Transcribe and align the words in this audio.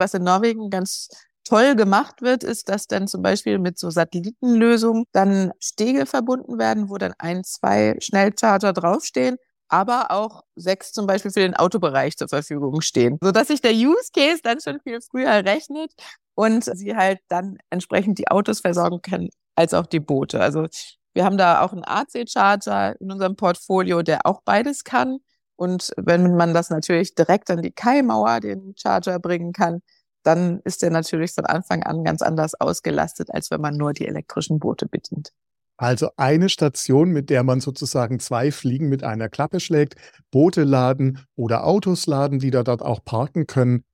Was 0.00 0.14
in 0.14 0.24
Norwegen 0.24 0.70
ganz 0.70 1.08
toll 1.44 1.74
gemacht 1.76 2.22
wird, 2.22 2.44
ist, 2.44 2.68
dass 2.68 2.86
dann 2.86 3.08
zum 3.08 3.22
Beispiel 3.22 3.58
mit 3.58 3.78
so 3.78 3.90
Satellitenlösungen 3.90 5.04
dann 5.12 5.52
Stege 5.60 6.06
verbunden 6.06 6.58
werden, 6.58 6.88
wo 6.88 6.96
dann 6.96 7.12
ein, 7.18 7.44
zwei 7.44 7.96
Schnellcharger 8.00 8.72
draufstehen, 8.72 9.36
aber 9.68 10.10
auch 10.10 10.42
sechs 10.56 10.92
zum 10.92 11.06
Beispiel 11.06 11.30
für 11.30 11.40
den 11.40 11.54
Autobereich 11.54 12.16
zur 12.16 12.28
Verfügung 12.28 12.80
stehen, 12.80 13.18
sodass 13.22 13.48
sich 13.48 13.60
der 13.60 13.72
Use 13.72 14.10
Case 14.14 14.40
dann 14.42 14.60
schon 14.60 14.80
viel 14.80 15.00
früher 15.00 15.44
rechnet 15.44 15.92
und 16.34 16.64
sie 16.64 16.96
halt 16.96 17.20
dann 17.28 17.58
entsprechend 17.70 18.18
die 18.18 18.28
Autos 18.28 18.60
versorgen 18.60 19.00
können 19.02 19.28
als 19.54 19.74
auch 19.74 19.86
die 19.86 20.00
Boote. 20.00 20.40
Also 20.40 20.66
wir 21.14 21.24
haben 21.24 21.36
da 21.36 21.62
auch 21.62 21.72
einen 21.72 21.84
AC-Charger 21.84 23.00
in 23.00 23.10
unserem 23.12 23.36
Portfolio, 23.36 24.02
der 24.02 24.26
auch 24.26 24.40
beides 24.44 24.84
kann. 24.84 25.18
Und 25.60 25.92
wenn 25.98 26.36
man 26.36 26.54
das 26.54 26.70
natürlich 26.70 27.14
direkt 27.14 27.50
an 27.50 27.60
die 27.60 27.70
Kaimauer, 27.70 28.40
den 28.40 28.72
Charger 28.78 29.18
bringen 29.18 29.52
kann, 29.52 29.82
dann 30.22 30.60
ist 30.64 30.80
der 30.80 30.88
natürlich 30.88 31.32
von 31.32 31.44
Anfang 31.44 31.82
an 31.82 32.02
ganz 32.02 32.22
anders 32.22 32.58
ausgelastet, 32.58 33.28
als 33.30 33.50
wenn 33.50 33.60
man 33.60 33.76
nur 33.76 33.92
die 33.92 34.06
elektrischen 34.06 34.58
Boote 34.58 34.86
bedient. 34.86 35.32
Also 35.76 36.08
eine 36.16 36.48
Station, 36.48 37.10
mit 37.10 37.28
der 37.28 37.42
man 37.42 37.60
sozusagen 37.60 38.20
zwei 38.20 38.52
Fliegen 38.52 38.88
mit 38.88 39.04
einer 39.04 39.28
Klappe 39.28 39.60
schlägt, 39.60 39.96
Boote 40.30 40.64
laden 40.64 41.26
oder 41.36 41.66
Autos 41.66 42.06
laden, 42.06 42.38
die 42.38 42.50
da 42.50 42.62
dort 42.62 42.80
auch 42.80 43.04
parken 43.04 43.46
können. 43.46 43.84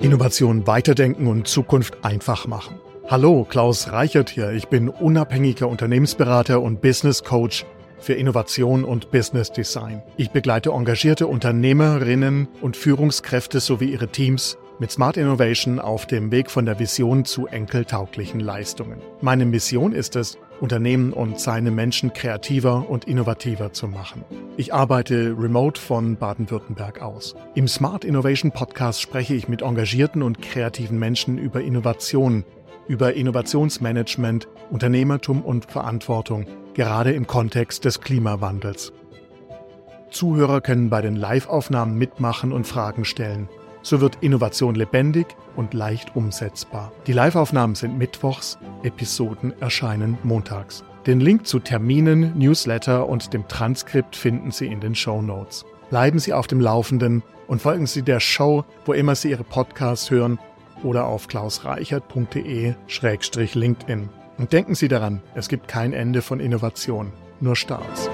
Innovation 0.00 0.66
weiterdenken 0.66 1.26
und 1.26 1.48
Zukunft 1.48 2.04
einfach 2.04 2.46
machen. 2.46 2.78
Hallo, 3.10 3.46
Klaus 3.48 3.90
Reichert 3.90 4.28
hier. 4.28 4.50
Ich 4.50 4.68
bin 4.68 4.90
unabhängiger 4.90 5.66
Unternehmensberater 5.66 6.60
und 6.60 6.82
Business 6.82 7.24
Coach 7.24 7.64
für 7.98 8.12
Innovation 8.12 8.84
und 8.84 9.10
Business 9.10 9.50
Design. 9.50 10.02
Ich 10.18 10.30
begleite 10.30 10.72
engagierte 10.72 11.26
Unternehmerinnen 11.26 12.48
und 12.60 12.76
Führungskräfte 12.76 13.60
sowie 13.60 13.92
ihre 13.92 14.08
Teams 14.08 14.58
mit 14.78 14.90
Smart 14.90 15.16
Innovation 15.16 15.78
auf 15.78 16.06
dem 16.06 16.30
Weg 16.30 16.50
von 16.50 16.66
der 16.66 16.78
Vision 16.78 17.24
zu 17.24 17.46
enkeltauglichen 17.46 18.40
Leistungen. 18.40 18.98
Meine 19.22 19.46
Mission 19.46 19.92
ist 19.92 20.14
es, 20.14 20.36
Unternehmen 20.60 21.14
und 21.14 21.40
seine 21.40 21.70
Menschen 21.70 22.12
kreativer 22.12 22.90
und 22.90 23.06
innovativer 23.06 23.72
zu 23.72 23.88
machen. 23.88 24.24
Ich 24.58 24.74
arbeite 24.74 25.34
remote 25.38 25.80
von 25.80 26.16
Baden-Württemberg 26.16 27.00
aus. 27.00 27.36
Im 27.54 27.68
Smart 27.68 28.04
Innovation 28.04 28.52
Podcast 28.52 29.00
spreche 29.00 29.34
ich 29.34 29.48
mit 29.48 29.62
engagierten 29.62 30.22
und 30.22 30.42
kreativen 30.42 30.98
Menschen 30.98 31.38
über 31.38 31.62
Innovation, 31.62 32.44
über 32.88 33.14
Innovationsmanagement, 33.14 34.48
Unternehmertum 34.70 35.42
und 35.42 35.66
Verantwortung, 35.66 36.46
gerade 36.74 37.12
im 37.12 37.26
Kontext 37.26 37.84
des 37.84 38.00
Klimawandels. 38.00 38.92
Zuhörer 40.10 40.60
können 40.62 40.88
bei 40.90 41.02
den 41.02 41.16
Live-Aufnahmen 41.16 41.96
mitmachen 41.96 42.52
und 42.52 42.66
Fragen 42.66 43.04
stellen. 43.04 43.48
So 43.82 44.00
wird 44.00 44.18
Innovation 44.22 44.74
lebendig 44.74 45.26
und 45.54 45.74
leicht 45.74 46.16
umsetzbar. 46.16 46.92
Die 47.06 47.12
Live-Aufnahmen 47.12 47.74
sind 47.74 47.98
mittwochs, 47.98 48.58
Episoden 48.82 49.54
erscheinen 49.60 50.18
montags. 50.22 50.82
Den 51.06 51.20
Link 51.20 51.46
zu 51.46 51.58
Terminen, 51.60 52.36
Newsletter 52.36 53.08
und 53.08 53.32
dem 53.32 53.46
Transkript 53.48 54.16
finden 54.16 54.50
Sie 54.50 54.66
in 54.66 54.80
den 54.80 54.94
Show 54.94 55.22
Notes. 55.22 55.64
Bleiben 55.90 56.18
Sie 56.18 56.32
auf 56.32 56.46
dem 56.46 56.60
Laufenden 56.60 57.22
und 57.46 57.62
folgen 57.62 57.86
Sie 57.86 58.02
der 58.02 58.20
Show, 58.20 58.64
wo 58.84 58.92
immer 58.92 59.14
Sie 59.14 59.30
Ihre 59.30 59.44
Podcasts 59.44 60.10
hören 60.10 60.38
oder 60.84 61.06
auf 61.06 61.28
klausreichert.de-linkedin. 61.28 64.08
Und 64.38 64.52
denken 64.52 64.74
Sie 64.74 64.88
daran, 64.88 65.20
es 65.34 65.48
gibt 65.48 65.68
kein 65.68 65.92
Ende 65.92 66.22
von 66.22 66.40
Innovation, 66.40 67.12
nur 67.40 67.56
Starts. 67.56 68.08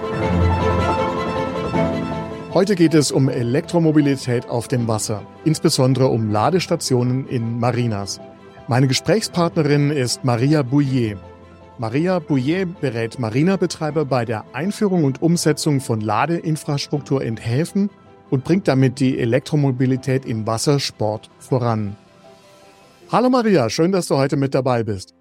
Heute 2.54 2.76
geht 2.76 2.94
es 2.94 3.10
um 3.10 3.28
Elektromobilität 3.28 4.48
auf 4.48 4.68
dem 4.68 4.86
Wasser, 4.86 5.26
insbesondere 5.44 6.06
um 6.06 6.30
Ladestationen 6.30 7.26
in 7.26 7.58
Marinas. 7.58 8.20
Meine 8.68 8.86
Gesprächspartnerin 8.86 9.90
ist 9.90 10.24
Maria 10.24 10.62
Bouillet. 10.62 11.16
Maria 11.78 12.20
Bouillet 12.20 12.80
berät 12.80 13.18
Marinabetreiber 13.18 14.04
bei 14.04 14.24
der 14.24 14.44
Einführung 14.52 15.02
und 15.02 15.20
Umsetzung 15.20 15.80
von 15.80 16.00
Ladeinfrastruktur 16.00 17.22
in 17.22 17.36
Häfen 17.36 17.90
und 18.30 18.44
bringt 18.44 18.68
damit 18.68 19.00
die 19.00 19.18
Elektromobilität 19.18 20.24
im 20.24 20.46
Wassersport 20.46 21.30
voran. 21.40 21.96
Hallo 23.10 23.30
Maria, 23.30 23.70
schön, 23.70 23.92
dass 23.92 24.08
du 24.08 24.16
heute 24.16 24.36
mit 24.36 24.54
dabei 24.54 24.82
bist. 24.82 25.14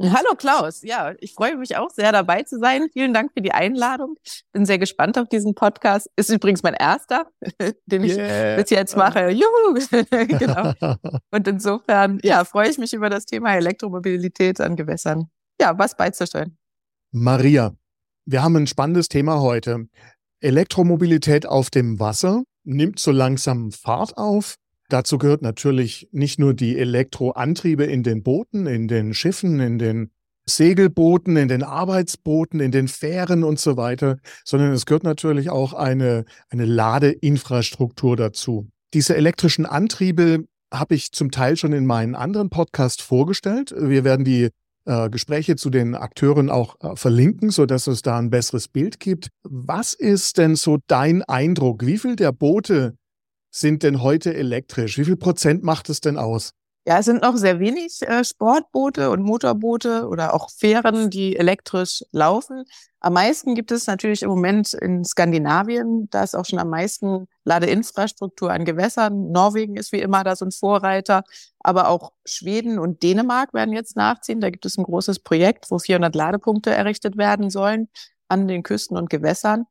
Hallo 0.00 0.34
Klaus, 0.36 0.82
ja, 0.82 1.14
ich 1.20 1.34
freue 1.34 1.56
mich 1.56 1.76
auch 1.76 1.90
sehr 1.90 2.10
dabei 2.10 2.42
zu 2.42 2.58
sein. 2.58 2.88
Vielen 2.92 3.14
Dank 3.14 3.32
für 3.32 3.40
die 3.40 3.52
Einladung. 3.52 4.16
Bin 4.52 4.66
sehr 4.66 4.78
gespannt 4.78 5.16
auf 5.18 5.28
diesen 5.28 5.54
Podcast. 5.54 6.10
Ist 6.16 6.30
übrigens 6.30 6.64
mein 6.64 6.74
erster, 6.74 7.26
den 7.86 8.02
ich 8.02 8.16
yeah. 8.16 8.56
bis 8.56 8.70
jetzt 8.70 8.96
mache. 8.96 9.30
Juhu! 9.30 9.78
genau. 10.10 10.72
Und 11.30 11.46
insofern, 11.46 12.18
ja, 12.24 12.44
freue 12.44 12.68
ich 12.68 12.78
mich 12.78 12.92
über 12.92 13.08
das 13.08 13.24
Thema 13.24 13.54
Elektromobilität 13.54 14.60
an 14.60 14.74
Gewässern. 14.74 15.30
Ja, 15.60 15.78
was 15.78 15.96
beizustellen. 15.96 16.58
Maria, 17.12 17.76
wir 18.26 18.42
haben 18.42 18.56
ein 18.56 18.66
spannendes 18.66 19.08
Thema 19.08 19.40
heute. 19.40 19.86
Elektromobilität 20.40 21.46
auf 21.46 21.70
dem 21.70 22.00
Wasser 22.00 22.42
nimmt 22.64 22.98
so 22.98 23.12
langsam 23.12 23.70
Fahrt 23.70 24.16
auf. 24.16 24.56
Dazu 24.94 25.18
gehört 25.18 25.42
natürlich 25.42 26.08
nicht 26.12 26.38
nur 26.38 26.54
die 26.54 26.78
Elektroantriebe 26.78 27.82
in 27.82 28.04
den 28.04 28.22
Booten, 28.22 28.68
in 28.68 28.86
den 28.86 29.12
Schiffen, 29.12 29.58
in 29.58 29.76
den 29.76 30.12
Segelbooten, 30.48 31.36
in 31.36 31.48
den 31.48 31.64
Arbeitsbooten, 31.64 32.60
in 32.60 32.70
den 32.70 32.86
Fähren 32.86 33.42
und 33.42 33.58
so 33.58 33.76
weiter, 33.76 34.18
sondern 34.44 34.70
es 34.70 34.86
gehört 34.86 35.02
natürlich 35.02 35.50
auch 35.50 35.72
eine, 35.72 36.26
eine 36.48 36.64
Ladeinfrastruktur 36.64 38.14
dazu. 38.14 38.68
Diese 38.94 39.16
elektrischen 39.16 39.66
Antriebe 39.66 40.44
habe 40.72 40.94
ich 40.94 41.10
zum 41.10 41.32
Teil 41.32 41.56
schon 41.56 41.72
in 41.72 41.86
meinen 41.86 42.14
anderen 42.14 42.48
Podcast 42.48 43.02
vorgestellt. 43.02 43.74
Wir 43.76 44.04
werden 44.04 44.24
die 44.24 44.50
äh, 44.84 45.10
Gespräche 45.10 45.56
zu 45.56 45.70
den 45.70 45.96
Akteuren 45.96 46.50
auch 46.50 46.76
äh, 46.78 46.94
verlinken, 46.94 47.50
sodass 47.50 47.88
es 47.88 48.02
da 48.02 48.16
ein 48.16 48.30
besseres 48.30 48.68
Bild 48.68 49.00
gibt. 49.00 49.30
Was 49.42 49.92
ist 49.92 50.38
denn 50.38 50.54
so 50.54 50.78
dein 50.86 51.24
Eindruck? 51.24 51.84
Wie 51.84 51.98
viel 51.98 52.14
der 52.14 52.30
Boote 52.30 52.94
sind 53.54 53.82
denn 53.82 54.02
heute 54.02 54.34
elektrisch? 54.34 54.98
Wie 54.98 55.04
viel 55.04 55.16
Prozent 55.16 55.62
macht 55.62 55.88
es 55.88 56.00
denn 56.00 56.18
aus? 56.18 56.54
Ja, 56.86 56.98
es 56.98 57.06
sind 57.06 57.22
noch 57.22 57.36
sehr 57.36 57.60
wenig 57.60 58.02
äh, 58.02 58.24
Sportboote 58.24 59.10
und 59.10 59.22
Motorboote 59.22 60.06
oder 60.06 60.34
auch 60.34 60.50
Fähren, 60.50 61.08
die 61.08 61.36
elektrisch 61.36 62.04
laufen. 62.10 62.64
Am 63.00 63.14
meisten 63.14 63.54
gibt 63.54 63.72
es 63.72 63.86
natürlich 63.86 64.22
im 64.22 64.28
Moment 64.28 64.74
in 64.74 65.02
Skandinavien. 65.02 66.08
Da 66.10 66.24
ist 66.24 66.34
auch 66.34 66.44
schon 66.44 66.58
am 66.58 66.68
meisten 66.68 67.26
Ladeinfrastruktur 67.44 68.50
an 68.52 68.66
Gewässern. 68.66 69.30
Norwegen 69.30 69.76
ist 69.76 69.92
wie 69.92 70.00
immer 70.00 70.24
da 70.24 70.36
so 70.36 70.44
ein 70.44 70.50
Vorreiter. 70.50 71.22
Aber 71.60 71.88
auch 71.88 72.12
Schweden 72.26 72.78
und 72.78 73.02
Dänemark 73.02 73.54
werden 73.54 73.72
jetzt 73.72 73.96
nachziehen. 73.96 74.40
Da 74.40 74.50
gibt 74.50 74.66
es 74.66 74.76
ein 74.76 74.84
großes 74.84 75.20
Projekt, 75.20 75.70
wo 75.70 75.78
400 75.78 76.14
Ladepunkte 76.14 76.70
errichtet 76.70 77.16
werden 77.16 77.48
sollen 77.48 77.88
an 78.28 78.46
den 78.46 78.62
Küsten 78.62 78.98
und 78.98 79.08
Gewässern. 79.08 79.64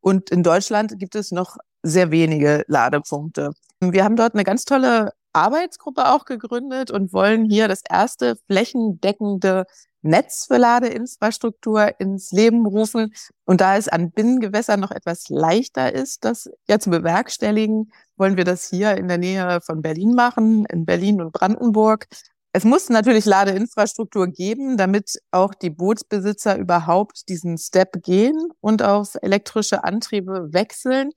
Und 0.00 0.30
in 0.30 0.42
Deutschland 0.42 0.98
gibt 0.98 1.14
es 1.14 1.30
noch 1.30 1.56
sehr 1.82 2.10
wenige 2.10 2.64
Ladepunkte. 2.68 3.52
Wir 3.80 4.04
haben 4.04 4.16
dort 4.16 4.34
eine 4.34 4.44
ganz 4.44 4.64
tolle 4.64 5.12
Arbeitsgruppe 5.32 6.12
auch 6.12 6.24
gegründet 6.24 6.90
und 6.90 7.12
wollen 7.12 7.44
hier 7.44 7.68
das 7.68 7.82
erste 7.88 8.36
flächendeckende 8.46 9.64
Netz 10.02 10.46
für 10.46 10.56
Ladeinfrastruktur 10.56 12.00
ins 12.00 12.32
Leben 12.32 12.66
rufen. 12.66 13.12
Und 13.44 13.60
da 13.60 13.76
es 13.76 13.88
an 13.88 14.10
Binnengewässern 14.10 14.80
noch 14.80 14.90
etwas 14.90 15.28
leichter 15.28 15.92
ist, 15.92 16.24
das 16.24 16.50
ja 16.68 16.78
zu 16.78 16.90
bewerkstelligen, 16.90 17.92
wollen 18.16 18.36
wir 18.36 18.44
das 18.44 18.68
hier 18.68 18.96
in 18.96 19.08
der 19.08 19.18
Nähe 19.18 19.60
von 19.60 19.82
Berlin 19.82 20.14
machen, 20.14 20.64
in 20.66 20.86
Berlin 20.86 21.20
und 21.20 21.32
Brandenburg. 21.32 22.06
Es 22.52 22.64
muss 22.64 22.88
natürlich 22.88 23.26
Ladeinfrastruktur 23.26 24.26
geben, 24.26 24.76
damit 24.76 25.20
auch 25.30 25.54
die 25.54 25.70
Bootsbesitzer 25.70 26.56
überhaupt 26.58 27.28
diesen 27.28 27.58
Step 27.58 28.02
gehen 28.02 28.48
und 28.60 28.82
auf 28.82 29.16
elektrische 29.22 29.84
Antriebe 29.84 30.48
wechseln 30.52 31.12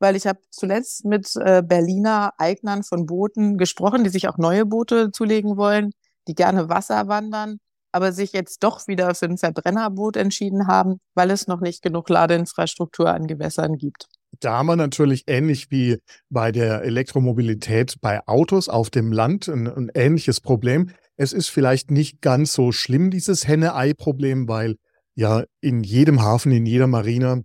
weil 0.00 0.16
ich 0.16 0.26
habe 0.26 0.40
zuletzt 0.50 1.04
mit 1.04 1.30
äh, 1.36 1.62
Berliner 1.62 2.32
Eignern 2.38 2.82
von 2.82 3.06
Booten 3.06 3.58
gesprochen, 3.58 4.02
die 4.02 4.10
sich 4.10 4.28
auch 4.28 4.38
neue 4.38 4.66
Boote 4.66 5.12
zulegen 5.12 5.56
wollen, 5.56 5.92
die 6.26 6.34
gerne 6.34 6.68
Wasser 6.68 7.06
wandern, 7.06 7.58
aber 7.92 8.12
sich 8.12 8.32
jetzt 8.32 8.62
doch 8.64 8.88
wieder 8.88 9.14
für 9.14 9.26
ein 9.26 9.38
Verbrennerboot 9.38 10.16
entschieden 10.16 10.66
haben, 10.66 10.96
weil 11.14 11.30
es 11.30 11.46
noch 11.46 11.60
nicht 11.60 11.82
genug 11.82 12.08
Ladeinfrastruktur 12.08 13.12
an 13.12 13.26
Gewässern 13.26 13.76
gibt. 13.76 14.06
Da 14.38 14.58
haben 14.58 14.66
wir 14.66 14.76
natürlich 14.76 15.24
ähnlich 15.26 15.70
wie 15.70 15.98
bei 16.30 16.52
der 16.52 16.82
Elektromobilität 16.82 17.96
bei 18.00 18.26
Autos 18.26 18.68
auf 18.68 18.88
dem 18.88 19.12
Land 19.12 19.48
ein, 19.48 19.66
ein 19.66 19.90
ähnliches 19.94 20.40
Problem. 20.40 20.90
Es 21.16 21.32
ist 21.32 21.48
vielleicht 21.48 21.90
nicht 21.90 22.22
ganz 22.22 22.52
so 22.52 22.72
schlimm, 22.72 23.10
dieses 23.10 23.46
Henne-Ei-Problem, 23.46 24.48
weil 24.48 24.76
ja 25.14 25.44
in 25.60 25.82
jedem 25.82 26.22
Hafen, 26.22 26.52
in 26.52 26.64
jeder 26.64 26.86
Marine 26.86 27.44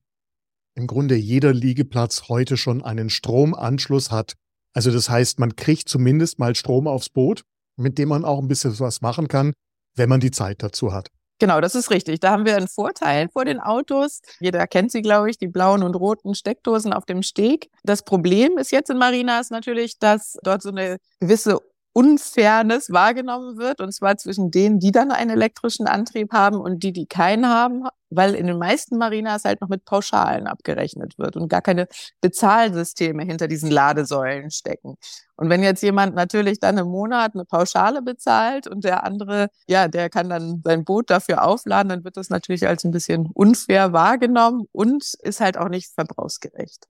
im 0.76 0.88
Grunde 0.88 1.16
jeder 1.16 1.54
Liegeplatz 1.54 2.30
heute 2.30 2.58
schon 2.58 2.84
einen 2.84 3.10
Stromanschluss 3.10 4.12
hat. 4.12 4.34
Also 4.74 4.92
das 4.92 5.10
heißt, 5.10 5.40
man 5.40 5.56
kriegt 5.56 5.88
zumindest 5.88 6.38
mal 6.38 6.54
Strom 6.54 6.88
aufs 6.88 7.10
Boot, 7.10 7.44
mit 7.78 7.98
dem 7.98 8.10
man 8.10 8.26
auch 8.26 8.40
ein 8.40 8.48
bisschen 8.48 8.78
was 8.80 9.02
machen 9.02 9.28
kann, 9.28 9.54
wenn 9.96 10.10
man 10.10 10.20
die 10.20 10.32
Zeit 10.32 10.62
dazu 10.62 10.94
hat. 10.94 11.10
Genau, 11.40 11.60
das 11.60 11.76
ist 11.76 11.92
richtig. 11.92 12.22
Da 12.22 12.32
haben 12.32 12.46
wir 12.46 12.56
einen 12.56 12.70
Vorteil 12.70 13.28
vor 13.28 13.44
den 13.44 13.60
Autos. 13.60 14.22
Jeder 14.40 14.68
kennt 14.68 14.92
sie, 14.92 15.02
glaube 15.02 15.30
ich, 15.30 15.38
die 15.38 15.48
blauen 15.48 15.84
und 15.84 15.96
roten 15.96 16.34
Steckdosen 16.34 16.94
auf 16.94 17.06
dem 17.06 17.24
Steg. 17.24 17.70
Das 17.84 18.04
Problem 18.04 18.58
ist 18.58 18.72
jetzt 18.72 18.90
in 18.90 18.98
Marinas 18.98 19.50
natürlich, 19.50 20.00
dass 20.00 20.38
dort 20.44 20.62
so 20.62 20.70
eine 20.70 20.98
gewisse 21.20 21.60
Unfairness 21.98 22.92
wahrgenommen 22.92 23.58
wird, 23.58 23.80
und 23.80 23.94
zwar 23.94 24.18
zwischen 24.18 24.52
denen, 24.52 24.80
die 24.80 24.92
dann 24.92 25.12
einen 25.12 25.30
elektrischen 25.30 25.88
Antrieb 25.88 26.34
haben 26.34 26.60
und 26.60 26.84
die, 26.84 26.92
die 26.92 27.06
keinen 27.06 27.48
haben, 27.48 27.84
weil 28.10 28.36
in 28.36 28.48
den 28.48 28.58
meisten 28.58 28.98
Marinas 28.98 29.46
halt 29.46 29.62
noch 29.62 29.70
mit 29.70 29.86
Pauschalen 29.86 30.46
abgerechnet 30.46 31.18
wird 31.18 31.38
und 31.38 31.48
gar 31.48 31.62
keine 31.62 31.88
Bezahlsysteme 32.20 33.24
hinter 33.24 33.48
diesen 33.48 33.72
Ladesäulen 33.72 34.52
stecken. 34.52 34.96
Und 35.38 35.50
wenn 35.50 35.64
jetzt 35.64 35.84
jemand 35.84 36.16
natürlich 36.16 36.60
dann 36.60 36.78
im 36.78 36.88
Monat 36.88 37.34
eine 37.34 37.46
Pauschale 37.46 38.02
bezahlt 38.02 38.68
und 38.68 38.84
der 38.84 39.06
andere, 39.06 39.48
ja, 39.70 39.88
der 39.88 40.10
kann 40.10 40.30
dann 40.30 40.62
sein 40.66 40.84
Boot 40.84 41.10
dafür 41.10 41.46
aufladen, 41.46 41.88
dann 41.88 42.04
wird 42.04 42.18
das 42.18 42.30
natürlich 42.30 42.68
als 42.68 42.84
ein 42.84 42.92
bisschen 42.92 43.30
unfair 43.34 43.94
wahrgenommen 43.94 44.66
und 44.74 45.14
ist 45.22 45.40
halt 45.40 45.58
auch 45.58 45.70
nicht 45.70 45.94
verbrauchsgerecht. 45.94 46.88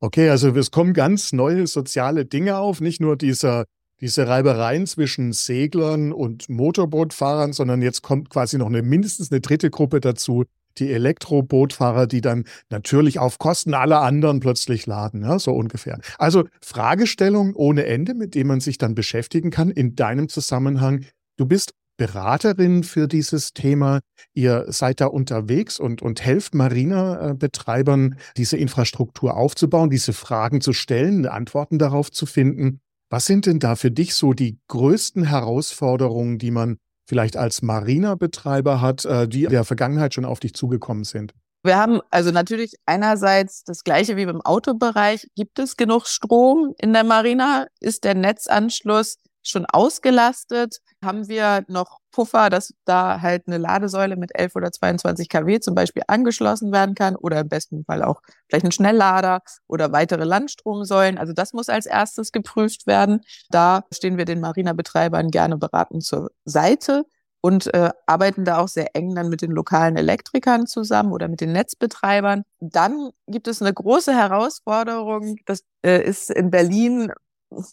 Okay, 0.00 0.30
also 0.30 0.50
es 0.50 0.70
kommen 0.70 0.94
ganz 0.94 1.32
neue 1.32 1.66
soziale 1.66 2.24
Dinge 2.24 2.58
auf, 2.58 2.80
nicht 2.80 3.00
nur 3.00 3.16
dieser 3.16 3.64
diese 4.00 4.28
Reibereien 4.28 4.86
zwischen 4.86 5.32
Seglern 5.32 6.12
und 6.12 6.48
Motorbootfahrern, 6.48 7.52
sondern 7.52 7.82
jetzt 7.82 8.02
kommt 8.02 8.30
quasi 8.30 8.58
noch 8.58 8.68
eine 8.68 8.82
mindestens 8.82 9.30
eine 9.32 9.40
dritte 9.40 9.70
Gruppe 9.70 10.00
dazu, 10.00 10.44
die 10.78 10.92
Elektrobootfahrer, 10.92 12.06
die 12.06 12.20
dann 12.20 12.44
natürlich 12.70 13.18
auf 13.18 13.38
Kosten 13.38 13.74
aller 13.74 14.00
anderen 14.02 14.40
plötzlich 14.40 14.86
laden, 14.86 15.22
ja, 15.22 15.38
so 15.38 15.52
ungefähr. 15.52 15.98
Also 16.18 16.44
Fragestellungen 16.62 17.54
ohne 17.54 17.86
Ende, 17.86 18.14
mit 18.14 18.34
denen 18.34 18.48
man 18.48 18.60
sich 18.60 18.78
dann 18.78 18.94
beschäftigen 18.94 19.50
kann 19.50 19.70
in 19.70 19.96
deinem 19.96 20.28
Zusammenhang. 20.28 21.04
Du 21.36 21.46
bist 21.46 21.72
Beraterin 21.96 22.84
für 22.84 23.08
dieses 23.08 23.52
Thema. 23.54 23.98
Ihr 24.32 24.66
seid 24.68 25.00
da 25.00 25.06
unterwegs 25.06 25.80
und, 25.80 26.00
und 26.00 26.24
helft 26.24 26.54
Marina-Betreibern, 26.54 28.16
diese 28.36 28.56
Infrastruktur 28.56 29.36
aufzubauen, 29.36 29.90
diese 29.90 30.12
Fragen 30.12 30.60
zu 30.60 30.72
stellen, 30.72 31.26
Antworten 31.26 31.78
darauf 31.78 32.12
zu 32.12 32.24
finden. 32.24 32.80
Was 33.10 33.26
sind 33.26 33.46
denn 33.46 33.58
da 33.58 33.74
für 33.74 33.90
dich 33.90 34.14
so 34.14 34.32
die 34.32 34.58
größten 34.68 35.24
Herausforderungen, 35.24 36.38
die 36.38 36.50
man 36.50 36.78
vielleicht 37.06 37.36
als 37.36 37.62
Marina-Betreiber 37.62 38.80
hat, 38.82 39.04
äh, 39.06 39.26
die 39.26 39.44
in 39.44 39.50
der 39.50 39.64
Vergangenheit 39.64 40.12
schon 40.12 40.26
auf 40.26 40.40
dich 40.40 40.54
zugekommen 40.54 41.04
sind? 41.04 41.32
Wir 41.64 41.76
haben 41.76 42.00
also 42.10 42.30
natürlich 42.30 42.74
einerseits 42.86 43.64
das 43.64 43.82
gleiche 43.82 44.16
wie 44.16 44.26
beim 44.26 44.40
Autobereich. 44.42 45.26
Gibt 45.34 45.58
es 45.58 45.76
genug 45.76 46.06
Strom 46.06 46.74
in 46.78 46.92
der 46.92 47.04
Marina? 47.04 47.66
Ist 47.80 48.04
der 48.04 48.14
Netzanschluss 48.14 49.16
schon 49.42 49.66
ausgelastet? 49.66 50.78
Haben 51.02 51.28
wir 51.28 51.64
noch 51.68 51.98
Puffer, 52.10 52.50
dass 52.50 52.74
da 52.84 53.20
halt 53.20 53.44
eine 53.46 53.58
Ladesäule 53.58 54.16
mit 54.16 54.30
11 54.34 54.56
oder 54.56 54.72
22 54.72 55.28
kW 55.28 55.60
zum 55.60 55.74
Beispiel 55.74 56.02
angeschlossen 56.08 56.72
werden 56.72 56.94
kann 56.94 57.16
oder 57.16 57.40
im 57.40 57.48
besten 57.48 57.84
Fall 57.84 58.02
auch 58.02 58.20
vielleicht 58.48 58.64
ein 58.64 58.72
Schnelllader 58.72 59.40
oder 59.66 59.92
weitere 59.92 60.24
Landstromsäulen. 60.24 61.18
Also 61.18 61.32
das 61.32 61.52
muss 61.52 61.68
als 61.68 61.86
erstes 61.86 62.32
geprüft 62.32 62.86
werden. 62.86 63.20
Da 63.50 63.84
stehen 63.92 64.18
wir 64.18 64.24
den 64.24 64.40
Marina-Betreibern 64.40 65.30
gerne 65.30 65.56
beratend 65.56 66.04
zur 66.04 66.30
Seite 66.44 67.04
und 67.40 67.72
äh, 67.72 67.90
arbeiten 68.06 68.44
da 68.44 68.58
auch 68.58 68.68
sehr 68.68 68.94
eng 68.94 69.14
dann 69.14 69.28
mit 69.28 69.42
den 69.42 69.52
lokalen 69.52 69.96
Elektrikern 69.96 70.66
zusammen 70.66 71.12
oder 71.12 71.28
mit 71.28 71.40
den 71.40 71.52
Netzbetreibern. 71.52 72.42
Dann 72.60 73.10
gibt 73.26 73.48
es 73.48 73.62
eine 73.62 73.72
große 73.72 74.12
Herausforderung, 74.14 75.36
das 75.46 75.62
äh, 75.82 76.02
ist 76.02 76.30
in 76.30 76.50
Berlin 76.50 77.12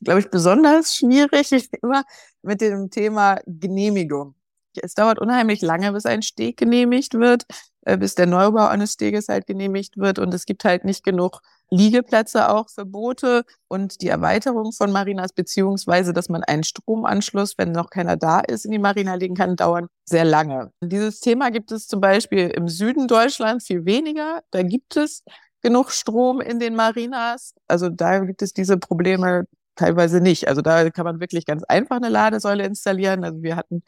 glaube 0.03 0.19
ich, 0.19 0.29
besonders 0.29 0.95
schwierig 0.95 1.51
immer 1.81 2.03
mit 2.41 2.61
dem 2.61 2.89
Thema 2.89 3.39
Genehmigung. 3.45 4.35
Es 4.81 4.93
dauert 4.93 5.19
unheimlich 5.19 5.61
lange, 5.61 5.91
bis 5.93 6.05
ein 6.05 6.21
Steg 6.21 6.57
genehmigt 6.57 7.13
wird, 7.13 7.45
äh, 7.85 7.97
bis 7.97 8.15
der 8.15 8.25
Neubau 8.25 8.67
eines 8.67 8.93
Steges 8.93 9.29
halt 9.29 9.47
genehmigt 9.47 9.97
wird. 9.97 10.19
Und 10.19 10.33
es 10.33 10.45
gibt 10.45 10.65
halt 10.65 10.83
nicht 10.83 11.03
genug 11.03 11.39
Liegeplätze 11.69 12.49
auch 12.49 12.69
für 12.69 12.85
Boote 12.85 13.43
und 13.67 14.01
die 14.01 14.09
Erweiterung 14.09 14.71
von 14.71 14.91
Marinas, 14.91 15.33
beziehungsweise, 15.33 16.13
dass 16.13 16.29
man 16.29 16.43
einen 16.43 16.63
Stromanschluss, 16.63 17.57
wenn 17.57 17.71
noch 17.71 17.89
keiner 17.89 18.17
da 18.17 18.39
ist, 18.39 18.65
in 18.65 18.71
die 18.71 18.79
Marina 18.79 19.15
legen 19.15 19.35
kann, 19.35 19.55
dauern 19.55 19.87
sehr 20.05 20.25
lange. 20.25 20.71
Dieses 20.81 21.21
Thema 21.21 21.51
gibt 21.51 21.71
es 21.71 21.87
zum 21.87 22.01
Beispiel 22.01 22.49
im 22.49 22.67
Süden 22.67 23.07
Deutschlands 23.07 23.67
viel 23.67 23.85
weniger. 23.85 24.41
Da 24.51 24.61
gibt 24.61 24.97
es 24.97 25.23
genug 25.61 25.91
Strom 25.91 26.41
in 26.41 26.59
den 26.59 26.75
Marinas. 26.75 27.55
Also 27.67 27.89
da 27.89 28.19
gibt 28.19 28.41
es 28.41 28.53
diese 28.53 28.77
Probleme 28.77 29.45
teilweise 29.75 30.21
nicht. 30.21 30.47
Also 30.47 30.61
da 30.61 30.89
kann 30.89 31.05
man 31.05 31.19
wirklich 31.19 31.45
ganz 31.45 31.63
einfach 31.63 31.97
eine 31.97 32.09
Ladesäule 32.09 32.65
installieren. 32.65 33.23
Also 33.23 33.41
wir 33.43 33.55
hatten 33.55 33.83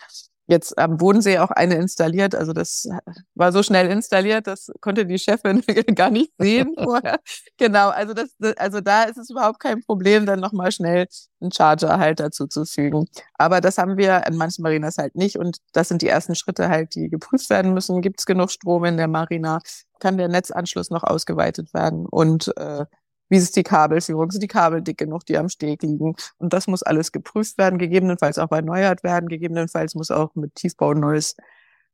jetzt 0.48 0.78
am 0.78 0.98
Bodensee 0.98 1.40
auch 1.40 1.52
eine 1.52 1.76
installiert. 1.76 2.34
Also 2.34 2.54
das 2.54 2.88
war 3.36 3.52
so 3.52 3.62
schnell 3.64 3.90
installiert, 3.92 4.48
das 4.48 4.72
konnte 4.82 5.06
die 5.06 5.20
Chefin 5.20 5.62
gar 5.96 6.10
nicht 6.10 6.32
sehen 6.38 6.74
vorher. 6.82 7.20
genau, 7.58 7.90
also 7.90 8.14
das, 8.14 8.30
also 8.58 8.82
da 8.82 9.04
ist 9.04 9.18
es 9.18 9.30
überhaupt 9.30 9.60
kein 9.60 9.84
Problem, 9.84 10.26
dann 10.26 10.40
nochmal 10.40 10.72
schnell 10.72 11.08
einen 11.42 11.52
Charger 11.52 12.00
halt 12.00 12.20
dazu 12.20 12.48
zu 12.48 12.66
fügen. 12.66 13.06
Aber 13.34 13.62
das 13.62 13.78
haben 13.78 13.98
wir 13.98 14.26
an 14.26 14.38
manchen 14.38 14.64
Marinas 14.64 14.98
halt 14.98 15.16
nicht 15.16 15.38
und 15.38 15.58
das 15.74 15.90
sind 15.90 16.02
die 16.02 16.08
ersten 16.08 16.36
Schritte 16.36 16.70
halt, 16.70 16.96
die 16.96 17.10
geprüft 17.10 17.50
werden 17.50 17.74
müssen. 17.74 18.02
Gibt 18.02 18.20
es 18.22 18.26
genug 18.26 18.50
Strom 18.52 18.86
in 18.86 18.98
der 18.98 19.08
Marina? 19.08 19.60
Kann 20.00 20.18
der 20.18 20.30
Netzanschluss 20.30 20.90
noch 20.90 21.04
ausgeweitet 21.04 21.74
werden? 21.74 22.06
Und 22.06 22.56
äh, 22.58 22.86
wie 23.30 23.38
ist 23.38 23.56
die 23.56 23.64
Kabelführung? 23.64 24.32
Sind 24.32 24.42
die 24.42 24.48
Kabel 24.48 24.82
dick 24.82 24.98
genug, 24.98 25.26
die 25.26 25.38
am 25.38 25.50
Steg 25.50 25.84
liegen? 25.84 26.16
Und 26.38 26.54
das 26.54 26.68
muss 26.68 26.84
alles 26.84 27.12
geprüft 27.12 27.58
werden, 27.58 27.80
gegebenenfalls 27.80 28.40
auch 28.40 28.52
erneuert 28.52 29.04
werden. 29.04 29.28
Gegebenenfalls 29.28 29.96
muss 29.96 30.12
auch 30.12 30.34
mit 30.36 30.56
Tiefbau 30.56 30.94
neues 30.94 31.36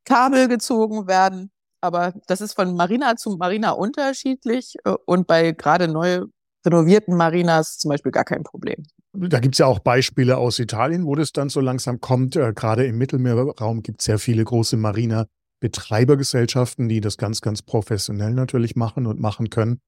Kabel 0.06 0.48
gezogen 0.48 1.08
werden. 1.08 1.52
Aber 1.82 2.14
das 2.28 2.42
ist 2.42 2.54
von 2.54 2.76
Marina 2.76 3.16
zu 3.16 3.38
Marina 3.38 3.72
unterschiedlich 3.72 4.76
äh, 4.86 4.94
und 5.06 5.26
bei 5.28 5.52
gerade 5.52 5.88
neu 5.88 6.26
renovierten 6.66 7.18
Marinas 7.18 7.78
zum 7.78 7.90
Beispiel 7.90 8.14
gar 8.14 8.24
kein 8.24 8.44
Problem. 8.44 8.86
Da 9.12 9.40
gibt 9.40 9.56
es 9.56 9.60
ja 9.60 9.66
auch 9.66 9.80
Beispiele 9.80 10.38
aus 10.38 10.60
Italien, 10.60 11.06
wo 11.06 11.16
das 11.16 11.34
dann 11.34 11.50
so 11.50 11.60
langsam 11.60 12.00
kommt. 12.00 12.38
Äh, 12.38 12.54
gerade 12.54 12.86
im 12.86 12.98
Mittelmeerraum 12.98 13.84
gibt 13.84 14.00
es 14.02 14.06
sehr 14.06 14.18
viele 14.18 14.46
große 14.46 14.78
Marina-Betreibergesellschaften, 14.78 16.88
die 16.88 17.02
das 17.02 17.18
ganz, 17.18 17.42
ganz 17.42 17.62
professionell 17.62 18.32
natürlich 18.32 18.78
machen 18.78 19.06
und 19.06 19.20
machen 19.20 19.50
können. 19.50 19.82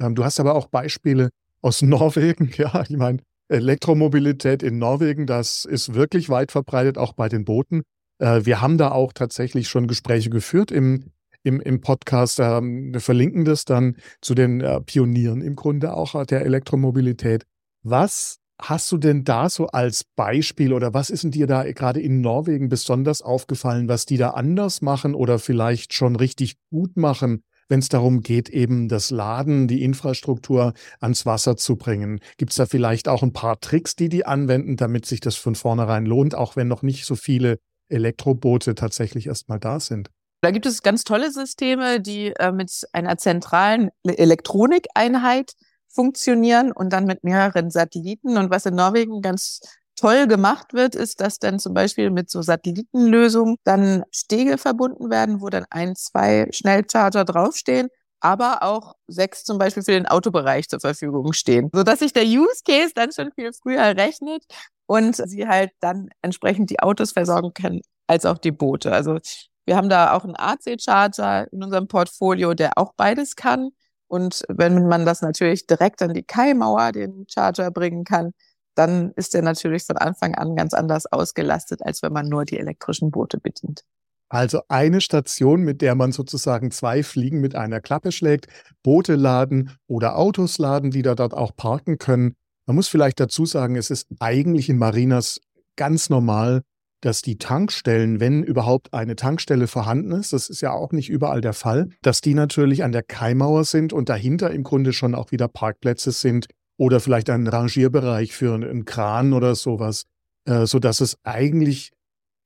Ähm, 0.00 0.14
du 0.14 0.24
hast 0.24 0.40
aber 0.40 0.54
auch 0.54 0.66
Beispiele 0.66 1.30
aus 1.62 1.82
Norwegen. 1.82 2.50
Ja, 2.56 2.82
ich 2.82 2.96
meine, 2.96 3.18
Elektromobilität 3.48 4.62
in 4.62 4.78
Norwegen, 4.78 5.26
das 5.26 5.64
ist 5.64 5.94
wirklich 5.94 6.28
weit 6.28 6.52
verbreitet, 6.52 6.98
auch 6.98 7.14
bei 7.14 7.28
den 7.28 7.44
Booten. 7.44 7.82
Äh, 8.18 8.44
wir 8.44 8.60
haben 8.60 8.78
da 8.78 8.90
auch 8.90 9.12
tatsächlich 9.12 9.68
schon 9.68 9.86
Gespräche 9.86 10.30
geführt 10.30 10.70
im, 10.70 11.12
im, 11.42 11.60
im 11.60 11.80
Podcast. 11.80 12.40
Ähm, 12.40 12.92
wir 12.92 13.00
verlinken 13.00 13.44
das 13.44 13.64
dann 13.64 13.96
zu 14.20 14.34
den 14.34 14.60
äh, 14.60 14.80
Pionieren 14.80 15.40
im 15.40 15.56
Grunde 15.56 15.94
auch 15.94 16.24
der 16.26 16.44
Elektromobilität. 16.44 17.44
Was 17.82 18.38
hast 18.60 18.90
du 18.90 18.98
denn 18.98 19.24
da 19.24 19.48
so 19.48 19.68
als 19.68 20.04
Beispiel 20.16 20.72
oder 20.72 20.92
was 20.92 21.10
ist 21.10 21.22
denn 21.22 21.30
dir 21.30 21.46
da 21.46 21.70
gerade 21.72 22.00
in 22.00 22.20
Norwegen 22.20 22.68
besonders 22.68 23.22
aufgefallen, 23.22 23.88
was 23.88 24.04
die 24.04 24.16
da 24.16 24.30
anders 24.30 24.82
machen 24.82 25.14
oder 25.14 25.38
vielleicht 25.38 25.94
schon 25.94 26.16
richtig 26.16 26.56
gut 26.70 26.96
machen, 26.96 27.44
wenn 27.68 27.80
es 27.80 27.88
darum 27.88 28.20
geht, 28.20 28.48
eben 28.48 28.88
das 28.88 29.10
Laden, 29.10 29.68
die 29.68 29.82
Infrastruktur 29.82 30.72
ans 31.00 31.26
Wasser 31.26 31.56
zu 31.56 31.76
bringen? 31.76 32.20
Gibt 32.36 32.50
es 32.52 32.56
da 32.56 32.66
vielleicht 32.66 33.08
auch 33.08 33.22
ein 33.22 33.32
paar 33.32 33.60
Tricks, 33.60 33.94
die 33.94 34.08
die 34.08 34.26
anwenden, 34.26 34.76
damit 34.76 35.06
sich 35.06 35.20
das 35.20 35.36
von 35.36 35.54
vornherein 35.54 36.06
lohnt, 36.06 36.34
auch 36.34 36.56
wenn 36.56 36.68
noch 36.68 36.82
nicht 36.82 37.04
so 37.04 37.14
viele 37.14 37.58
Elektroboote 37.88 38.74
tatsächlich 38.74 39.26
erstmal 39.26 39.58
da 39.58 39.80
sind? 39.80 40.10
Da 40.40 40.50
gibt 40.52 40.66
es 40.66 40.82
ganz 40.82 41.02
tolle 41.02 41.32
Systeme, 41.32 42.00
die 42.00 42.28
äh, 42.38 42.52
mit 42.52 42.70
einer 42.92 43.18
zentralen 43.18 43.90
Elektronikeinheit 44.04 45.52
funktionieren 45.88 46.70
und 46.70 46.92
dann 46.92 47.06
mit 47.06 47.24
mehreren 47.24 47.70
Satelliten. 47.70 48.36
Und 48.36 48.50
was 48.50 48.66
in 48.66 48.74
Norwegen 48.74 49.20
ganz 49.20 49.60
toll 49.98 50.26
gemacht 50.26 50.74
wird, 50.74 50.94
ist, 50.94 51.20
dass 51.20 51.38
dann 51.38 51.58
zum 51.58 51.74
Beispiel 51.74 52.10
mit 52.10 52.30
so 52.30 52.42
Satellitenlösungen 52.42 53.56
dann 53.64 54.04
Stege 54.12 54.58
verbunden 54.58 55.10
werden, 55.10 55.40
wo 55.40 55.48
dann 55.48 55.66
ein, 55.70 55.96
zwei 55.96 56.48
Schnellcharger 56.52 57.24
draufstehen, 57.24 57.88
aber 58.20 58.62
auch 58.62 58.94
sechs 59.06 59.44
zum 59.44 59.58
Beispiel 59.58 59.82
für 59.82 59.92
den 59.92 60.06
Autobereich 60.06 60.68
zur 60.68 60.80
Verfügung 60.80 61.32
stehen, 61.32 61.70
sodass 61.72 62.00
sich 62.00 62.12
der 62.12 62.24
Use 62.24 62.62
Case 62.66 62.92
dann 62.94 63.12
schon 63.12 63.32
viel 63.32 63.52
früher 63.52 63.96
rechnet 63.96 64.44
und 64.86 65.16
sie 65.16 65.46
halt 65.46 65.70
dann 65.80 66.08
entsprechend 66.22 66.70
die 66.70 66.80
Autos 66.80 67.12
versorgen 67.12 67.52
können 67.52 67.80
als 68.06 68.24
auch 68.24 68.38
die 68.38 68.52
Boote. 68.52 68.92
Also 68.92 69.18
wir 69.66 69.76
haben 69.76 69.88
da 69.90 70.14
auch 70.14 70.24
einen 70.24 70.36
AC-Charger 70.36 71.52
in 71.52 71.62
unserem 71.62 71.88
Portfolio, 71.88 72.54
der 72.54 72.78
auch 72.78 72.94
beides 72.96 73.36
kann. 73.36 73.70
Und 74.06 74.44
wenn 74.48 74.88
man 74.88 75.04
das 75.04 75.20
natürlich 75.20 75.66
direkt 75.66 76.00
an 76.00 76.14
die 76.14 76.22
Kaimauer, 76.22 76.92
den 76.92 77.26
Charger 77.28 77.70
bringen 77.70 78.04
kann, 78.04 78.32
dann 78.78 79.12
ist 79.16 79.34
er 79.34 79.42
natürlich 79.42 79.84
von 79.84 79.96
Anfang 79.96 80.34
an 80.36 80.54
ganz 80.54 80.72
anders 80.72 81.06
ausgelastet, 81.06 81.84
als 81.84 82.02
wenn 82.02 82.12
man 82.12 82.28
nur 82.28 82.44
die 82.44 82.58
elektrischen 82.58 83.10
Boote 83.10 83.38
bedient. 83.40 83.82
Also 84.28 84.60
eine 84.68 85.00
Station, 85.00 85.62
mit 85.62 85.80
der 85.80 85.94
man 85.94 86.12
sozusagen 86.12 86.70
zwei 86.70 87.02
Fliegen 87.02 87.40
mit 87.40 87.54
einer 87.54 87.80
Klappe 87.80 88.12
schlägt, 88.12 88.46
Boote 88.82 89.16
laden 89.16 89.72
oder 89.86 90.16
Autos 90.16 90.58
laden, 90.58 90.90
die 90.90 91.02
da 91.02 91.14
dort 91.14 91.34
auch 91.34 91.56
parken 91.56 91.98
können. 91.98 92.34
Man 92.66 92.76
muss 92.76 92.88
vielleicht 92.88 93.18
dazu 93.20 93.46
sagen, 93.46 93.74
es 93.76 93.90
ist 93.90 94.06
eigentlich 94.20 94.68
in 94.68 94.78
Marinas 94.78 95.40
ganz 95.76 96.10
normal, 96.10 96.62
dass 97.00 97.22
die 97.22 97.38
Tankstellen, 97.38 98.20
wenn 98.20 98.42
überhaupt 98.42 98.92
eine 98.92 99.16
Tankstelle 99.16 99.66
vorhanden 99.66 100.12
ist, 100.12 100.32
das 100.32 100.50
ist 100.50 100.60
ja 100.60 100.72
auch 100.72 100.92
nicht 100.92 101.08
überall 101.08 101.40
der 101.40 101.52
Fall, 101.52 101.88
dass 102.02 102.20
die 102.20 102.34
natürlich 102.34 102.84
an 102.84 102.92
der 102.92 103.04
Kaimauer 103.04 103.64
sind 103.64 103.92
und 103.92 104.08
dahinter 104.08 104.50
im 104.50 104.64
Grunde 104.64 104.92
schon 104.92 105.14
auch 105.14 105.30
wieder 105.30 105.48
Parkplätze 105.48 106.10
sind 106.10 106.46
oder 106.78 107.00
vielleicht 107.00 107.28
ein 107.28 107.46
Rangierbereich 107.46 108.34
für 108.34 108.54
einen 108.54 108.86
Kran 108.86 109.34
oder 109.34 109.54
sowas, 109.54 110.04
äh, 110.46 110.64
sodass 110.64 111.00
es 111.00 111.18
eigentlich 111.24 111.92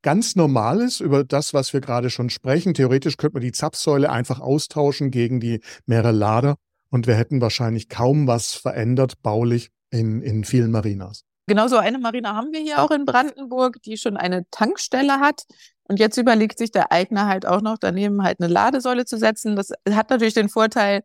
ganz 0.02 0.34
normal 0.34 0.80
ist 0.80 0.98
über 1.00 1.22
das, 1.22 1.54
was 1.54 1.72
wir 1.72 1.80
gerade 1.80 2.10
schon 2.10 2.30
sprechen. 2.30 2.74
Theoretisch 2.74 3.16
könnte 3.16 3.34
man 3.34 3.42
die 3.42 3.52
Zapfsäule 3.52 4.10
einfach 4.10 4.40
austauschen 4.40 5.12
gegen 5.12 5.38
die 5.38 5.60
mehrere 5.86 6.10
Lader 6.10 6.56
und 6.90 7.06
wir 7.06 7.14
hätten 7.14 7.40
wahrscheinlich 7.40 7.88
kaum 7.88 8.26
was 8.26 8.54
verändert 8.54 9.22
baulich 9.22 9.70
in, 9.90 10.22
in 10.22 10.44
vielen 10.44 10.72
Marinas. 10.72 11.24
Genau 11.46 11.68
so 11.68 11.76
eine 11.76 11.98
Marina 11.98 12.34
haben 12.34 12.52
wir 12.52 12.60
hier 12.60 12.80
auch 12.80 12.90
in 12.90 13.04
Brandenburg, 13.04 13.82
die 13.82 13.96
schon 13.96 14.16
eine 14.16 14.48
Tankstelle 14.50 15.20
hat. 15.20 15.42
Und 15.84 15.98
jetzt 15.98 16.16
überlegt 16.16 16.58
sich 16.58 16.70
der 16.70 16.92
Eigner 16.92 17.26
halt 17.26 17.46
auch 17.46 17.60
noch 17.60 17.76
daneben 17.78 18.22
halt 18.22 18.40
eine 18.40 18.50
Ladesäule 18.50 19.04
zu 19.04 19.18
setzen. 19.18 19.56
Das 19.56 19.72
hat 19.90 20.10
natürlich 20.10 20.34
den 20.34 20.48
Vorteil, 20.48 21.02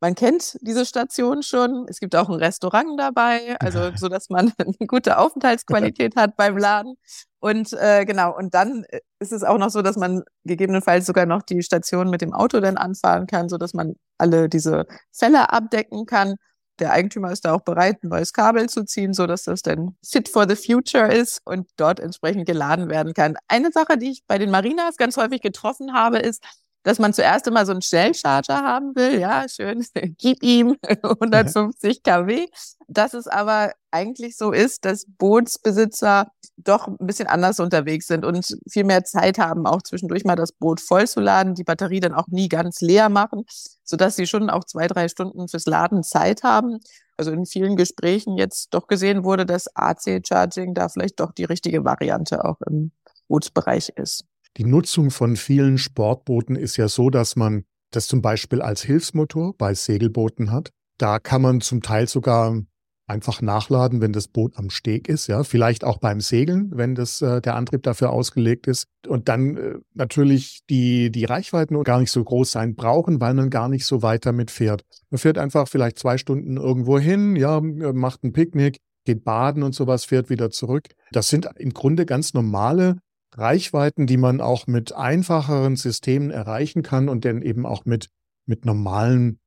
man 0.00 0.14
kennt 0.14 0.58
diese 0.60 0.84
Station 0.84 1.42
schon. 1.42 1.86
Es 1.88 2.00
gibt 2.00 2.14
auch 2.16 2.28
ein 2.28 2.36
Restaurant 2.36 2.98
dabei, 2.98 3.56
also 3.60 3.90
so, 3.96 4.08
dass 4.08 4.28
man 4.28 4.52
eine 4.58 4.86
gute 4.86 5.18
Aufenthaltsqualität 5.18 6.16
hat 6.16 6.36
beim 6.36 6.56
Laden. 6.56 6.94
Und 7.40 7.72
äh, 7.74 8.04
genau, 8.04 8.36
und 8.36 8.54
dann 8.54 8.84
ist 9.20 9.32
es 9.32 9.44
auch 9.44 9.58
noch 9.58 9.70
so, 9.70 9.82
dass 9.82 9.96
man 9.96 10.22
gegebenenfalls 10.44 11.06
sogar 11.06 11.26
noch 11.26 11.42
die 11.42 11.62
Station 11.62 12.10
mit 12.10 12.20
dem 12.20 12.34
Auto 12.34 12.60
dann 12.60 12.76
anfahren 12.76 13.26
kann, 13.26 13.48
so 13.48 13.56
dass 13.56 13.72
man 13.72 13.94
alle 14.18 14.48
diese 14.48 14.86
Fälle 15.12 15.50
abdecken 15.50 16.06
kann. 16.06 16.36
Der 16.78 16.92
Eigentümer 16.92 17.32
ist 17.32 17.44
da 17.46 17.54
auch 17.54 17.62
bereit, 17.62 18.02
ein 18.02 18.08
neues 18.08 18.34
Kabel 18.34 18.68
zu 18.68 18.84
ziehen, 18.84 19.14
so 19.14 19.26
dass 19.26 19.44
das 19.44 19.62
dann 19.62 19.96
fit 20.04 20.28
for 20.28 20.46
the 20.48 20.56
future 20.56 21.10
ist 21.10 21.40
und 21.44 21.68
dort 21.76 22.00
entsprechend 22.00 22.46
geladen 22.46 22.90
werden 22.90 23.14
kann. 23.14 23.36
Eine 23.48 23.72
Sache, 23.72 23.96
die 23.96 24.10
ich 24.10 24.24
bei 24.26 24.36
den 24.36 24.50
Marinas 24.50 24.96
ganz 24.98 25.16
häufig 25.16 25.40
getroffen 25.40 25.94
habe, 25.94 26.18
ist, 26.18 26.44
dass 26.86 27.00
man 27.00 27.12
zuerst 27.12 27.48
immer 27.48 27.66
so 27.66 27.72
einen 27.72 27.82
Schnellcharger 27.82 28.62
haben 28.62 28.94
will. 28.94 29.18
Ja, 29.18 29.48
schön, 29.48 29.84
gib 30.18 30.40
ihm 30.44 30.76
150 31.02 32.04
kW. 32.04 32.46
Dass 32.86 33.12
es 33.12 33.26
aber 33.26 33.72
eigentlich 33.90 34.36
so 34.36 34.52
ist, 34.52 34.84
dass 34.84 35.04
Bootsbesitzer 35.18 36.28
doch 36.56 36.86
ein 36.86 36.96
bisschen 37.00 37.26
anders 37.26 37.58
unterwegs 37.58 38.06
sind 38.06 38.24
und 38.24 38.56
viel 38.70 38.84
mehr 38.84 39.02
Zeit 39.02 39.38
haben, 39.38 39.66
auch 39.66 39.82
zwischendurch 39.82 40.24
mal 40.24 40.36
das 40.36 40.52
Boot 40.52 40.80
vollzuladen, 40.80 41.56
die 41.56 41.64
Batterie 41.64 41.98
dann 41.98 42.14
auch 42.14 42.28
nie 42.28 42.48
ganz 42.48 42.80
leer 42.80 43.08
machen, 43.08 43.42
sodass 43.82 44.14
sie 44.14 44.28
schon 44.28 44.48
auch 44.48 44.62
zwei, 44.62 44.86
drei 44.86 45.08
Stunden 45.08 45.48
fürs 45.48 45.66
Laden 45.66 46.04
Zeit 46.04 46.44
haben. 46.44 46.78
Also 47.16 47.32
in 47.32 47.46
vielen 47.46 47.74
Gesprächen 47.74 48.38
jetzt 48.38 48.68
doch 48.72 48.86
gesehen 48.86 49.24
wurde, 49.24 49.44
dass 49.44 49.66
AC-Charging 49.74 50.72
da 50.72 50.88
vielleicht 50.88 51.18
doch 51.18 51.32
die 51.32 51.44
richtige 51.44 51.84
Variante 51.84 52.44
auch 52.44 52.60
im 52.60 52.92
Bootsbereich 53.26 53.88
ist. 53.96 54.24
Die 54.56 54.64
Nutzung 54.64 55.10
von 55.10 55.36
vielen 55.36 55.76
Sportbooten 55.76 56.56
ist 56.56 56.76
ja 56.76 56.88
so, 56.88 57.10
dass 57.10 57.36
man 57.36 57.64
das 57.90 58.06
zum 58.06 58.22
Beispiel 58.22 58.62
als 58.62 58.82
Hilfsmotor 58.82 59.54
bei 59.56 59.74
Segelbooten 59.74 60.50
hat. 60.50 60.70
Da 60.98 61.18
kann 61.18 61.42
man 61.42 61.60
zum 61.60 61.82
Teil 61.82 62.08
sogar 62.08 62.62
einfach 63.06 63.40
nachladen, 63.40 64.00
wenn 64.00 64.12
das 64.12 64.28
Boot 64.28 64.56
am 64.56 64.70
Steg 64.70 65.08
ist, 65.08 65.28
ja, 65.28 65.44
vielleicht 65.44 65.84
auch 65.84 65.98
beim 65.98 66.20
Segeln, 66.20 66.72
wenn 66.74 66.96
das 66.96 67.22
äh, 67.22 67.40
der 67.40 67.54
Antrieb 67.54 67.84
dafür 67.84 68.10
ausgelegt 68.10 68.66
ist 68.66 68.86
und 69.06 69.28
dann 69.28 69.56
äh, 69.56 69.74
natürlich 69.94 70.60
die 70.68 71.10
die 71.12 71.24
Reichweiten 71.24 71.80
gar 71.84 72.00
nicht 72.00 72.10
so 72.10 72.24
groß 72.24 72.50
sein 72.50 72.74
brauchen, 72.74 73.20
weil 73.20 73.34
man 73.34 73.50
gar 73.50 73.68
nicht 73.68 73.86
so 73.86 74.02
weit 74.02 74.26
damit 74.26 74.50
fährt. 74.50 74.82
Man 75.10 75.18
fährt 75.18 75.38
einfach 75.38 75.68
vielleicht 75.68 76.00
zwei 76.00 76.18
Stunden 76.18 76.56
irgendwo 76.56 76.98
hin, 76.98 77.36
ja, 77.36 77.60
macht 77.60 78.24
ein 78.24 78.32
Picknick, 78.32 78.78
geht 79.04 79.22
baden 79.22 79.62
und 79.62 79.74
sowas, 79.74 80.04
fährt 80.04 80.28
wieder 80.28 80.50
zurück. 80.50 80.88
Das 81.12 81.28
sind 81.28 81.48
im 81.56 81.70
Grunde 81.70 82.06
ganz 82.06 82.34
normale 82.34 82.96
Reichweiten, 83.32 84.06
die 84.06 84.16
man 84.16 84.40
auch 84.40 84.66
mit 84.66 84.94
einfacheren 84.94 85.76
Systemen 85.76 86.30
erreichen 86.30 86.82
kann 86.82 87.08
und 87.08 87.24
dann 87.24 87.42
eben 87.42 87.66
auch 87.66 87.84
mit, 87.84 88.10
mit 88.46 88.64
normalen 88.64 89.40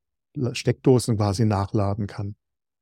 Steckdosen 0.53 1.17
quasi 1.17 1.45
nachladen 1.45 2.07
kann. 2.07 2.35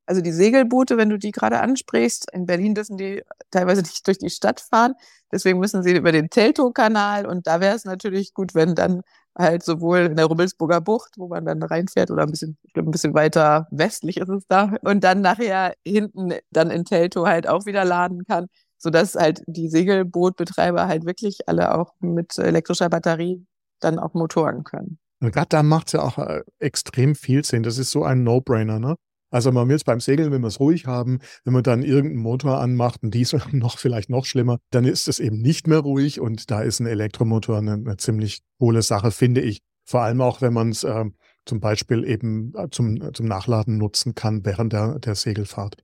Also 0.06 0.22
die 0.22 0.32
Segelboote, 0.32 0.96
wenn 0.96 1.10
du 1.10 1.18
die 1.18 1.32
gerade 1.32 1.60
ansprichst, 1.60 2.32
in 2.32 2.46
Berlin 2.46 2.74
dürfen 2.74 2.98
die 2.98 3.24
teilweise 3.52 3.82
nicht 3.84 4.08
durch 4.08 4.18
die 4.18 4.30
Stadt 4.30 4.62
fahren. 4.62 4.94
Deswegen 5.32 5.60
müssen 5.60 5.84
sie 5.84 5.96
über 5.96 6.12
den 6.14 6.30
Teltow-Kanal. 6.30 7.26
Und 7.26 7.46
da 7.46 7.60
wäre 7.60 7.76
es 7.76 7.84
natürlich 7.84 8.34
gut, 8.34 8.56
wenn 8.56 8.74
dann 8.74 9.02
halt 9.38 9.64
sowohl 9.64 10.00
in 10.00 10.16
der 10.16 10.26
Rummelsburger 10.26 10.82
Bucht, 10.82 11.14
wo 11.18 11.28
man 11.28 11.46
dann 11.46 11.62
reinfährt, 11.62 12.10
oder 12.10 12.24
ein 12.24 12.32
bisschen, 12.32 12.58
ich 12.64 12.74
glaube, 12.74 12.90
ein 12.90 12.92
bisschen 12.92 13.14
weiter 13.14 13.68
westlich 13.70 14.18
ist 14.18 14.30
es 14.30 14.48
da, 14.48 14.74
und 14.82 15.04
dann 15.04 15.22
nachher 15.22 15.74
hinten 15.86 16.34
dann 16.52 16.72
in 16.72 16.86
Teltow 16.86 17.28
halt 17.28 17.48
auch 17.48 17.66
wieder 17.66 17.86
laden 17.86 18.24
kann 18.26 18.48
sodass 18.78 19.16
halt 19.16 19.44
die 19.48 19.70
Segelbootbetreiber 19.70 20.88
halt 20.88 21.06
wirklich 21.06 21.48
alle 21.48 21.76
auch 21.78 21.94
mit 22.00 22.38
elektrischer 22.38 22.90
Batterie 22.90 23.46
dann 23.80 24.00
auch 24.00 24.14
Motoren 24.14 24.64
können. 24.64 25.00
Gerade 25.20 25.50
da 25.50 25.64
macht 25.64 25.88
es 25.88 25.94
ja 25.94 26.02
auch 26.02 26.18
äh, 26.18 26.44
extrem 26.60 27.16
viel 27.16 27.44
Sinn. 27.44 27.64
Das 27.64 27.78
ist 27.78 27.92
so 27.92 28.04
ein 28.04 28.24
No-Brainer, 28.24 28.80
ne? 28.80 28.96
Also 29.30 29.52
man 29.52 29.68
will 29.68 29.76
es 29.76 29.84
beim 29.84 30.00
Segeln, 30.00 30.32
wenn 30.32 30.42
wir 30.42 30.48
es 30.48 30.60
ruhig 30.60 30.86
haben, 30.86 31.20
wenn 31.44 31.54
man 31.54 31.64
dann 31.64 31.84
irgendeinen 31.84 32.22
Motor 32.22 32.60
anmacht, 32.60 33.04
einen 33.04 33.12
Diesel 33.12 33.42
noch 33.52 33.78
vielleicht 33.78 34.10
noch 34.10 34.26
schlimmer, 34.26 34.60
dann 34.72 34.86
ist 34.86 35.08
es 35.08 35.20
eben 35.20 35.42
nicht 35.42 35.68
mehr 35.68 35.80
ruhig 35.80 36.20
und 36.20 36.50
da 36.50 36.62
ist 36.62 36.80
ein 36.80 36.88
Elektromotor 36.88 37.58
eine, 37.58 37.74
eine 37.74 37.98
ziemlich 37.98 38.42
coole 38.60 38.82
Sache, 38.82 39.12
finde 39.12 39.42
ich. 39.42 39.60
Vor 39.86 40.02
allem 40.02 40.22
auch, 40.22 40.42
wenn 40.42 40.54
man 40.54 40.70
es 40.70 40.84
äh, 40.84 41.06
zum 41.46 41.60
Beispiel 41.60 42.04
eben 42.06 42.54
äh, 42.56 42.70
zum, 42.70 43.14
zum 43.14 43.26
Nachladen 43.26 43.78
nutzen 43.78 44.16
kann 44.16 44.46
während 44.46 44.74
der, 44.74 45.00
der 45.00 45.16
Segelfahrt. 45.16 45.78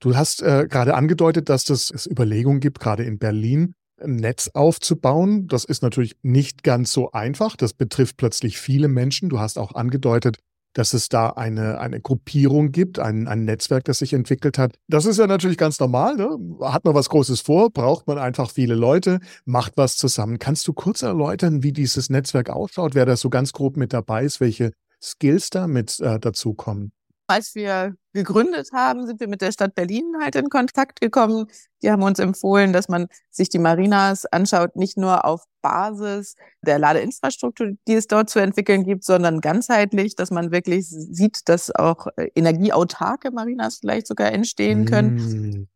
Du 0.00 0.16
hast 0.16 0.42
äh, 0.42 0.66
gerade 0.68 0.94
angedeutet, 0.94 1.48
dass 1.48 1.64
das, 1.64 1.90
es 1.90 2.06
Überlegungen 2.06 2.60
gibt, 2.60 2.78
gerade 2.78 3.02
in 3.02 3.18
Berlin, 3.18 3.74
ein 4.00 4.16
Netz 4.16 4.50
aufzubauen. 4.54 5.48
Das 5.48 5.64
ist 5.64 5.82
natürlich 5.82 6.16
nicht 6.22 6.62
ganz 6.62 6.92
so 6.92 7.10
einfach. 7.10 7.56
Das 7.56 7.72
betrifft 7.72 8.16
plötzlich 8.16 8.58
viele 8.58 8.86
Menschen. 8.86 9.28
Du 9.28 9.40
hast 9.40 9.58
auch 9.58 9.74
angedeutet, 9.74 10.38
dass 10.72 10.92
es 10.92 11.08
da 11.08 11.30
eine, 11.30 11.80
eine 11.80 12.00
Gruppierung 12.00 12.70
gibt, 12.70 13.00
ein, 13.00 13.26
ein 13.26 13.44
Netzwerk, 13.44 13.84
das 13.84 13.98
sich 13.98 14.12
entwickelt 14.12 14.58
hat. 14.58 14.76
Das 14.86 15.06
ist 15.06 15.18
ja 15.18 15.26
natürlich 15.26 15.58
ganz 15.58 15.80
normal. 15.80 16.16
Ne? 16.16 16.38
Hat 16.60 16.84
man 16.84 16.94
was 16.94 17.08
Großes 17.08 17.40
vor, 17.40 17.70
braucht 17.70 18.06
man 18.06 18.18
einfach 18.18 18.50
viele 18.50 18.76
Leute, 18.76 19.18
macht 19.44 19.72
was 19.76 19.96
zusammen. 19.96 20.38
Kannst 20.38 20.68
du 20.68 20.72
kurz 20.72 21.02
erläutern, 21.02 21.64
wie 21.64 21.72
dieses 21.72 22.10
Netzwerk 22.10 22.50
ausschaut, 22.50 22.94
wer 22.94 23.06
da 23.06 23.16
so 23.16 23.30
ganz 23.30 23.52
grob 23.52 23.76
mit 23.76 23.92
dabei 23.92 24.24
ist, 24.24 24.40
welche 24.40 24.70
Skills 25.02 25.50
da 25.50 25.66
mit 25.66 25.98
äh, 25.98 26.20
dazukommen? 26.20 26.92
Als 27.30 27.54
wir 27.54 27.94
gegründet 28.14 28.70
haben, 28.72 29.06
sind 29.06 29.20
wir 29.20 29.28
mit 29.28 29.42
der 29.42 29.52
Stadt 29.52 29.74
Berlin 29.74 30.14
halt 30.18 30.34
in 30.34 30.48
Kontakt 30.48 31.00
gekommen. 31.00 31.46
Die 31.82 31.90
haben 31.90 32.02
uns 32.02 32.18
empfohlen, 32.18 32.72
dass 32.72 32.88
man 32.88 33.06
sich 33.30 33.50
die 33.50 33.58
Marinas 33.58 34.24
anschaut, 34.24 34.76
nicht 34.76 34.96
nur 34.96 35.26
auf 35.26 35.44
Basis 35.60 36.34
der 36.62 36.78
Ladeinfrastruktur, 36.78 37.72
die 37.86 37.94
es 37.94 38.06
dort 38.06 38.30
zu 38.30 38.38
entwickeln 38.38 38.82
gibt, 38.82 39.04
sondern 39.04 39.42
ganzheitlich, 39.42 40.16
dass 40.16 40.30
man 40.30 40.52
wirklich 40.52 40.88
sieht, 40.88 41.48
dass 41.50 41.70
auch 41.74 42.06
energieautarke 42.34 43.30
Marinas 43.30 43.76
vielleicht 43.76 44.06
sogar 44.06 44.32
entstehen 44.32 44.86
können. 44.86 45.14
Mm 45.14 45.68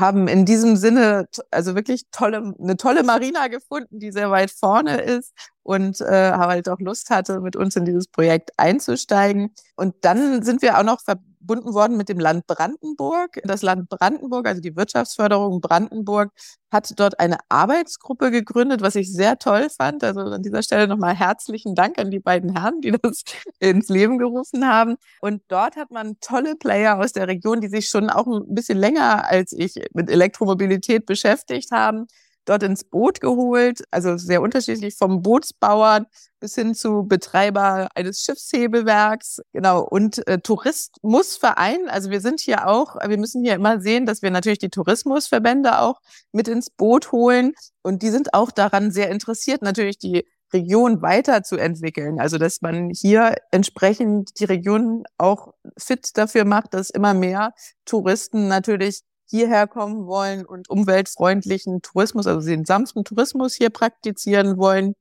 haben 0.00 0.28
in 0.28 0.44
diesem 0.44 0.76
Sinne 0.76 1.28
also 1.50 1.74
wirklich 1.74 2.04
tolle, 2.10 2.54
eine 2.60 2.76
tolle 2.76 3.02
Marina 3.02 3.48
gefunden, 3.48 3.98
die 3.98 4.12
sehr 4.12 4.30
weit 4.30 4.50
vorne 4.50 5.00
ist 5.00 5.32
und 5.62 6.00
äh, 6.00 6.32
halt 6.32 6.68
auch 6.68 6.80
Lust 6.80 7.10
hatte, 7.10 7.40
mit 7.40 7.56
uns 7.56 7.76
in 7.76 7.84
dieses 7.84 8.08
Projekt 8.08 8.52
einzusteigen. 8.56 9.54
Und 9.76 9.94
dann 10.02 10.42
sind 10.42 10.62
wir 10.62 10.78
auch 10.78 10.84
noch 10.84 11.00
verbunden 11.38 11.74
worden 11.74 11.96
mit 11.96 12.08
dem 12.08 12.18
Land 12.18 12.46
Brandenburg. 12.46 13.40
Das 13.44 13.62
Land 13.62 13.88
Brandenburg, 13.88 14.46
also 14.46 14.60
die 14.60 14.76
Wirtschaftsförderung 14.76 15.60
Brandenburg, 15.60 16.32
hat 16.70 16.92
dort 16.96 17.18
eine 17.18 17.38
Arbeitsgruppe 17.48 18.30
gegründet, 18.30 18.82
was 18.82 18.94
ich 18.94 19.12
sehr 19.12 19.38
toll 19.38 19.68
fand. 19.70 20.04
Also 20.04 20.20
an 20.20 20.42
dieser 20.42 20.62
Stelle 20.62 20.86
nochmal 20.86 21.14
herzlichen 21.14 21.74
Dank 21.74 21.98
an 21.98 22.10
die 22.10 22.20
beiden 22.20 22.56
Herren, 22.58 22.80
die 22.80 22.92
das 23.02 23.22
ins 23.58 23.88
Leben 23.88 24.18
gerufen 24.18 24.66
haben. 24.66 24.96
Und 25.20 25.42
dort 25.48 25.76
hat 25.76 25.90
man 25.90 26.18
tolle 26.20 26.56
Player 26.56 26.98
aus 26.98 27.12
der 27.12 27.28
Region, 27.28 27.60
die 27.60 27.68
sich 27.68 27.88
schon 27.88 28.10
auch 28.10 28.26
ein 28.26 28.54
bisschen 28.54 28.78
länger 28.78 29.26
als 29.28 29.52
ich 29.52 29.74
mit 29.94 30.10
Elektromobilität 30.10 31.06
beschäftigt 31.06 31.70
haben 31.72 32.06
dort 32.48 32.62
ins 32.62 32.84
Boot 32.84 33.20
geholt, 33.20 33.82
also 33.90 34.16
sehr 34.16 34.42
unterschiedlich 34.42 34.96
vom 34.96 35.22
Bootsbauern 35.22 36.06
bis 36.40 36.54
hin 36.54 36.74
zu 36.74 37.04
Betreiber 37.04 37.88
eines 37.94 38.22
Schiffshebewerks, 38.22 39.40
genau, 39.52 39.82
und 39.82 40.26
äh, 40.28 40.38
Tourismusverein. 40.38 41.88
Also 41.88 42.10
wir 42.10 42.20
sind 42.20 42.40
hier 42.40 42.68
auch, 42.68 42.96
wir 42.96 43.18
müssen 43.18 43.42
hier 43.42 43.54
immer 43.54 43.80
sehen, 43.80 44.06
dass 44.06 44.22
wir 44.22 44.30
natürlich 44.30 44.58
die 44.58 44.70
Tourismusverbände 44.70 45.80
auch 45.80 46.00
mit 46.32 46.48
ins 46.48 46.70
Boot 46.70 47.12
holen 47.12 47.52
und 47.82 48.02
die 48.02 48.10
sind 48.10 48.34
auch 48.34 48.50
daran 48.50 48.90
sehr 48.92 49.10
interessiert, 49.10 49.62
natürlich 49.62 49.98
die 49.98 50.24
Region 50.52 51.02
weiterzuentwickeln. 51.02 52.20
Also 52.20 52.38
dass 52.38 52.62
man 52.62 52.90
hier 52.90 53.36
entsprechend 53.50 54.38
die 54.40 54.44
Region 54.44 55.04
auch 55.18 55.52
fit 55.76 56.16
dafür 56.16 56.44
macht, 56.44 56.74
dass 56.74 56.90
immer 56.90 57.14
mehr 57.14 57.52
Touristen 57.84 58.48
natürlich 58.48 59.02
hierher 59.28 59.66
kommen 59.66 60.06
wollen 60.06 60.44
und 60.44 60.70
umweltfreundlichen 60.70 61.82
Tourismus, 61.82 62.26
also 62.26 62.46
den 62.48 62.64
sanften 62.64 63.04
Tourismus 63.04 63.54
hier 63.54 63.70
praktizieren 63.70 64.58
wollen, 64.58 64.94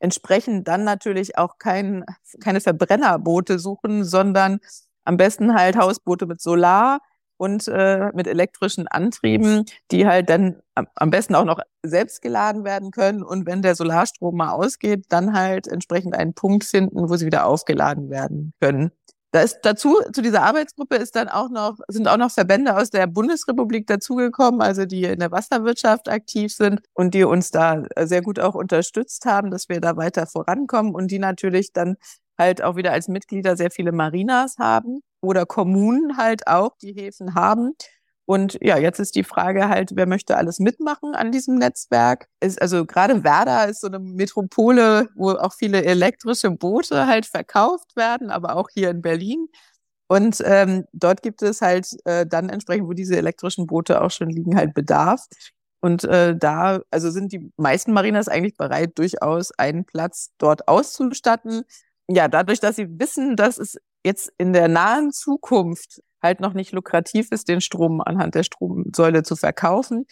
entsprechend 0.00 0.68
dann 0.68 0.84
natürlich 0.84 1.38
auch 1.38 1.58
kein, 1.58 2.04
keine 2.40 2.60
Verbrennerboote 2.60 3.58
suchen, 3.58 4.04
sondern 4.04 4.58
am 5.04 5.16
besten 5.16 5.54
halt 5.54 5.76
Hausboote 5.76 6.26
mit 6.26 6.40
Solar 6.40 7.00
und 7.36 7.68
äh, 7.68 8.10
mit 8.14 8.26
elektrischen 8.26 8.88
Antrieben, 8.88 9.64
die 9.90 10.06
halt 10.06 10.28
dann 10.28 10.60
am 10.74 11.10
besten 11.10 11.34
auch 11.34 11.44
noch 11.44 11.60
selbst 11.82 12.20
geladen 12.20 12.64
werden 12.64 12.90
können 12.90 13.22
und 13.22 13.46
wenn 13.46 13.62
der 13.62 13.74
Solarstrom 13.74 14.36
mal 14.36 14.50
ausgeht, 14.50 15.06
dann 15.08 15.34
halt 15.34 15.68
entsprechend 15.68 16.14
einen 16.14 16.34
Punkt 16.34 16.64
finden, 16.64 17.08
wo 17.08 17.16
sie 17.16 17.26
wieder 17.26 17.46
aufgeladen 17.46 18.10
werden 18.10 18.52
können. 18.60 18.90
Da 19.30 19.42
ist 19.42 19.60
dazu, 19.62 20.00
zu 20.12 20.22
dieser 20.22 20.42
Arbeitsgruppe 20.42 20.96
ist 20.96 21.14
dann 21.14 21.28
auch 21.28 21.50
noch, 21.50 21.78
sind 21.88 22.08
auch 22.08 22.16
noch 22.16 22.30
Verbände 22.30 22.74
aus 22.76 22.88
der 22.88 23.06
Bundesrepublik 23.06 23.86
dazugekommen, 23.86 24.62
also 24.62 24.86
die 24.86 25.04
in 25.04 25.18
der 25.18 25.30
Wasserwirtschaft 25.30 26.08
aktiv 26.08 26.54
sind 26.54 26.80
und 26.94 27.12
die 27.12 27.24
uns 27.24 27.50
da 27.50 27.82
sehr 28.00 28.22
gut 28.22 28.40
auch 28.40 28.54
unterstützt 28.54 29.26
haben, 29.26 29.50
dass 29.50 29.68
wir 29.68 29.80
da 29.82 29.98
weiter 29.98 30.26
vorankommen 30.26 30.94
und 30.94 31.10
die 31.10 31.18
natürlich 31.18 31.74
dann 31.74 31.96
halt 32.38 32.62
auch 32.62 32.76
wieder 32.76 32.92
als 32.92 33.08
Mitglieder 33.08 33.56
sehr 33.56 33.70
viele 33.70 33.92
Marinas 33.92 34.56
haben 34.58 35.00
oder 35.20 35.44
Kommunen 35.44 36.16
halt 36.16 36.46
auch, 36.46 36.76
die 36.80 36.92
Häfen 36.94 37.34
haben. 37.34 37.74
Und 38.28 38.58
ja, 38.60 38.76
jetzt 38.76 39.00
ist 39.00 39.16
die 39.16 39.24
Frage 39.24 39.70
halt, 39.70 39.92
wer 39.94 40.06
möchte 40.06 40.36
alles 40.36 40.58
mitmachen 40.58 41.14
an 41.14 41.32
diesem 41.32 41.54
Netzwerk? 41.54 42.28
Ist, 42.40 42.60
also 42.60 42.84
gerade 42.84 43.24
Werder 43.24 43.70
ist 43.70 43.80
so 43.80 43.86
eine 43.86 44.00
Metropole, 44.00 45.08
wo 45.16 45.30
auch 45.30 45.54
viele 45.54 45.82
elektrische 45.82 46.50
Boote 46.50 47.06
halt 47.06 47.24
verkauft 47.24 47.96
werden, 47.96 48.30
aber 48.30 48.56
auch 48.56 48.68
hier 48.68 48.90
in 48.90 49.00
Berlin. 49.00 49.48
Und 50.08 50.42
ähm, 50.44 50.84
dort 50.92 51.22
gibt 51.22 51.40
es 51.40 51.62
halt 51.62 51.88
äh, 52.04 52.26
dann 52.26 52.50
entsprechend, 52.50 52.86
wo 52.86 52.92
diese 52.92 53.16
elektrischen 53.16 53.66
Boote 53.66 54.02
auch 54.02 54.10
schon 54.10 54.28
liegen, 54.28 54.56
halt 54.56 54.74
Bedarf. 54.74 55.24
Und 55.80 56.04
äh, 56.04 56.36
da, 56.36 56.82
also 56.90 57.10
sind 57.10 57.32
die 57.32 57.50
meisten 57.56 57.94
Marinas 57.94 58.28
eigentlich 58.28 58.58
bereit, 58.58 58.98
durchaus 58.98 59.52
einen 59.52 59.86
Platz 59.86 60.32
dort 60.36 60.68
auszustatten. 60.68 61.62
Ja, 62.08 62.28
dadurch, 62.28 62.60
dass 62.60 62.76
sie 62.76 62.88
wissen, 62.98 63.36
dass 63.36 63.56
es 63.56 63.78
jetzt 64.04 64.30
in 64.36 64.52
der 64.52 64.68
nahen 64.68 65.12
Zukunft 65.12 66.02
halt 66.22 66.40
noch 66.40 66.54
nicht 66.54 66.72
lukrativ 66.72 67.30
ist, 67.32 67.48
den 67.48 67.60
Strom 67.60 68.00
anhand 68.00 68.34
der 68.34 68.42
Stromsäule 68.42 69.22
zu 69.22 69.36
verkaufen, 69.36 70.06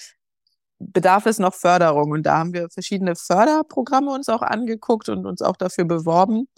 bedarf 0.78 1.26
es 1.26 1.38
noch 1.38 1.54
Förderung. 1.54 2.10
Und 2.12 2.24
da 2.24 2.38
haben 2.38 2.52
wir 2.52 2.68
verschiedene 2.70 3.16
Förderprogramme 3.16 4.12
uns 4.12 4.28
auch 4.28 4.42
angeguckt 4.42 5.08
und 5.08 5.26
uns 5.26 5.42
auch 5.42 5.56
dafür 5.56 5.84
beworben. 5.84 6.48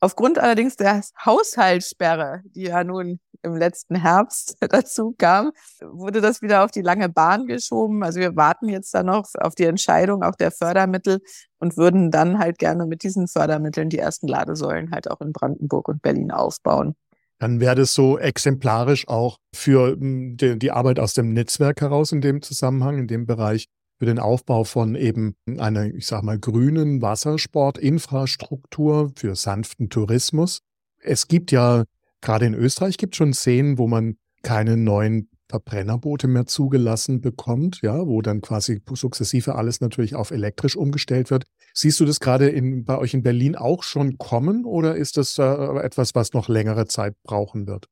Aufgrund 0.00 0.38
allerdings 0.38 0.76
der 0.76 1.02
Haushaltssperre, 1.24 2.42
die 2.54 2.62
ja 2.62 2.84
nun 2.84 3.18
im 3.42 3.56
letzten 3.56 3.96
Herbst 3.96 4.56
dazu 4.70 5.14
kam, 5.18 5.50
wurde 5.80 6.20
das 6.20 6.40
wieder 6.40 6.64
auf 6.64 6.70
die 6.70 6.82
lange 6.82 7.08
Bahn 7.08 7.46
geschoben. 7.46 8.04
Also 8.04 8.20
wir 8.20 8.36
warten 8.36 8.68
jetzt 8.68 8.94
da 8.94 9.02
noch 9.02 9.26
auf 9.40 9.56
die 9.56 9.64
Entscheidung 9.64 10.22
auch 10.22 10.36
der 10.36 10.52
Fördermittel 10.52 11.20
und 11.58 11.76
würden 11.76 12.12
dann 12.12 12.38
halt 12.38 12.58
gerne 12.58 12.86
mit 12.86 13.02
diesen 13.02 13.26
Fördermitteln 13.26 13.90
die 13.90 13.98
ersten 13.98 14.28
Ladesäulen 14.28 14.92
halt 14.92 15.10
auch 15.10 15.20
in 15.20 15.32
Brandenburg 15.32 15.88
und 15.88 16.00
Berlin 16.00 16.30
aufbauen 16.30 16.94
dann 17.38 17.60
wäre 17.60 17.76
das 17.76 17.94
so 17.94 18.18
exemplarisch 18.18 19.08
auch 19.08 19.38
für 19.54 19.92
hm, 19.92 20.36
die, 20.36 20.58
die, 20.58 20.70
Arbeit 20.70 20.98
aus 20.98 21.14
dem 21.14 21.32
Netzwerk 21.32 21.80
heraus 21.80 22.12
in 22.12 22.20
dem 22.20 22.42
Zusammenhang, 22.42 22.98
in 22.98 23.06
dem 23.06 23.24
Bereich, 23.26 23.68
für 23.98 24.06
den 24.06 24.18
Aufbau 24.18 24.64
von 24.64 24.94
eben 24.94 25.34
einer, 25.58 25.86
ich 25.86 26.06
sag 26.06 26.22
mal, 26.22 26.38
grünen 26.38 27.02
Wassersportinfrastruktur 27.02 29.10
für 29.16 29.34
sanften 29.34 29.90
Tourismus. 29.90 30.60
Es 31.02 31.26
gibt 31.26 31.50
ja, 31.50 31.82
gerade 32.20 32.46
in 32.46 32.54
Österreich 32.54 32.96
gibt 32.96 33.14
es 33.14 33.18
schon 33.18 33.32
Szenen, 33.32 33.78
wo 33.78 33.88
man 33.88 34.16
keine 34.42 34.76
neuen 34.76 35.28
Verbrennerboote 35.48 36.28
mehr 36.28 36.46
zugelassen 36.46 37.20
bekommt, 37.20 37.80
ja, 37.82 38.06
wo 38.06 38.20
dann 38.20 38.40
quasi 38.40 38.82
sukzessive 38.92 39.54
alles 39.54 39.80
natürlich 39.80 40.14
auf 40.14 40.30
elektrisch 40.30 40.76
umgestellt 40.76 41.30
wird. 41.30 41.44
Siehst 41.72 41.98
du 42.00 42.04
das 42.04 42.20
gerade 42.20 42.48
in, 42.48 42.84
bei 42.84 42.98
euch 42.98 43.14
in 43.14 43.22
Berlin 43.22 43.56
auch 43.56 43.82
schon 43.82 44.18
kommen 44.18 44.64
oder 44.64 44.96
ist 44.96 45.16
das 45.16 45.38
äh, 45.38 45.42
etwas, 45.42 46.14
was 46.14 46.32
noch 46.32 46.48
längere 46.48 46.86
Zeit 46.86 47.14
brauchen 47.22 47.66
wird? 47.66 47.86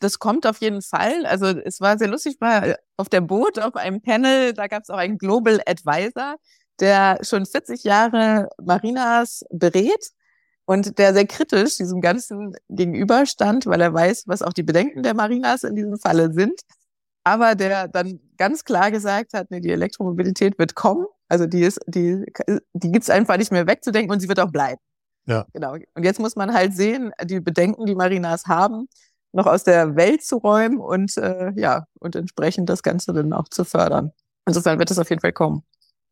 Das 0.00 0.18
kommt 0.18 0.46
auf 0.46 0.60
jeden 0.60 0.82
Fall. 0.82 1.26
Also 1.26 1.46
es 1.46 1.80
war 1.80 1.98
sehr 1.98 2.08
lustig, 2.08 2.36
war 2.40 2.76
auf 2.96 3.08
der 3.08 3.20
Boot, 3.20 3.58
auf 3.58 3.74
einem 3.76 4.00
Panel, 4.00 4.52
da 4.52 4.66
gab 4.66 4.82
es 4.82 4.90
auch 4.90 4.98
einen 4.98 5.18
Global 5.18 5.60
Advisor, 5.66 6.36
der 6.80 7.18
schon 7.22 7.46
40 7.46 7.84
Jahre 7.84 8.48
Marinas 8.62 9.44
berät 9.50 10.10
und 10.66 10.98
der 10.98 11.14
sehr 11.14 11.26
kritisch 11.26 11.76
diesem 11.76 12.00
Ganzen 12.00 12.54
gegenüberstand, 12.68 13.66
weil 13.66 13.80
er 13.80 13.92
weiß, 13.92 14.24
was 14.26 14.42
auch 14.42 14.52
die 14.52 14.62
Bedenken 14.62 15.02
der 15.02 15.14
Marinas 15.14 15.64
in 15.64 15.74
diesem 15.74 15.98
Falle 15.98 16.32
sind 16.32 16.60
aber 17.28 17.54
der 17.54 17.88
dann 17.88 18.20
ganz 18.36 18.64
klar 18.64 18.90
gesagt 18.90 19.34
hat, 19.34 19.50
nee, 19.50 19.60
die 19.60 19.70
Elektromobilität 19.70 20.58
wird 20.58 20.74
kommen. 20.74 21.06
Also 21.28 21.46
die 21.46 21.60
ist, 21.60 21.80
die, 21.86 22.24
die 22.72 22.92
gibt's 22.92 23.10
einfach 23.10 23.36
nicht 23.36 23.52
mehr 23.52 23.66
wegzudenken 23.66 24.10
und 24.10 24.20
sie 24.20 24.28
wird 24.28 24.40
auch 24.40 24.50
bleiben. 24.50 24.80
Ja. 25.26 25.46
Genau. 25.52 25.74
Und 25.94 26.04
jetzt 26.04 26.20
muss 26.20 26.36
man 26.36 26.54
halt 26.54 26.74
sehen, 26.74 27.12
die 27.24 27.40
Bedenken, 27.40 27.84
die 27.84 27.94
Marinas 27.94 28.46
haben, 28.46 28.88
noch 29.32 29.46
aus 29.46 29.62
der 29.62 29.94
Welt 29.94 30.22
zu 30.22 30.38
räumen 30.38 30.78
und 30.78 31.16
äh, 31.18 31.52
ja, 31.54 31.84
und 32.00 32.16
entsprechend 32.16 32.70
das 32.70 32.82
Ganze 32.82 33.12
dann 33.12 33.34
auch 33.34 33.48
zu 33.48 33.64
fördern. 33.64 34.12
Insofern 34.46 34.78
wird 34.78 34.90
es 34.90 34.98
auf 34.98 35.10
jeden 35.10 35.20
Fall 35.20 35.34
kommen. 35.34 35.62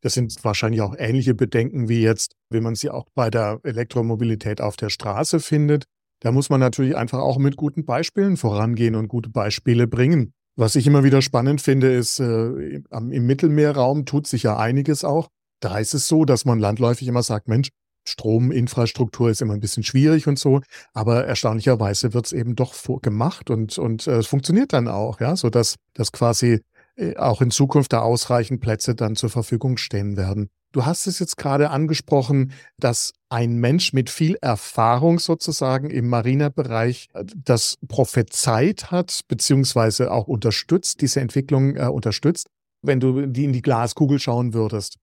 Das 0.01 0.13
sind 0.13 0.43
wahrscheinlich 0.43 0.81
auch 0.81 0.93
ähnliche 0.95 1.33
Bedenken 1.33 1.89
wie 1.89 2.01
jetzt, 2.01 2.33
wenn 2.51 2.61
man 2.61 2.75
sie 2.75 2.91
auch 2.91 3.07
bei 3.15 3.31
der 3.31 3.59
Elektromobilität 3.63 4.61
auf 4.61 4.77
der 4.77 4.89
Straße 4.89 5.39
findet. 5.39 5.85
Da 6.19 6.31
muss 6.31 6.49
man 6.49 6.59
natürlich 6.59 6.95
einfach 6.95 7.19
auch 7.19 7.39
mit 7.39 7.57
guten 7.57 7.85
Beispielen 7.85 8.37
vorangehen 8.37 8.95
und 8.95 9.07
gute 9.07 9.29
Beispiele 9.29 9.87
bringen. 9.87 10.33
Was 10.59 10.75
ich 10.75 10.87
immer 10.87 11.03
wieder 11.03 11.21
spannend 11.21 11.61
finde, 11.61 11.93
ist, 11.93 12.19
äh, 12.19 12.81
im 12.89 13.25
Mittelmeerraum 13.27 14.05
tut 14.05 14.25
sich 14.25 14.41
ja 14.43 14.57
einiges 14.57 15.03
auch. 15.03 15.29
Da 15.59 15.77
ist 15.77 15.93
es 15.93 16.07
so, 16.07 16.25
dass 16.25 16.45
man 16.45 16.57
landläufig 16.57 17.07
immer 17.07 17.21
sagt, 17.21 17.47
Mensch, 17.47 17.69
Strominfrastruktur 18.07 19.29
ist 19.29 19.41
immer 19.41 19.53
ein 19.53 19.59
bisschen 19.59 19.83
schwierig 19.83 20.27
und 20.27 20.39
so, 20.39 20.61
aber 20.93 21.25
erstaunlicherweise 21.25 22.13
wird 22.13 22.25
es 22.25 22.33
eben 22.33 22.55
doch 22.55 22.73
gemacht 23.01 23.51
und, 23.51 23.77
und 23.77 24.07
äh, 24.07 24.17
es 24.17 24.27
funktioniert 24.27 24.73
dann 24.73 24.87
auch, 24.87 25.19
ja, 25.19 25.35
sodass 25.35 25.75
dass 25.93 26.11
quasi 26.11 26.61
äh, 26.95 27.15
auch 27.17 27.41
in 27.41 27.51
Zukunft 27.51 27.93
da 27.93 28.01
ausreichend 28.01 28.59
Plätze 28.59 28.95
dann 28.95 29.15
zur 29.15 29.29
Verfügung 29.29 29.77
stehen 29.77 30.17
werden. 30.17 30.49
Du 30.77 30.85
hast 30.85 31.07
es 31.07 31.17
jetzt 31.17 31.37
gerade 31.37 31.71
angesprochen, 31.71 32.53
dass 32.79 33.13
ein 33.29 33.57
Mensch 33.57 33.93
mit 33.93 34.11
viel 34.11 34.35
Erfahrung 34.43 35.17
sozusagen 35.17 35.89
im 35.89 36.07
Marinebereich 36.07 37.07
äh, 37.15 37.25
das 37.35 37.79
prophezeit 37.87 38.91
hat, 38.91 39.21
beziehungsweise 39.27 40.11
auch 40.11 40.27
unterstützt, 40.27 41.01
diese 41.01 41.19
Entwicklung 41.19 41.77
äh, 41.77 41.87
unterstützt. 41.87 42.45
Wenn 42.83 42.99
du 42.99 43.21
in 43.21 43.33
die 43.53 43.63
Glaskugel 43.63 44.19
schauen 44.19 44.53
würdest, 44.53 44.97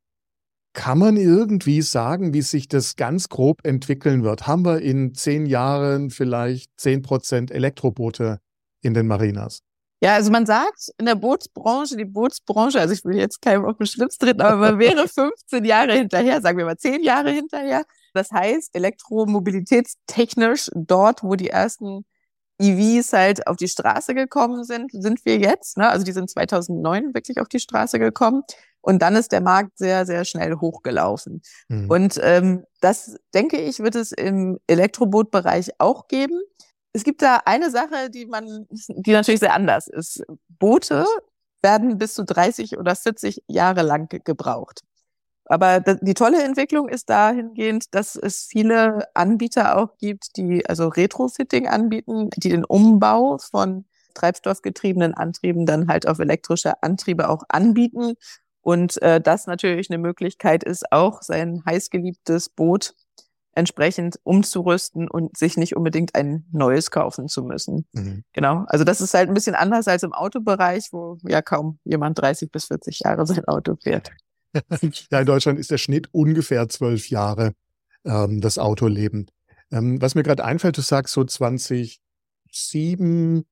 kann 0.75 0.99
man 0.99 1.17
irgendwie 1.17 1.83
sagen, 1.83 2.33
wie 2.33 2.43
sich 2.43 2.69
das 2.69 2.95
ganz 2.95 3.29
grob 3.29 3.59
entwickeln 3.65 4.23
wird? 4.23 4.47
Haben 4.47 4.65
wir 4.65 4.81
in 4.81 5.13
zehn 5.13 5.45
Jahren 5.45 6.11
vielleicht 6.11 6.71
zehn 6.77 7.03
Prozent 7.03 7.51
Elektroboote 7.51 8.39
in 8.81 8.95
den 8.95 9.09
Marinas? 9.09 9.64
Ja, 10.05 10.17
also 10.17 10.31
man 10.31 10.45
sagt 10.45 10.91
in 10.99 11.07
der 11.07 11.15
Bootsbranche, 11.15 11.97
die 11.97 12.05
Bootsbranche, 12.05 12.79
also 12.79 12.93
ich 12.93 13.07
will 13.07 13.17
jetzt 13.17 13.41
keinem 13.41 13.65
auf 13.65 13.79
den 13.79 13.87
Schlips 13.87 14.19
treten, 14.19 14.43
aber 14.43 14.57
man 14.57 14.79
wäre 14.79 15.09
15 15.09 15.65
Jahre 15.65 15.95
hinterher, 15.95 16.43
sagen 16.43 16.59
wir 16.59 16.67
mal 16.67 16.77
10 16.77 17.03
Jahre 17.03 17.31
hinterher. 17.31 17.87
Das 18.13 18.31
heißt, 18.31 18.77
elektromobilitätstechnisch 18.77 20.69
dort, 20.75 21.23
wo 21.23 21.37
die 21.37 21.49
ersten 21.49 22.05
EVs 22.59 23.15
halt 23.15 23.47
auf 23.47 23.57
die 23.57 23.67
Straße 23.67 24.15
gekommen 24.15 24.65
sind, 24.65 24.91
sind 24.93 25.25
wir 25.25 25.39
jetzt. 25.39 25.79
Ne? 25.79 25.89
Also 25.89 26.05
die 26.05 26.13
sind 26.13 26.29
2009 26.29 27.15
wirklich 27.15 27.41
auf 27.41 27.49
die 27.49 27.59
Straße 27.59 27.99
gekommen. 27.99 28.43
Und 28.83 29.01
dann 29.01 29.17
ist 29.17 29.33
der 29.33 29.41
Markt 29.41 29.79
sehr, 29.79 30.05
sehr 30.05 30.27
schnell 30.27 30.57
hochgelaufen. 30.57 31.41
Mhm. 31.69 31.91
Und 31.91 32.21
ähm, 32.23 32.65
das, 32.83 33.17
denke 33.33 33.57
ich, 33.57 33.79
wird 33.79 33.95
es 33.95 34.13
im 34.13 34.59
Elektrobootbereich 34.67 35.71
auch 35.79 36.09
geben. 36.09 36.43
Es 36.95 37.03
gibt 37.03 37.23
da 37.23 37.43
eine 37.45 37.71
Sache, 37.71 38.09
die 38.09 38.25
man, 38.25 38.67
die 38.71 39.13
natürlich 39.13 39.41
sehr 39.41 39.53
anders 39.53 39.89
ist. 39.89 40.23
Boote 40.49 41.05
werden 41.61 41.99
bis 41.99 42.15
zu 42.15 42.25
30 42.25 42.79
oder 42.79 42.95
40 42.95 43.43
Jahre 43.49 43.83
lang 43.83 44.09
gebraucht. 44.25 44.83
Aber 45.47 45.81
die 45.81 46.15
tolle 46.15 46.43
Entwicklung 46.43 46.89
ist 46.89 47.11
dahingehend, 47.11 47.95
dass 47.95 48.17
es 48.17 48.45
viele 48.45 49.09
Anbieter 49.15 49.77
auch 49.77 49.99
gibt, 49.99 50.37
die 50.37 50.65
also 50.67 50.89
Retrofitting 50.89 51.67
anbieten, 51.67 52.31
die 52.37 52.49
den 52.49 52.65
Umbau 52.65 53.39
von 53.39 53.85
treibstoffgetriebenen 54.15 55.15
Antrieben 55.15 55.67
dann 55.67 55.89
halt 55.89 56.07
auf 56.07 56.21
elektrische 56.21 56.83
Antriebe 56.83 57.29
auch 57.29 57.43
anbieten. 57.49 58.15
Und 58.63 59.03
äh, 59.03 59.21
das 59.21 59.47
natürlich 59.47 59.91
eine 59.91 59.99
Möglichkeit 59.99 60.65
ist, 60.65 60.91
auch 60.93 61.23
sein 61.23 61.63
heißgeliebtes 61.67 62.51
Boot 62.51 62.95
entsprechend 63.57 64.19
umzurüsten 64.23 65.09
und 65.09 65.37
sich 65.37 65.57
nicht 65.57 65.77
unbedingt 65.77 66.15
ein 66.15 66.45
neues 66.53 66.91
kaufen 66.91 67.29
zu 67.29 67.43
müssen. 67.43 67.87
Mhm. 67.93 68.25
Genau. 68.33 68.65
Also 68.67 68.85
das 68.85 69.01
ist 69.01 69.15
halt 69.15 69.29
ein 69.29 69.35
bisschen 69.35 69.55
anders 69.55 69.89
als 69.89 70.03
im 70.03 70.13
Autobereich, 70.13 70.89
wo 70.93 71.19
ja 71.23 71.43
kaum 71.43 71.79
jemand 71.85 72.21
30 72.21 72.51
bis 72.51 72.67
40 72.67 73.01
Jahre 73.01 73.27
sein 73.27 73.45
Auto 73.47 73.77
fährt. 73.77 74.11
ja, 75.11 75.21
in 75.21 75.27
Deutschland 75.27 75.59
ist 75.59 75.71
der 75.71 75.79
Schnitt 75.79 76.09
ungefähr 76.13 76.69
zwölf 76.69 77.11
Jahre 77.11 77.53
ähm, 78.05 78.41
das 78.41 78.59
Autoleben. 78.59 79.27
Ähm, 79.71 80.01
was 80.01 80.15
mir 80.15 80.23
gerade 80.23 80.45
einfällt, 80.45 80.77
du 80.77 80.83
sagst 80.83 81.15
so 81.15 81.25
2007, 81.25 83.45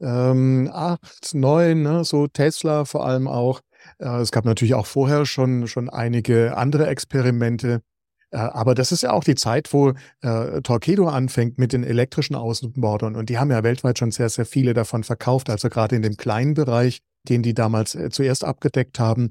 ähm, 0.00 0.70
8, 0.72 1.34
9, 1.34 1.82
ne, 1.82 2.04
so 2.04 2.26
Tesla 2.26 2.84
vor 2.84 3.06
allem 3.06 3.28
auch. 3.28 3.60
Äh, 3.98 4.20
es 4.20 4.32
gab 4.32 4.44
natürlich 4.44 4.74
auch 4.74 4.86
vorher 4.86 5.26
schon, 5.26 5.68
schon 5.68 5.88
einige 5.88 6.56
andere 6.56 6.86
Experimente. 6.86 7.82
Äh, 8.30 8.38
aber 8.38 8.74
das 8.74 8.92
ist 8.92 9.02
ja 9.02 9.12
auch 9.12 9.24
die 9.24 9.34
Zeit, 9.34 9.72
wo 9.72 9.92
äh, 10.20 10.60
Torpedo 10.62 11.08
anfängt 11.08 11.58
mit 11.58 11.72
den 11.72 11.84
elektrischen 11.84 12.34
Außenbordern. 12.34 13.16
Und 13.16 13.30
die 13.30 13.38
haben 13.38 13.50
ja 13.50 13.62
weltweit 13.62 13.98
schon 13.98 14.10
sehr, 14.10 14.28
sehr 14.28 14.46
viele 14.46 14.74
davon 14.74 15.04
verkauft. 15.04 15.50
Also 15.50 15.68
gerade 15.68 15.96
in 15.96 16.02
dem 16.02 16.16
kleinen 16.16 16.54
Bereich, 16.54 17.00
den 17.28 17.42
die 17.42 17.54
damals 17.54 17.94
äh, 17.94 18.10
zuerst 18.10 18.44
abgedeckt 18.44 18.98
haben, 18.98 19.30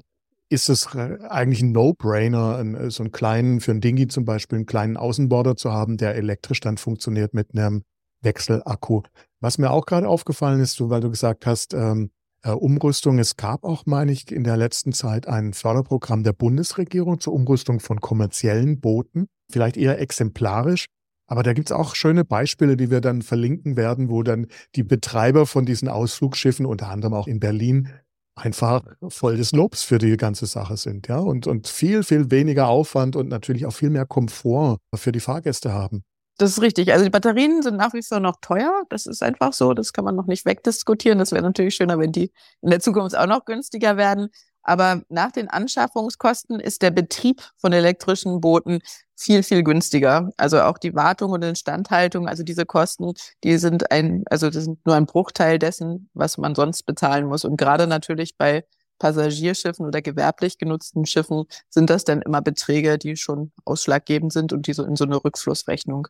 ist 0.50 0.68
es 0.68 0.94
äh, 0.94 1.18
eigentlich 1.28 1.62
ein 1.62 1.72
No-Brainer, 1.72 2.60
äh, 2.60 2.90
so 2.90 3.02
einen 3.02 3.12
kleinen, 3.12 3.60
für 3.60 3.72
ein 3.72 3.80
Dingi 3.80 4.08
zum 4.08 4.24
Beispiel, 4.24 4.56
einen 4.56 4.66
kleinen 4.66 4.96
Außenborder 4.96 5.56
zu 5.56 5.72
haben, 5.72 5.96
der 5.96 6.14
elektrisch 6.14 6.60
dann 6.60 6.78
funktioniert 6.78 7.34
mit 7.34 7.54
einem 7.54 7.82
Wechselakku. 8.22 9.02
Was 9.40 9.58
mir 9.58 9.70
auch 9.70 9.86
gerade 9.86 10.08
aufgefallen 10.08 10.60
ist, 10.60 10.80
weil 10.88 11.00
du 11.00 11.10
gesagt 11.10 11.46
hast, 11.46 11.74
ähm, 11.74 12.06
äh, 12.06 12.17
Umrüstung. 12.44 13.18
Es 13.18 13.36
gab 13.36 13.64
auch, 13.64 13.84
meine 13.86 14.12
ich, 14.12 14.30
in 14.30 14.44
der 14.44 14.56
letzten 14.56 14.92
Zeit 14.92 15.26
ein 15.26 15.52
Förderprogramm 15.52 16.22
der 16.22 16.32
Bundesregierung 16.32 17.20
zur 17.20 17.32
Umrüstung 17.32 17.80
von 17.80 18.00
kommerziellen 18.00 18.80
Booten. 18.80 19.26
Vielleicht 19.50 19.76
eher 19.76 20.00
exemplarisch. 20.00 20.86
Aber 21.26 21.42
da 21.42 21.52
gibt 21.52 21.70
es 21.70 21.76
auch 21.76 21.94
schöne 21.94 22.24
Beispiele, 22.24 22.76
die 22.76 22.90
wir 22.90 23.00
dann 23.00 23.22
verlinken 23.22 23.76
werden, 23.76 24.08
wo 24.08 24.22
dann 24.22 24.46
die 24.74 24.82
Betreiber 24.82 25.46
von 25.46 25.66
diesen 25.66 25.88
Ausflugsschiffen, 25.88 26.64
unter 26.64 26.88
anderem 26.88 27.12
auch 27.12 27.26
in 27.26 27.38
Berlin, 27.38 27.88
einfach 28.34 28.82
voll 29.08 29.36
des 29.36 29.52
Lobs 29.52 29.82
für 29.82 29.98
die 29.98 30.16
ganze 30.16 30.46
Sache 30.46 30.76
sind, 30.76 31.08
ja, 31.08 31.18
und, 31.18 31.46
und 31.46 31.68
viel, 31.68 32.02
viel 32.02 32.30
weniger 32.30 32.68
Aufwand 32.68 33.16
und 33.16 33.28
natürlich 33.28 33.66
auch 33.66 33.72
viel 33.72 33.90
mehr 33.90 34.06
Komfort 34.06 34.78
für 34.94 35.12
die 35.12 35.20
Fahrgäste 35.20 35.72
haben. 35.72 36.02
Das 36.38 36.50
ist 36.52 36.62
richtig. 36.62 36.92
Also 36.92 37.04
die 37.04 37.10
Batterien 37.10 37.62
sind 37.62 37.76
nach 37.76 37.94
wie 37.94 38.02
vor 38.02 38.20
noch 38.20 38.36
teuer. 38.40 38.84
Das 38.90 39.06
ist 39.06 39.22
einfach 39.24 39.52
so. 39.52 39.74
Das 39.74 39.92
kann 39.92 40.04
man 40.04 40.14
noch 40.14 40.26
nicht 40.26 40.46
wegdiskutieren. 40.46 41.18
Das 41.18 41.32
wäre 41.32 41.42
natürlich 41.42 41.74
schöner, 41.74 41.98
wenn 41.98 42.12
die 42.12 42.32
in 42.62 42.70
der 42.70 42.78
Zukunft 42.80 43.16
auch 43.16 43.26
noch 43.26 43.44
günstiger 43.44 43.96
werden. 43.96 44.28
Aber 44.62 45.02
nach 45.08 45.32
den 45.32 45.48
Anschaffungskosten 45.48 46.60
ist 46.60 46.82
der 46.82 46.92
Betrieb 46.92 47.42
von 47.56 47.72
elektrischen 47.72 48.40
Booten 48.40 48.80
viel, 49.16 49.42
viel 49.42 49.64
günstiger. 49.64 50.30
Also 50.36 50.60
auch 50.60 50.78
die 50.78 50.94
Wartung 50.94 51.32
und 51.32 51.42
Instandhaltung, 51.42 52.28
also 52.28 52.44
diese 52.44 52.66
Kosten, 52.66 53.14
die 53.42 53.58
sind 53.58 53.90
ein, 53.90 54.22
also 54.30 54.48
das 54.50 54.64
sind 54.64 54.84
nur 54.86 54.94
ein 54.94 55.06
Bruchteil 55.06 55.58
dessen, 55.58 56.08
was 56.14 56.38
man 56.38 56.54
sonst 56.54 56.84
bezahlen 56.84 57.26
muss. 57.26 57.44
Und 57.44 57.56
gerade 57.56 57.88
natürlich 57.88 58.36
bei 58.36 58.64
Passagierschiffen 59.00 59.86
oder 59.86 60.02
gewerblich 60.02 60.58
genutzten 60.58 61.04
Schiffen 61.06 61.44
sind 61.68 61.90
das 61.90 62.04
dann 62.04 62.22
immer 62.22 62.42
Beträge, 62.42 62.98
die 62.98 63.16
schon 63.16 63.52
ausschlaggebend 63.64 64.32
sind 64.32 64.52
und 64.52 64.66
die 64.68 64.72
so 64.72 64.84
in 64.84 64.94
so 64.96 65.04
eine 65.04 65.16
Rückflussrechnung 65.24 66.08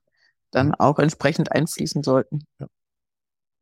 dann 0.51 0.75
auch 0.75 0.99
entsprechend 0.99 1.53
einfließen 1.53 2.03
sollten. 2.03 2.45
Ja. 2.59 2.67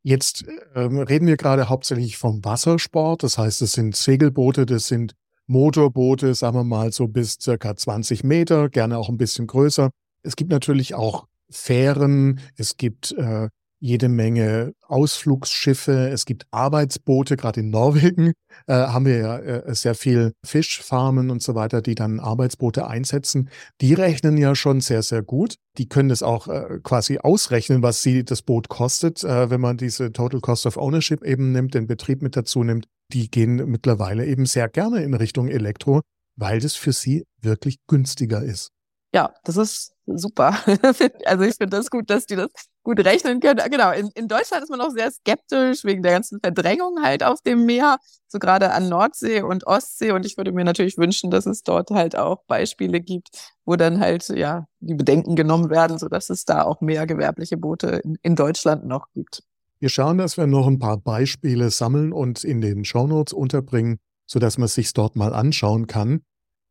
Jetzt 0.03 0.45
ähm, 0.75 1.01
reden 1.01 1.27
wir 1.27 1.37
gerade 1.37 1.69
hauptsächlich 1.69 2.17
vom 2.17 2.45
Wassersport. 2.45 3.25
Das 3.25 3.39
heißt, 3.39 3.61
es 3.63 3.73
sind 3.73 3.97
Segelboote, 3.97 4.65
das 4.65 4.87
sind 4.87 5.15
Motorboote, 5.47 6.35
sagen 6.35 6.57
wir 6.57 6.65
mal 6.65 6.93
so 6.93 7.09
bis 7.09 7.39
circa 7.41 7.75
20 7.75 8.23
Meter, 8.25 8.69
gerne 8.69 8.99
auch 8.99 9.09
ein 9.09 9.19
bisschen 9.19 9.47
größer. 9.47 9.91
Es 10.23 10.37
gibt 10.37 10.51
natürlich 10.51 10.95
auch 10.95 11.27
Fähren, 11.51 12.41
es 12.57 12.77
gibt 12.77 13.13
äh, 13.13 13.49
jede 13.79 14.09
Menge 14.09 14.73
Ausflugsschiffe, 14.83 16.09
es 16.09 16.25
gibt 16.25 16.47
Arbeitsboote, 16.51 17.37
gerade 17.37 17.61
in 17.61 17.71
Norwegen 17.71 18.33
äh, 18.67 18.75
haben 18.75 19.05
wir 19.05 19.19
ja 19.19 19.39
äh, 19.39 19.75
sehr 19.75 19.95
viel 19.95 20.33
Fischfarmen 20.45 21.31
und 21.31 21.43
so 21.43 21.55
weiter, 21.55 21.83
die 21.83 21.95
dann 21.95 22.21
Arbeitsboote 22.21 22.87
einsetzen. 22.87 23.51
Die 23.81 23.95
rechnen 23.95 24.37
ja 24.39 24.55
schon 24.55 24.81
sehr, 24.81 25.03
sehr 25.03 25.23
gut. 25.23 25.57
Die 25.79 25.89
können 25.89 26.09
das 26.09 26.23
auch 26.23 26.49
äh, 26.49 26.81
quasi 26.83 27.19
ausrechnen, 27.19 27.83
was 27.83 28.03
sie 28.03 28.25
das 28.25 28.43
Boot 28.43 28.69
kostet, 28.69 29.23
äh, 29.25 29.51
wenn 29.51 29.61
man 29.61 29.77
diese 29.77 30.13
Total 30.13 30.41
Cost 30.41 30.67
of 30.67 30.77
Ownership 30.77 31.23
eben 31.23 31.53
nimmt, 31.53 31.75
den 31.75 31.87
Betrieb 31.87 32.23
mit 32.23 32.37
dazu 32.37 32.65
nimmt. 32.65 32.87
Die 33.13 33.31
gehen 33.31 33.57
mittlerweile 33.71 34.27
eben 34.27 34.47
sehr 34.47 34.69
gerne 34.69 35.03
in 35.03 35.15
Richtung 35.15 35.49
Elektro, 35.49 36.01
weil 36.37 36.61
das 36.61 36.75
für 36.75 36.93
sie 36.93 37.25
wirklich 37.41 37.79
günstiger 37.87 38.43
ist. 38.43 38.71
Ja, 39.17 39.33
das 39.45 39.57
ist 39.57 39.95
super. 40.05 40.59
also 41.25 41.45
ich 41.45 41.55
finde 41.55 41.75
das 41.75 41.89
gut, 41.89 42.11
dass 42.11 42.27
die 42.27 42.37
das 42.37 42.51
gut 42.83 43.03
rechnen 43.03 43.41
können. 43.41 43.63
Genau, 43.71 43.91
in, 43.93 44.11
in 44.15 44.29
Deutschland 44.29 44.63
ist 44.63 44.69
man 44.69 44.79
auch 44.83 44.91
sehr 44.91 45.11
skeptisch 45.11 45.85
wegen 45.85 46.03
der 46.03 46.13
ganzen 46.13 46.39
Verdrängung 46.39 47.03
halt 47.03 47.25
auf 47.25 47.41
dem 47.41 47.65
Meer, 47.65 47.97
so 48.29 48.39
gerade 48.39 48.73
an 48.73 48.91
Nordsee 48.91 49.41
und 49.41 49.67
Ostsee. 49.67 50.13
Und 50.13 50.27
ich 50.27 50.37
würde 50.37 50.53
mir 50.53 50.65
natürlich 50.65 50.99
wünschen, 50.99 51.31
dass 51.31 51.47
es 51.47 51.63
dort 51.63 51.91
halt 51.93 52.15
auch 52.15 52.45
Beispiele 52.47 53.01
gibt, 53.01 53.29
wo 53.65 53.77
dann 53.77 54.01
halt 54.01 54.29
ja 54.29 54.67
die 54.81 54.93
Bedenken 54.93 55.35
genommen 55.35 55.71
werden, 55.71 55.97
so 55.97 56.11
dass 56.11 56.29
es 56.29 56.45
da 56.45 56.65
auch 56.65 56.83
mehr 56.83 57.07
gewerbliche 57.07 57.57
Boote 57.57 58.03
in, 58.05 58.19
in 58.21 58.37
Deutschland 58.37 58.85
noch 58.85 59.07
gibt. 59.15 59.45
Wir 59.79 59.89
schauen, 59.89 60.19
dass 60.19 60.37
wir 60.37 60.47
noch 60.47 60.67
ein 60.67 60.79
paar 60.79 60.99
Beispiele 60.99 61.71
sammeln 61.71 62.13
und 62.13 62.45
in 62.45 62.61
den 62.61 62.85
Shownotes 62.85 63.33
unterbringen, 63.33 63.97
so 64.27 64.41
dass 64.41 64.59
man 64.59 64.67
es 64.67 64.75
sich 64.75 64.93
dort 64.93 65.17
mal 65.17 65.33
anschauen 65.33 65.87
kann 65.87 66.21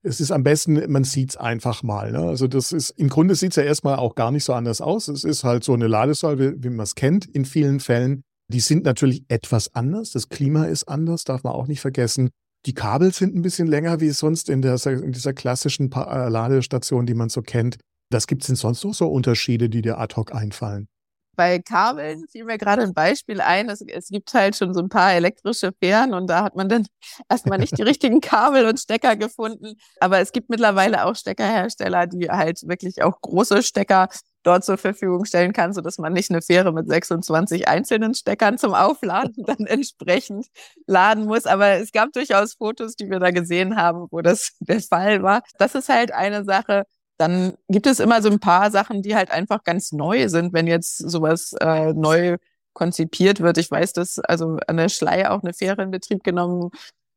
es 0.06 0.22
ist 0.22 0.32
am 0.32 0.44
besten, 0.44 0.92
man 0.92 1.04
sieht 1.04 1.32
es 1.32 1.38
einfach 1.38 1.82
mal. 1.82 2.12
Ne? 2.12 2.20
Also 2.20 2.48
das 2.48 2.72
ist, 2.72 2.92
im 2.92 3.10
Grunde 3.10 3.34
sieht 3.34 3.52
es 3.52 3.56
ja 3.56 3.64
erstmal 3.64 3.96
auch 3.96 4.14
gar 4.14 4.32
nicht 4.32 4.44
so 4.44 4.54
anders 4.54 4.80
aus. 4.80 5.08
Es 5.08 5.24
ist 5.24 5.44
halt 5.44 5.64
so 5.64 5.74
eine 5.74 5.88
Ladesäule, 5.88 6.56
wie 6.64 6.70
man 6.70 6.84
es 6.84 6.94
kennt 6.94 7.26
in 7.26 7.44
vielen 7.44 7.80
Fällen. 7.80 8.22
Die 8.52 8.60
sind 8.60 8.84
natürlich 8.84 9.26
etwas 9.30 9.74
anders. 9.74 10.12
Das 10.12 10.30
Klima 10.30 10.66
ist 10.66 10.84
anders, 10.84 11.24
darf 11.24 11.44
man 11.44 11.54
auch 11.54 11.68
nicht 11.68 11.82
vergessen. 11.82 12.30
Die 12.68 12.74
Kabel 12.74 13.14
sind 13.14 13.36
ein 13.36 13.42
bisschen 13.42 13.68
länger 13.68 14.00
wie 14.00 14.12
sonst 14.12 14.50
in, 14.50 14.62
der, 14.62 14.84
in 14.86 15.12
dieser 15.12 15.34
klassischen 15.34 15.92
äh, 15.92 16.30
Ladestation, 16.30 17.08
die 17.08 17.16
man 17.16 17.30
so 17.30 17.42
kennt. 17.42 17.78
Das 18.12 18.28
gibt 18.28 18.44
es 18.44 18.48
denn 18.48 18.56
sonst 18.56 18.84
noch 18.84 18.94
so 18.94 19.08
Unterschiede, 19.08 19.70
die 19.70 19.82
dir 19.82 19.98
ad 19.98 20.16
hoc 20.16 20.34
einfallen? 20.34 20.88
Bei 21.36 21.60
Kabeln 21.60 22.26
fiel 22.30 22.46
mir 22.46 22.58
gerade 22.58 22.84
ein 22.84 22.94
Beispiel 22.94 23.42
ein. 23.42 23.70
Es, 23.70 23.82
es, 23.82 24.08
gibt 24.10 24.34
halt 24.34 24.56
schon 24.56 24.74
so 24.74 24.82
ein 24.82 24.90
paar 24.90 25.14
elektrische 25.14 25.72
Fähren 25.80 26.14
und 26.14 26.28
da 26.28 26.44
hat 26.44 26.56
man 26.56 26.70
dann 26.70 26.86
erstmal 27.30 27.60
nicht 27.60 27.78
die 27.78 27.84
richtigen 27.84 28.22
Kabel 28.22 28.66
und 28.66 28.80
Stecker 28.80 29.16
gefunden. 29.16 29.76
Aber 30.00 30.20
es 30.20 30.32
gibt 30.32 30.50
mittlerweile 30.50 31.06
auch 31.06 31.16
Steckerhersteller, 31.16 32.08
die 32.08 32.30
halt 32.30 32.68
wirklich 32.68 33.04
auch 33.04 33.22
große 33.22 33.64
Stecker 33.64 34.10
dort 34.46 34.64
zur 34.64 34.78
Verfügung 34.78 35.26
stellen 35.26 35.54
kann, 35.54 35.74
so 35.74 35.82
dass 35.82 35.98
man 35.98 36.14
nicht 36.14 36.30
eine 36.30 36.42
Fähre 36.42 36.72
mit 36.72 36.88
26 36.88 37.68
einzelnen 37.68 38.14
Steckern 38.14 38.58
zum 38.58 38.74
Aufladen 38.74 39.34
dann 39.46 39.66
entsprechend 39.66 40.48
laden 40.88 41.26
muss. 41.26 41.46
Aber 41.46 41.74
es 41.74 41.92
gab 41.92 42.12
durchaus 42.14 42.54
Fotos, 42.54 42.96
die 42.96 43.10
wir 43.10 43.20
da 43.20 43.32
gesehen 43.32 43.76
haben, 43.76 44.08
wo 44.12 44.22
das 44.22 44.52
der 44.60 44.82
Fall 44.82 45.24
war. 45.24 45.44
Das 45.58 45.76
ist 45.76 45.90
halt 45.90 46.12
eine 46.12 46.44
Sache, 46.44 46.86
dann 47.18 47.54
gibt 47.70 47.88
es 47.88 48.00
immer 48.00 48.22
so 48.22 48.30
ein 48.30 48.40
paar 48.40 48.72
Sachen, 48.72 49.02
die 49.02 49.16
halt 49.16 49.32
einfach 49.32 49.64
ganz 49.64 49.92
neu 49.92 50.28
sind, 50.30 50.54
wenn 50.54 50.68
jetzt 50.68 50.98
sowas 50.98 51.54
äh, 51.62 51.94
neu 51.94 52.38
konzipiert 52.74 53.40
wird. 53.40 53.58
Ich 53.58 53.72
weiß, 53.72 53.94
dass 53.94 54.20
also 54.20 54.58
an 54.68 54.78
der 54.78 54.90
Schlei 54.90 55.30
auch 55.30 55.42
eine 55.42 55.54
Fähre 55.54 55.82
in 55.84 55.92
Betrieb 55.92 56.24
genommen 56.24 56.72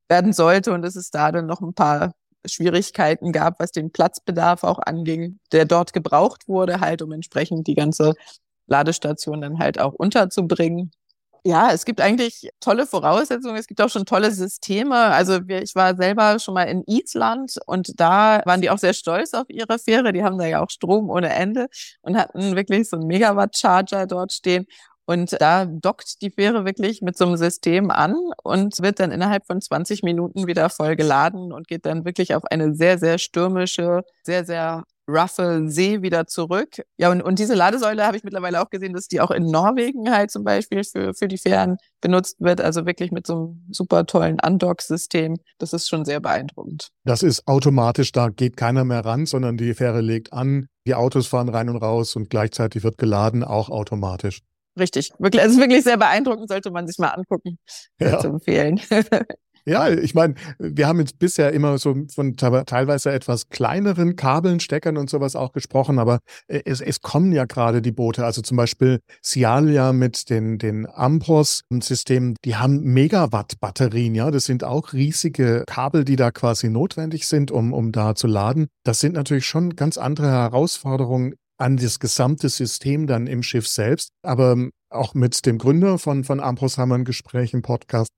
werden 0.08 0.32
sollte 0.32 0.72
und 0.72 0.82
dass 0.82 0.96
es 0.96 1.10
da 1.10 1.32
dann 1.32 1.46
noch 1.46 1.60
ein 1.60 1.74
paar 1.74 2.12
Schwierigkeiten 2.46 3.32
gab, 3.32 3.60
was 3.60 3.72
den 3.72 3.90
Platzbedarf 3.90 4.64
auch 4.64 4.78
anging, 4.78 5.40
der 5.52 5.64
dort 5.64 5.92
gebraucht 5.92 6.48
wurde, 6.48 6.80
halt 6.80 7.02
um 7.02 7.12
entsprechend 7.12 7.66
die 7.66 7.74
ganze 7.74 8.14
Ladestation 8.68 9.40
dann 9.40 9.58
halt 9.58 9.80
auch 9.80 9.94
unterzubringen. 9.94 10.92
Ja, 11.44 11.70
es 11.72 11.84
gibt 11.84 12.00
eigentlich 12.00 12.48
tolle 12.60 12.86
Voraussetzungen. 12.86 13.56
Es 13.56 13.66
gibt 13.66 13.80
auch 13.80 13.88
schon 13.88 14.04
tolle 14.04 14.30
Systeme. 14.32 14.96
Also 14.96 15.38
ich 15.48 15.74
war 15.74 15.96
selber 15.96 16.38
schon 16.38 16.54
mal 16.54 16.64
in 16.64 16.82
Island 16.86 17.54
und 17.66 17.98
da 18.00 18.42
waren 18.44 18.60
die 18.60 18.70
auch 18.70 18.78
sehr 18.78 18.92
stolz 18.92 19.34
auf 19.34 19.46
ihre 19.48 19.78
Fähre. 19.78 20.12
Die 20.12 20.22
haben 20.24 20.36
da 20.38 20.46
ja 20.46 20.62
auch 20.62 20.70
Strom 20.70 21.08
ohne 21.10 21.30
Ende 21.32 21.68
und 22.02 22.16
hatten 22.18 22.56
wirklich 22.56 22.88
so 22.88 22.96
einen 22.96 23.06
Megawatt-Charger 23.06 24.06
dort 24.06 24.32
stehen. 24.32 24.66
Und 25.08 25.40
da 25.40 25.64
dockt 25.64 26.20
die 26.20 26.30
Fähre 26.30 26.66
wirklich 26.66 27.00
mit 27.00 27.16
so 27.16 27.24
einem 27.24 27.38
System 27.38 27.90
an 27.90 28.14
und 28.42 28.78
wird 28.82 29.00
dann 29.00 29.10
innerhalb 29.10 29.46
von 29.46 29.58
20 29.58 30.02
Minuten 30.02 30.46
wieder 30.46 30.68
voll 30.68 30.96
geladen 30.96 31.50
und 31.50 31.66
geht 31.66 31.86
dann 31.86 32.04
wirklich 32.04 32.34
auf 32.34 32.44
eine 32.44 32.74
sehr, 32.74 32.98
sehr 32.98 33.16
stürmische, 33.16 34.02
sehr, 34.22 34.44
sehr 34.44 34.84
roughe 35.08 35.70
See 35.70 36.02
wieder 36.02 36.26
zurück. 36.26 36.82
Ja, 36.98 37.10
und, 37.10 37.22
und 37.22 37.38
diese 37.38 37.54
Ladesäule 37.54 38.04
habe 38.04 38.18
ich 38.18 38.22
mittlerweile 38.22 38.60
auch 38.60 38.68
gesehen, 38.68 38.92
dass 38.92 39.08
die 39.08 39.22
auch 39.22 39.30
in 39.30 39.46
Norwegen 39.46 40.10
halt 40.10 40.30
zum 40.30 40.44
Beispiel 40.44 40.84
für, 40.84 41.14
für 41.14 41.26
die 41.26 41.38
Fähren 41.38 41.78
benutzt 42.02 42.36
wird. 42.40 42.60
Also 42.60 42.84
wirklich 42.84 43.10
mit 43.10 43.26
so 43.26 43.34
einem 43.34 43.66
super 43.70 44.04
tollen 44.04 44.36
Undock-System. 44.38 45.36
Das 45.56 45.72
ist 45.72 45.88
schon 45.88 46.04
sehr 46.04 46.20
beeindruckend. 46.20 46.90
Das 47.04 47.22
ist 47.22 47.48
automatisch, 47.48 48.12
da 48.12 48.28
geht 48.28 48.58
keiner 48.58 48.84
mehr 48.84 49.06
ran, 49.06 49.24
sondern 49.24 49.56
die 49.56 49.72
Fähre 49.72 50.02
legt 50.02 50.34
an, 50.34 50.66
die 50.86 50.94
Autos 50.94 51.28
fahren 51.28 51.48
rein 51.48 51.70
und 51.70 51.78
raus 51.78 52.14
und 52.14 52.28
gleichzeitig 52.28 52.84
wird 52.84 52.98
geladen, 52.98 53.42
auch 53.42 53.70
automatisch. 53.70 54.42
Richtig. 54.78 55.10
Wirklich, 55.18 55.42
also 55.42 55.58
wirklich 55.58 55.84
sehr 55.84 55.96
beeindruckend, 55.96 56.48
sollte 56.48 56.70
man 56.70 56.86
sich 56.86 56.98
mal 56.98 57.08
angucken. 57.08 57.58
Ja. 58.00 58.18
Zu 58.18 58.28
empfehlen. 58.28 58.80
Ja, 59.68 59.90
ich 59.90 60.14
meine, 60.14 60.34
wir 60.58 60.88
haben 60.88 60.98
jetzt 60.98 61.18
bisher 61.18 61.52
immer 61.52 61.76
so 61.76 61.94
von 62.14 62.36
teilweise 62.36 63.12
etwas 63.12 63.50
kleineren 63.50 64.16
Kabeln, 64.16 64.60
Steckern 64.60 64.96
und 64.96 65.10
sowas 65.10 65.36
auch 65.36 65.52
gesprochen, 65.52 65.98
aber 65.98 66.20
äh, 66.46 66.62
es, 66.64 66.80
es 66.80 67.02
kommen 67.02 67.32
ja 67.32 67.44
gerade 67.44 67.82
die 67.82 67.92
Boote, 67.92 68.24
also 68.24 68.40
zum 68.40 68.56
Beispiel 68.56 69.00
Cialia 69.22 69.92
mit 69.92 70.30
den, 70.30 70.56
den 70.56 70.86
Ampros-Systemen, 70.86 72.36
die 72.46 72.56
haben 72.56 72.80
Megawatt-Batterien, 72.80 74.14
ja, 74.14 74.30
das 74.30 74.44
sind 74.44 74.64
auch 74.64 74.94
riesige 74.94 75.64
Kabel, 75.66 76.06
die 76.06 76.16
da 76.16 76.30
quasi 76.30 76.70
notwendig 76.70 77.26
sind, 77.26 77.50
um, 77.50 77.74
um 77.74 77.92
da 77.92 78.14
zu 78.14 78.26
laden. 78.26 78.68
Das 78.84 79.00
sind 79.00 79.12
natürlich 79.12 79.44
schon 79.44 79.76
ganz 79.76 79.98
andere 79.98 80.30
Herausforderungen 80.30 81.34
an 81.58 81.76
das 81.76 81.98
gesamte 81.98 82.48
System 82.48 83.06
dann 83.06 83.26
im 83.26 83.42
Schiff 83.42 83.68
selbst. 83.68 84.10
Aber 84.22 84.56
auch 84.90 85.14
mit 85.14 85.44
dem 85.44 85.58
Gründer 85.58 85.98
von, 85.98 86.24
von 86.24 86.40
Ampros 86.40 86.78
haben 86.78 86.88
wir 86.90 86.94
ein 86.94 87.04
Gespräch 87.04 87.52
im 87.52 87.62
Podcast. 87.62 88.10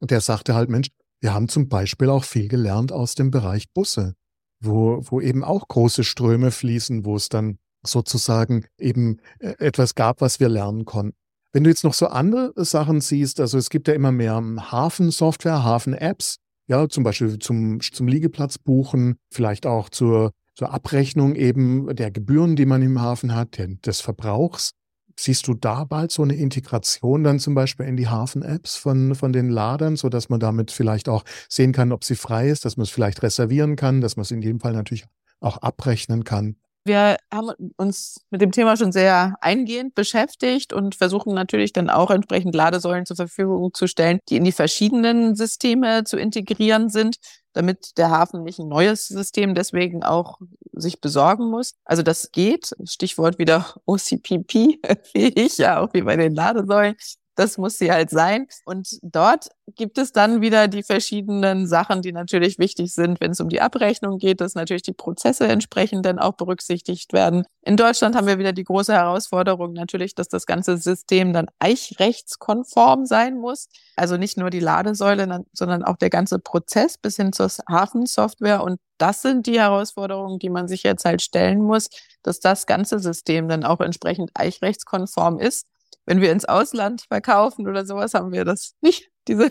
Der 0.00 0.20
sagte 0.20 0.54
halt, 0.54 0.68
Mensch, 0.68 0.88
wir 1.20 1.32
haben 1.32 1.48
zum 1.48 1.68
Beispiel 1.68 2.10
auch 2.10 2.24
viel 2.24 2.48
gelernt 2.48 2.92
aus 2.92 3.14
dem 3.14 3.30
Bereich 3.30 3.72
Busse. 3.72 4.14
wo, 4.60 5.00
wo 5.02 5.20
eben 5.20 5.44
auch 5.44 5.68
große 5.68 6.04
Ströme 6.04 6.50
fließen, 6.50 7.04
wo 7.04 7.16
es 7.16 7.28
dann 7.28 7.58
sozusagen 7.84 8.66
eben 8.78 9.20
äh, 9.38 9.54
etwas 9.58 9.94
gab, 9.94 10.20
was 10.20 10.40
wir 10.40 10.48
lernen 10.48 10.84
konnten. 10.84 11.16
Wenn 11.52 11.64
du 11.64 11.70
jetzt 11.70 11.84
noch 11.84 11.94
so 11.94 12.08
andere 12.08 12.52
Sachen 12.64 13.00
siehst, 13.00 13.40
also 13.40 13.56
es 13.56 13.70
gibt 13.70 13.88
ja 13.88 13.94
immer 13.94 14.12
mehr 14.12 14.42
Hafensoftware, 14.70 15.62
Hafen-Apps, 15.62 16.36
ja, 16.68 16.88
zum 16.88 17.04
Beispiel 17.04 17.38
zum, 17.38 17.80
zum 17.80 18.08
Liegeplatz 18.08 18.58
buchen, 18.58 19.16
vielleicht 19.32 19.66
auch 19.66 19.88
zur, 19.88 20.32
zur 20.56 20.72
Abrechnung 20.72 21.36
eben 21.36 21.94
der 21.94 22.10
Gebühren, 22.10 22.56
die 22.56 22.66
man 22.66 22.82
im 22.82 23.00
Hafen 23.00 23.34
hat, 23.34 23.60
des 23.86 24.00
Verbrauchs. 24.00 24.72
Siehst 25.18 25.48
du 25.48 25.54
da 25.54 25.84
bald 25.84 26.10
so 26.10 26.22
eine 26.22 26.34
Integration 26.34 27.24
dann 27.24 27.38
zum 27.38 27.54
Beispiel 27.54 27.86
in 27.86 27.96
die 27.96 28.08
Hafen-Apps 28.08 28.76
von, 28.76 29.14
von 29.14 29.32
den 29.32 29.48
Ladern, 29.48 29.96
so 29.96 30.08
dass 30.08 30.28
man 30.28 30.40
damit 30.40 30.70
vielleicht 30.70 31.08
auch 31.08 31.24
sehen 31.48 31.72
kann, 31.72 31.92
ob 31.92 32.04
sie 32.04 32.16
frei 32.16 32.48
ist, 32.48 32.64
dass 32.64 32.76
man 32.76 32.84
es 32.84 32.90
vielleicht 32.90 33.22
reservieren 33.22 33.76
kann, 33.76 34.00
dass 34.00 34.16
man 34.16 34.22
es 34.22 34.30
in 34.30 34.42
jedem 34.42 34.60
Fall 34.60 34.72
natürlich 34.72 35.06
auch 35.40 35.58
abrechnen 35.58 36.24
kann? 36.24 36.56
Wir 36.86 37.16
haben 37.32 37.50
uns 37.76 38.20
mit 38.30 38.40
dem 38.40 38.52
Thema 38.52 38.76
schon 38.76 38.92
sehr 38.92 39.34
eingehend 39.40 39.96
beschäftigt 39.96 40.72
und 40.72 40.94
versuchen 40.94 41.34
natürlich 41.34 41.72
dann 41.72 41.90
auch 41.90 42.12
entsprechend 42.12 42.54
Ladesäulen 42.54 43.06
zur 43.06 43.16
Verfügung 43.16 43.74
zu 43.74 43.88
stellen, 43.88 44.20
die 44.28 44.36
in 44.36 44.44
die 44.44 44.52
verschiedenen 44.52 45.34
Systeme 45.34 46.04
zu 46.04 46.16
integrieren 46.16 46.88
sind, 46.88 47.16
damit 47.54 47.98
der 47.98 48.10
Hafen 48.10 48.44
nicht 48.44 48.60
ein 48.60 48.68
neues 48.68 49.08
System 49.08 49.56
deswegen 49.56 50.04
auch 50.04 50.38
sich 50.74 51.00
besorgen 51.00 51.50
muss. 51.50 51.74
Also 51.84 52.04
das 52.04 52.30
geht. 52.30 52.70
Stichwort 52.84 53.38
wieder 53.40 53.74
OCPP 53.86 54.78
fähig, 55.02 55.58
ja, 55.58 55.80
auch 55.80 55.92
wie 55.92 56.02
bei 56.02 56.16
den 56.16 56.36
Ladesäulen. 56.36 56.94
Das 57.36 57.58
muss 57.58 57.76
sie 57.78 57.92
halt 57.92 58.08
sein. 58.08 58.48
Und 58.64 58.98
dort 59.02 59.50
gibt 59.74 59.98
es 59.98 60.12
dann 60.12 60.40
wieder 60.40 60.68
die 60.68 60.82
verschiedenen 60.82 61.66
Sachen, 61.66 62.00
die 62.00 62.12
natürlich 62.12 62.58
wichtig 62.58 62.92
sind, 62.94 63.20
wenn 63.20 63.32
es 63.32 63.40
um 63.40 63.50
die 63.50 63.60
Abrechnung 63.60 64.18
geht, 64.18 64.40
dass 64.40 64.54
natürlich 64.54 64.82
die 64.82 64.94
Prozesse 64.94 65.46
entsprechend 65.46 66.06
dann 66.06 66.18
auch 66.18 66.32
berücksichtigt 66.32 67.12
werden. 67.12 67.44
In 67.60 67.76
Deutschland 67.76 68.16
haben 68.16 68.26
wir 68.26 68.38
wieder 68.38 68.54
die 68.54 68.64
große 68.64 68.94
Herausforderung 68.94 69.74
natürlich, 69.74 70.14
dass 70.14 70.28
das 70.28 70.46
ganze 70.46 70.78
System 70.78 71.34
dann 71.34 71.48
eichrechtskonform 71.58 73.04
sein 73.04 73.36
muss. 73.36 73.68
Also 73.96 74.16
nicht 74.16 74.38
nur 74.38 74.48
die 74.48 74.60
Ladesäule, 74.60 75.44
sondern 75.52 75.84
auch 75.84 75.96
der 75.96 76.10
ganze 76.10 76.38
Prozess 76.38 76.96
bis 76.96 77.16
hin 77.16 77.34
zur 77.34 77.50
Hafensoftware. 77.68 78.62
Und 78.62 78.80
das 78.96 79.20
sind 79.20 79.46
die 79.46 79.60
Herausforderungen, 79.60 80.38
die 80.38 80.48
man 80.48 80.68
sich 80.68 80.84
jetzt 80.84 81.04
halt 81.04 81.20
stellen 81.20 81.60
muss, 81.62 81.88
dass 82.22 82.40
das 82.40 82.66
ganze 82.66 82.98
System 82.98 83.48
dann 83.48 83.64
auch 83.64 83.80
entsprechend 83.80 84.30
eichrechtskonform 84.34 85.38
ist 85.38 85.66
wenn 86.06 86.20
wir 86.20 86.32
ins 86.32 86.44
Ausland 86.44 87.02
verkaufen 87.08 87.68
oder 87.68 87.84
sowas, 87.84 88.14
haben 88.14 88.32
wir 88.32 88.44
das 88.44 88.74
nicht, 88.80 89.10
diese 89.28 89.50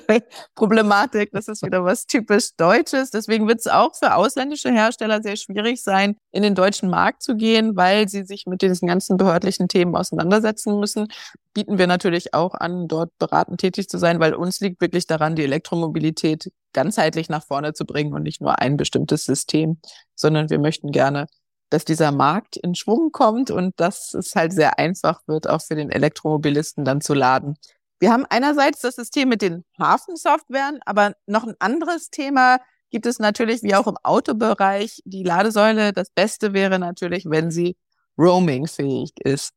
Problematik. 0.55 1.31
Das 1.33 1.47
ist 1.47 1.61
wieder 1.61 1.83
was 1.83 2.07
typisch 2.07 2.55
Deutsches. 2.55 3.11
Deswegen 3.11 3.47
wird 3.47 3.59
es 3.59 3.67
auch 3.67 3.93
für 3.93 4.15
ausländische 4.15 4.71
Hersteller 4.71 5.21
sehr 5.21 5.35
schwierig 5.35 5.83
sein, 5.83 6.15
in 6.31 6.43
den 6.43 6.55
deutschen 6.55 6.89
Markt 6.89 7.21
zu 7.21 7.35
gehen, 7.35 7.75
weil 7.75 8.07
sie 8.07 8.23
sich 8.23 8.45
mit 8.45 8.61
diesen 8.61 8.87
ganzen 8.87 9.17
behördlichen 9.17 9.67
Themen 9.67 9.95
auseinandersetzen 9.95 10.79
müssen. 10.79 11.07
Bieten 11.53 11.77
wir 11.77 11.87
natürlich 11.87 12.33
auch 12.33 12.53
an, 12.53 12.87
dort 12.87 13.11
beratend 13.17 13.59
tätig 13.59 13.89
zu 13.89 13.97
sein, 13.97 14.19
weil 14.19 14.33
uns 14.33 14.61
liegt 14.61 14.79
wirklich 14.79 15.07
daran, 15.07 15.35
die 15.35 15.43
Elektromobilität 15.43 16.51
ganzheitlich 16.73 17.29
nach 17.29 17.45
vorne 17.45 17.73
zu 17.73 17.85
bringen 17.85 18.13
und 18.13 18.23
nicht 18.23 18.41
nur 18.41 18.59
ein 18.59 18.77
bestimmtes 18.77 19.25
System, 19.25 19.79
sondern 20.15 20.49
wir 20.49 20.59
möchten 20.59 20.91
gerne 20.91 21.27
dass 21.75 21.83
dieser 21.83 22.13
Markt 22.13 22.55
in 22.55 22.73
Schwung 22.73 23.11
kommt 23.11 23.51
und 23.51 23.77
dass 23.81 24.13
es 24.13 24.33
halt 24.33 24.53
sehr 24.53 24.79
einfach 24.79 25.19
wird, 25.27 25.49
auch 25.49 25.61
für 25.61 25.75
den 25.75 25.91
Elektromobilisten 25.91 26.85
dann 26.85 27.01
zu 27.01 27.13
laden. 27.13 27.57
Wir 27.99 28.13
haben 28.13 28.25
einerseits 28.29 28.79
das 28.79 28.95
System 28.95 29.27
mit 29.27 29.41
den 29.41 29.65
Hafensoftwaren, 29.77 30.79
aber 30.85 31.15
noch 31.27 31.43
ein 31.43 31.55
anderes 31.59 32.09
Thema 32.11 32.59
gibt 32.91 33.05
es 33.05 33.19
natürlich, 33.19 33.61
wie 33.61 33.75
auch 33.75 33.87
im 33.87 33.97
Autobereich, 34.03 35.01
die 35.03 35.23
Ladesäule. 35.23 35.91
Das 35.91 36.09
Beste 36.11 36.53
wäre 36.53 36.79
natürlich, 36.79 37.25
wenn 37.27 37.51
sie 37.51 37.75
roaming-fähig 38.17 39.11
ist. 39.21 39.51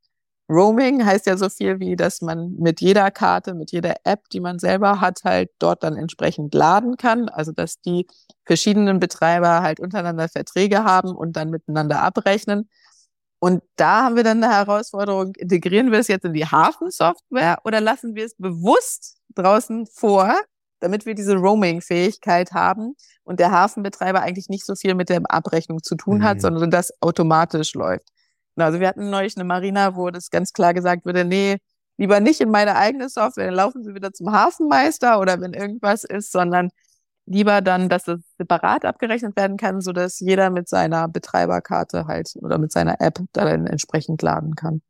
Roaming 0.49 1.05
heißt 1.05 1.27
ja 1.27 1.37
so 1.37 1.47
viel 1.47 1.79
wie, 1.79 1.95
dass 1.95 2.21
man 2.21 2.55
mit 2.57 2.81
jeder 2.81 3.11
Karte, 3.11 3.53
mit 3.53 3.71
jeder 3.71 3.95
App, 4.03 4.27
die 4.29 4.39
man 4.39 4.57
selber 4.57 4.99
hat, 4.99 5.19
halt 5.23 5.51
dort 5.59 5.83
dann 5.83 5.95
entsprechend 5.95 6.55
laden 6.55 6.97
kann. 6.97 7.29
Also 7.29 7.51
dass 7.51 7.79
die 7.81 8.07
verschiedenen 8.45 8.99
Betreiber 8.99 9.61
halt 9.61 9.79
untereinander 9.79 10.27
Verträge 10.27 10.83
haben 10.83 11.15
und 11.15 11.35
dann 11.35 11.51
miteinander 11.51 12.01
abrechnen. 12.01 12.67
Und 13.39 13.61
da 13.75 14.03
haben 14.03 14.15
wir 14.15 14.23
dann 14.23 14.43
eine 14.43 14.53
Herausforderung, 14.53 15.35
integrieren 15.35 15.91
wir 15.91 15.99
es 15.99 16.07
jetzt 16.07 16.25
in 16.25 16.33
die 16.33 16.45
Hafensoftware 16.45 17.59
oder 17.63 17.79
lassen 17.79 18.15
wir 18.15 18.25
es 18.25 18.35
bewusst 18.35 19.17
draußen 19.35 19.85
vor, 19.85 20.35
damit 20.79 21.05
wir 21.05 21.13
diese 21.13 21.35
Roaming-Fähigkeit 21.35 22.51
haben 22.51 22.95
und 23.23 23.39
der 23.39 23.51
Hafenbetreiber 23.51 24.21
eigentlich 24.21 24.49
nicht 24.49 24.65
so 24.65 24.75
viel 24.75 24.95
mit 24.95 25.09
der 25.09 25.21
Abrechnung 25.29 25.83
zu 25.83 25.95
tun 25.95 26.23
hat, 26.23 26.37
mhm. 26.37 26.41
sondern 26.41 26.71
das 26.71 26.91
automatisch 27.01 27.73
läuft. 27.75 28.09
Also 28.55 28.79
wir 28.79 28.87
hatten 28.87 29.09
neulich 29.09 29.35
eine 29.37 29.45
Marina, 29.45 29.95
wo 29.95 30.09
das 30.09 30.29
ganz 30.29 30.53
klar 30.53 30.73
gesagt 30.73 31.05
wurde, 31.05 31.25
nee, 31.25 31.57
lieber 31.97 32.19
nicht 32.19 32.41
in 32.41 32.49
meine 32.49 32.75
eigene 32.75 33.09
Software, 33.09 33.45
dann 33.45 33.55
laufen 33.55 33.83
Sie 33.83 33.93
wieder 33.93 34.13
zum 34.13 34.31
Hafenmeister 34.31 35.19
oder 35.19 35.39
wenn 35.41 35.53
irgendwas 35.53 36.03
ist, 36.03 36.31
sondern 36.31 36.69
lieber 37.25 37.61
dann, 37.61 37.89
dass 37.89 38.07
es 38.07 38.21
separat 38.37 38.85
abgerechnet 38.85 39.35
werden 39.35 39.57
kann, 39.57 39.81
so 39.81 39.91
dass 39.91 40.19
jeder 40.19 40.49
mit 40.49 40.67
seiner 40.67 41.07
Betreiberkarte 41.07 42.07
halt 42.07 42.31
oder 42.35 42.57
mit 42.57 42.71
seiner 42.71 42.99
App 43.01 43.19
dann 43.33 43.67
entsprechend 43.67 44.21
laden 44.21 44.55
kann. 44.55 44.81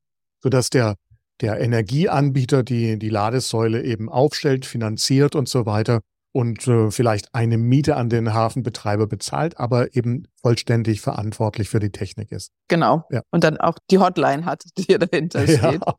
Sodass 0.41 0.69
der, 0.69 0.95
der 1.41 1.60
Energieanbieter 1.60 2.63
die, 2.63 2.98
die 2.98 3.10
Ladesäule 3.10 3.84
eben 3.84 4.10
aufstellt, 4.10 4.65
finanziert 4.65 5.36
und 5.36 5.50
so 5.50 5.65
weiter 5.65 6.00
und 6.32 6.68
äh, 6.68 6.92
vielleicht 6.92 7.34
eine 7.34 7.58
Miete 7.58 7.96
an 7.96 8.10
den 8.10 8.34
Hafenbetreiber 8.34 9.08
bezahlt, 9.08 9.60
aber 9.60 9.96
eben 9.96 10.28
vollständig 10.42 11.02
verantwortlich 11.02 11.70
für 11.70 11.80
die 11.80 11.92
Technik 11.92 12.32
ist. 12.32 12.52
Genau. 12.68 13.06
Ja. 13.10 13.22
Und 13.32 13.44
dann 13.44 13.58
auch 13.58 13.78
die 13.89 13.98
Hotline 13.98 14.46
hat, 14.46 14.63
die 14.78 14.98
dahinter 14.98 15.44
steht. 15.44 15.62
Ja. 15.62 15.96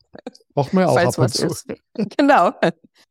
Braucht 0.55 0.73
man 0.73 0.85
ja 0.85 0.89
auch 0.89 0.95
Falls 0.95 1.19
ab 1.19 1.25
und 1.25 1.35
zu. 1.35 1.47
Ist. 1.47 1.67
Genau. 2.17 2.53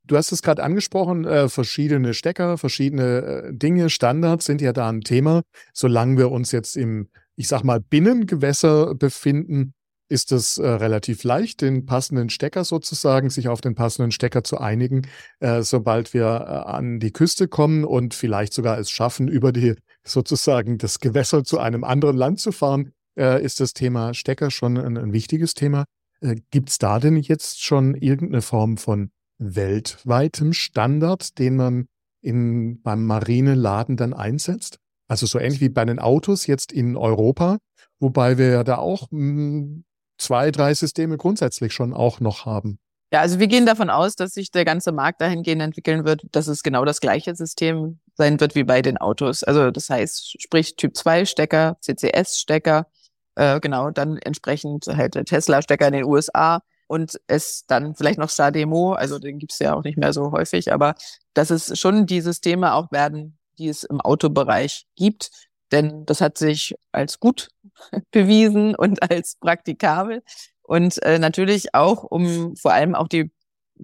Du 0.06 0.18
hast 0.18 0.32
es 0.32 0.42
gerade 0.42 0.64
angesprochen, 0.64 1.26
äh, 1.26 1.50
verschiedene 1.50 2.14
Stecker, 2.14 2.58
verschiedene 2.58 3.44
äh, 3.48 3.54
Dinge, 3.54 3.90
Standards 3.90 4.46
sind 4.46 4.62
ja 4.62 4.74
da 4.74 4.90
ein 4.90 5.02
Thema. 5.02 5.42
Solange 5.74 6.18
wir 6.18 6.32
uns 6.32 6.52
jetzt 6.52 6.78
im, 6.78 7.10
ich 7.36 7.48
sag 7.48 7.64
mal, 7.64 7.80
Binnengewässer 7.80 8.96
befinden, 8.96 9.74
ist 10.10 10.32
es 10.32 10.58
äh, 10.58 10.68
relativ 10.68 11.24
leicht, 11.24 11.62
den 11.62 11.86
passenden 11.86 12.30
Stecker 12.30 12.66
sozusagen, 12.66 13.30
sich 13.30 13.48
auf 13.48 13.62
den 13.62 13.76
passenden 13.76 14.12
Stecker 14.12 14.44
zu 14.44 14.58
einigen, 14.58 15.04
äh, 15.40 15.62
sobald 15.62 16.14
wir 16.14 16.26
äh, 16.26 16.70
an 16.70 17.00
die 17.00 17.12
Küste 17.12 17.48
kommen 17.48 17.86
und 17.86 18.14
vielleicht 18.14 18.54
sogar 18.54 18.80
es 18.80 18.90
schaffen, 18.90 19.28
über 19.28 19.52
die 19.52 19.76
sozusagen 20.04 20.80
das 20.80 21.00
Gewässer 21.00 21.44
zu 21.44 21.60
einem 21.60 21.84
anderen 21.84 22.18
Land 22.18 22.40
zu 22.40 22.52
fahren, 22.52 22.92
äh, 23.18 23.44
ist 23.44 23.60
das 23.60 23.74
Thema 23.74 24.14
Stecker 24.14 24.50
schon 24.50 24.78
ein, 24.78 24.98
ein 24.98 25.14
wichtiges 25.14 25.54
Thema. 25.54 25.86
Äh, 26.22 26.38
Gibt 26.52 26.70
es 26.70 26.80
da 26.80 27.00
denn 27.00 27.18
jetzt 27.18 27.64
schon 27.64 27.94
irgendeine 27.96 28.42
Form 28.42 28.78
von 28.78 29.12
weltweitem 29.38 30.54
Standard, 30.54 31.38
den 31.38 31.56
man 31.56 31.88
in, 32.22 32.82
beim 32.82 33.06
Marineladen 33.06 33.96
dann 33.96 34.14
einsetzt? 34.14 34.80
Also 35.08 35.26
so 35.26 35.40
ähnlich 35.40 35.62
wie 35.62 35.70
bei 35.70 35.86
den 35.86 36.00
Autos 36.00 36.46
jetzt 36.46 36.72
in 36.72 36.96
Europa, 36.96 37.58
wobei 38.00 38.38
wir 38.38 38.50
ja 38.50 38.64
da 38.64 38.78
auch 38.78 39.08
mh, 39.12 39.20
hm, 39.20 39.84
zwei, 40.20 40.52
drei 40.52 40.74
Systeme 40.74 41.18
grundsätzlich 41.18 41.74
schon 41.74 41.94
auch 41.94 42.20
noch 42.20 42.46
haben. 42.46 42.80
Ja, 43.12 43.22
also 43.22 43.40
wir 43.40 43.48
gehen 43.48 43.66
davon 43.66 43.90
aus, 43.90 44.16
dass 44.16 44.34
sich 44.34 44.52
der 44.52 44.66
ganze 44.66 44.92
Markt 44.92 45.20
dahingehend 45.20 45.64
entwickeln 45.64 46.06
wird, 46.06 46.22
dass 46.32 46.48
es 46.48 46.62
genau 46.62 46.86
das 46.86 47.02
gleiche 47.02 47.36
System 47.36 48.00
sein 48.14 48.40
wird 48.40 48.54
wie 48.54 48.64
bei 48.64 48.84
den 48.84 48.98
Autos. 48.98 49.44
Also 49.44 49.72
das 49.72 49.90
heißt, 49.90 50.40
sprich 50.40 50.76
Typ 50.76 50.96
2 50.96 51.26
Stecker, 51.26 51.78
CCS 51.82 52.38
Stecker, 52.38 52.86
äh, 53.34 53.60
genau, 53.60 53.90
dann 53.90 54.18
entsprechend 54.18 54.86
halt 54.88 55.16
der 55.16 55.26
Tesla 55.26 55.62
Stecker 55.64 55.88
in 55.88 55.94
den 55.94 56.04
USA 56.04 56.62
und 56.88 57.20
es 57.26 57.66
dann 57.66 57.96
vielleicht 57.96 58.20
noch 58.20 58.30
StarDemo, 58.30 58.94
also 58.94 59.18
den 59.18 59.40
gibt's 59.40 59.58
ja 59.60 59.74
auch 59.74 59.84
nicht 59.84 59.98
mehr 59.98 60.14
so 60.14 60.32
häufig, 60.32 60.72
aber 60.72 60.94
dass 61.34 61.50
es 61.50 61.80
schon 61.80 62.06
die 62.06 62.22
Systeme 62.22 62.74
auch 62.74 62.92
werden, 62.92 63.40
die 63.58 63.70
es 63.70 63.84
im 63.84 64.02
Autobereich 64.02 64.86
gibt, 64.96 65.32
denn 65.72 66.06
das 66.06 66.22
hat 66.22 66.38
sich 66.38 66.76
als 66.92 67.20
gut 67.20 67.50
bewiesen 68.12 68.76
und 68.76 69.10
als 69.10 69.36
praktikabel. 69.36 70.22
Und 70.64 71.02
äh, 71.04 71.18
natürlich 71.20 71.74
auch, 71.74 72.04
um 72.04 72.56
vor 72.56 72.74
allem 72.74 72.96
auch 72.96 73.08
die 73.08 73.32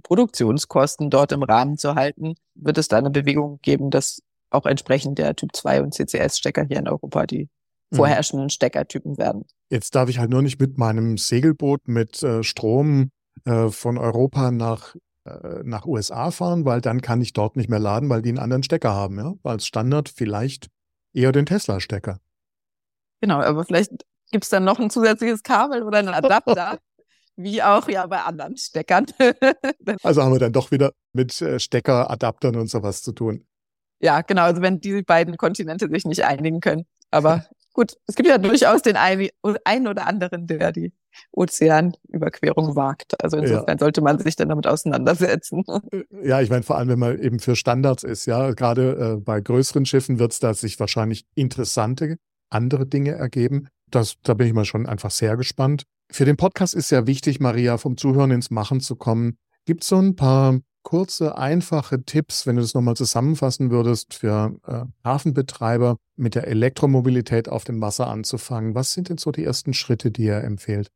Produktionskosten 0.03 1.09
dort 1.09 1.31
im 1.31 1.43
Rahmen 1.43 1.77
zu 1.77 1.95
halten, 1.95 2.35
wird 2.53 2.77
es 2.77 2.87
da 2.87 2.97
eine 2.97 3.09
Bewegung 3.09 3.59
geben, 3.61 3.89
dass 3.89 4.21
auch 4.49 4.65
entsprechend 4.65 5.17
der 5.17 5.35
Typ 5.35 5.55
2 5.55 5.81
und 5.81 5.93
CCS-Stecker 5.93 6.65
hier 6.67 6.77
in 6.77 6.87
Europa 6.87 7.25
die 7.25 7.49
mhm. 7.91 7.95
vorherrschenden 7.95 8.49
Steckertypen 8.49 9.17
werden. 9.17 9.45
Jetzt 9.69 9.95
darf 9.95 10.09
ich 10.09 10.19
halt 10.19 10.29
nur 10.29 10.41
nicht 10.41 10.59
mit 10.59 10.77
meinem 10.77 11.17
Segelboot 11.17 11.87
mit 11.87 12.21
äh, 12.23 12.43
Strom 12.43 13.09
äh, 13.45 13.69
von 13.69 13.97
Europa 13.97 14.51
nach 14.51 14.95
äh, 15.25 15.63
nach 15.63 15.85
USA 15.85 16.29
fahren, 16.29 16.65
weil 16.65 16.81
dann 16.81 17.01
kann 17.01 17.21
ich 17.21 17.33
dort 17.33 17.55
nicht 17.55 17.69
mehr 17.69 17.79
laden, 17.79 18.09
weil 18.09 18.21
die 18.21 18.29
einen 18.29 18.39
anderen 18.39 18.63
Stecker 18.63 18.93
haben. 18.93 19.17
Ja? 19.17 19.33
Als 19.43 19.65
Standard 19.65 20.09
vielleicht 20.09 20.67
eher 21.15 21.31
den 21.31 21.45
Tesla-Stecker. 21.45 22.19
Genau, 23.21 23.41
aber 23.41 23.63
vielleicht 23.65 23.91
gibt 24.31 24.43
es 24.43 24.49
dann 24.49 24.63
noch 24.63 24.79
ein 24.79 24.89
zusätzliches 24.89 25.43
Kabel 25.43 25.83
oder 25.83 25.99
einen 25.99 26.09
Adapter. 26.09 26.79
wie 27.37 27.61
auch 27.61 27.87
ja 27.89 28.07
bei 28.07 28.21
anderen 28.21 28.57
Steckern. 28.57 29.05
also 30.03 30.23
haben 30.23 30.31
wir 30.31 30.39
dann 30.39 30.53
doch 30.53 30.71
wieder 30.71 30.93
mit 31.13 31.41
äh, 31.41 31.59
Stecker, 31.59 32.09
Adaptern 32.09 32.55
und 32.55 32.67
sowas 32.67 33.01
zu 33.01 33.11
tun. 33.11 33.45
Ja, 33.99 34.21
genau. 34.21 34.43
Also 34.43 34.61
wenn 34.61 34.79
die 34.79 35.01
beiden 35.01 35.37
Kontinente 35.37 35.89
sich 35.89 36.05
nicht 36.05 36.23
einigen 36.23 36.59
können. 36.59 36.85
Aber 37.11 37.45
gut, 37.73 37.97
es 38.07 38.15
gibt 38.15 38.29
ja 38.29 38.37
durchaus 38.37 38.81
den 38.81 38.95
einen, 38.95 39.29
einen 39.63 39.87
oder 39.87 40.07
anderen, 40.07 40.47
der 40.47 40.71
die 40.71 40.93
Ozeanüberquerung 41.31 42.75
wagt. 42.75 43.21
Also 43.23 43.37
insofern 43.37 43.77
ja. 43.77 43.79
sollte 43.79 44.01
man 44.01 44.19
sich 44.19 44.35
dann 44.35 44.49
damit 44.49 44.67
auseinandersetzen. 44.67 45.63
Äh, 45.91 46.27
ja, 46.27 46.41
ich 46.41 46.49
meine, 46.49 46.63
vor 46.63 46.77
allem, 46.77 46.89
wenn 46.89 46.99
man 46.99 47.19
eben 47.19 47.39
für 47.39 47.55
Standards 47.55 48.03
ist, 48.03 48.25
ja, 48.25 48.51
gerade 48.51 49.15
äh, 49.17 49.21
bei 49.21 49.41
größeren 49.41 49.85
Schiffen 49.85 50.19
wird 50.19 50.33
es 50.33 50.39
da 50.39 50.53
sich 50.53 50.79
wahrscheinlich 50.79 51.25
interessante 51.35 52.17
andere 52.49 52.85
Dinge 52.85 53.11
ergeben. 53.11 53.67
Das, 53.91 54.15
da 54.23 54.33
bin 54.33 54.47
ich 54.47 54.53
mal 54.53 54.65
schon 54.65 54.85
einfach 54.85 55.11
sehr 55.11 55.37
gespannt. 55.37 55.83
Für 56.11 56.25
den 56.25 56.37
Podcast 56.37 56.73
ist 56.73 56.91
ja 56.91 57.07
wichtig, 57.07 57.39
Maria, 57.39 57.77
vom 57.77 57.97
Zuhören 57.97 58.31
ins 58.31 58.51
Machen 58.51 58.79
zu 58.79 58.95
kommen. 58.95 59.37
Gibt 59.65 59.83
es 59.83 59.89
so 59.89 59.97
ein 59.97 60.15
paar 60.15 60.59
kurze, 60.83 61.37
einfache 61.37 62.03
Tipps, 62.03 62.45
wenn 62.45 62.55
du 62.55 62.61
das 62.61 62.73
nochmal 62.73 62.95
zusammenfassen 62.95 63.71
würdest, 63.71 64.13
für 64.13 64.55
äh, 64.67 64.85
Hafenbetreiber 65.03 65.97
mit 66.15 66.35
der 66.35 66.47
Elektromobilität 66.47 67.49
auf 67.49 67.63
dem 67.63 67.81
Wasser 67.81 68.07
anzufangen? 68.07 68.75
Was 68.75 68.93
sind 68.93 69.09
denn 69.09 69.17
so 69.17 69.31
die 69.31 69.43
ersten 69.43 69.73
Schritte, 69.73 70.11
die 70.11 70.25
ihr 70.25 70.43
empfehlt? 70.43 70.89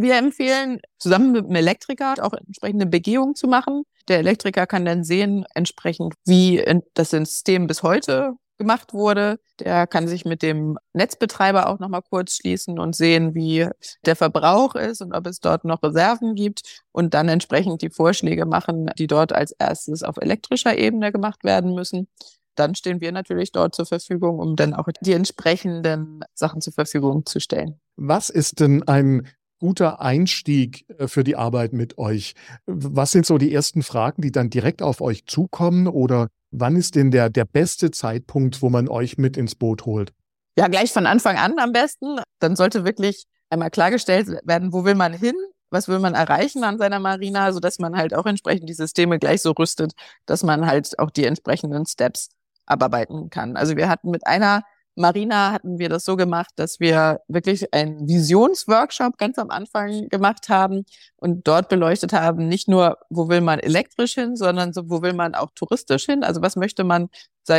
Wir 0.00 0.16
empfehlen, 0.16 0.80
zusammen 0.98 1.32
mit 1.32 1.46
dem 1.46 1.54
Elektriker 1.56 2.14
auch 2.20 2.32
entsprechende 2.32 2.86
Begehungen 2.86 3.34
zu 3.34 3.48
machen. 3.48 3.82
Der 4.06 4.18
Elektriker 4.18 4.66
kann 4.66 4.84
dann 4.84 5.02
sehen, 5.02 5.44
entsprechend, 5.54 6.14
wie 6.24 6.64
das 6.94 7.10
System 7.10 7.66
bis 7.66 7.82
heute 7.82 8.34
gemacht 8.58 8.92
wurde. 8.92 9.40
Der 9.60 9.86
kann 9.86 10.06
sich 10.06 10.24
mit 10.24 10.42
dem 10.42 10.78
Netzbetreiber 10.92 11.68
auch 11.68 11.78
nochmal 11.78 12.02
kurz 12.02 12.36
schließen 12.36 12.78
und 12.78 12.94
sehen, 12.94 13.34
wie 13.34 13.68
der 14.04 14.16
Verbrauch 14.16 14.74
ist 14.74 15.00
und 15.00 15.12
ob 15.12 15.26
es 15.26 15.40
dort 15.40 15.64
noch 15.64 15.82
Reserven 15.82 16.34
gibt 16.34 16.82
und 16.92 17.14
dann 17.14 17.28
entsprechend 17.28 17.82
die 17.82 17.90
Vorschläge 17.90 18.46
machen, 18.46 18.90
die 18.98 19.06
dort 19.06 19.32
als 19.32 19.52
erstes 19.52 20.02
auf 20.02 20.16
elektrischer 20.18 20.76
Ebene 20.76 21.12
gemacht 21.12 21.44
werden 21.44 21.74
müssen. 21.74 22.08
Dann 22.56 22.74
stehen 22.74 23.00
wir 23.00 23.12
natürlich 23.12 23.52
dort 23.52 23.74
zur 23.74 23.86
Verfügung, 23.86 24.40
um 24.40 24.56
dann 24.56 24.74
auch 24.74 24.88
die 25.00 25.12
entsprechenden 25.12 26.24
Sachen 26.34 26.60
zur 26.60 26.72
Verfügung 26.72 27.24
zu 27.24 27.40
stellen. 27.40 27.80
Was 27.96 28.30
ist 28.30 28.60
denn 28.60 28.82
ein 28.88 29.28
guter 29.58 30.00
Einstieg 30.00 30.84
äh, 30.98 31.08
für 31.08 31.24
die 31.24 31.36
Arbeit 31.36 31.72
mit 31.72 31.98
euch? 31.98 32.34
Was 32.66 33.12
sind 33.12 33.26
so 33.26 33.38
die 33.38 33.52
ersten 33.52 33.82
Fragen, 33.82 34.22
die 34.22 34.32
dann 34.32 34.50
direkt 34.50 34.82
auf 34.82 35.00
euch 35.00 35.26
zukommen 35.26 35.86
oder 35.86 36.28
wann 36.50 36.76
ist 36.76 36.94
denn 36.94 37.10
der, 37.10 37.30
der 37.30 37.44
beste 37.44 37.90
Zeitpunkt, 37.90 38.62
wo 38.62 38.70
man 38.70 38.88
euch 38.88 39.18
mit 39.18 39.36
ins 39.36 39.54
Boot 39.54 39.84
holt? 39.86 40.12
Ja, 40.56 40.68
gleich 40.68 40.92
von 40.92 41.06
Anfang 41.06 41.36
an 41.36 41.58
am 41.58 41.72
besten. 41.72 42.18
Dann 42.40 42.56
sollte 42.56 42.84
wirklich 42.84 43.24
einmal 43.50 43.70
klargestellt 43.70 44.28
werden, 44.44 44.72
wo 44.72 44.84
will 44.84 44.94
man 44.94 45.12
hin? 45.12 45.34
Was 45.70 45.86
will 45.86 45.98
man 45.98 46.14
erreichen 46.14 46.64
an 46.64 46.78
seiner 46.78 46.98
Marina, 46.98 47.52
so 47.52 47.60
dass 47.60 47.78
man 47.78 47.96
halt 47.96 48.14
auch 48.14 48.26
entsprechend 48.26 48.68
die 48.68 48.74
Systeme 48.74 49.18
gleich 49.18 49.42
so 49.42 49.52
rüstet, 49.52 49.92
dass 50.24 50.42
man 50.42 50.66
halt 50.66 50.98
auch 50.98 51.10
die 51.10 51.26
entsprechenden 51.26 51.84
Steps 51.86 52.30
abarbeiten 52.64 53.30
kann. 53.30 53.56
Also 53.56 53.76
wir 53.76 53.88
hatten 53.88 54.10
mit 54.10 54.26
einer 54.26 54.62
Marina 54.98 55.52
hatten 55.52 55.78
wir 55.78 55.88
das 55.88 56.04
so 56.04 56.16
gemacht, 56.16 56.50
dass 56.56 56.80
wir 56.80 57.20
wirklich 57.28 57.72
einen 57.72 58.08
Visionsworkshop 58.08 59.16
ganz 59.16 59.38
am 59.38 59.50
Anfang 59.50 60.08
gemacht 60.08 60.48
haben 60.48 60.84
und 61.16 61.46
dort 61.46 61.68
beleuchtet 61.68 62.12
haben, 62.12 62.48
nicht 62.48 62.68
nur, 62.68 62.98
wo 63.08 63.28
will 63.28 63.40
man 63.40 63.60
elektrisch 63.60 64.14
hin, 64.14 64.34
sondern 64.36 64.72
so, 64.72 64.90
wo 64.90 65.00
will 65.00 65.12
man 65.12 65.34
auch 65.34 65.50
touristisch 65.54 66.06
hin? 66.06 66.24
Also 66.24 66.42
was 66.42 66.56
möchte 66.56 66.82
man 66.82 67.08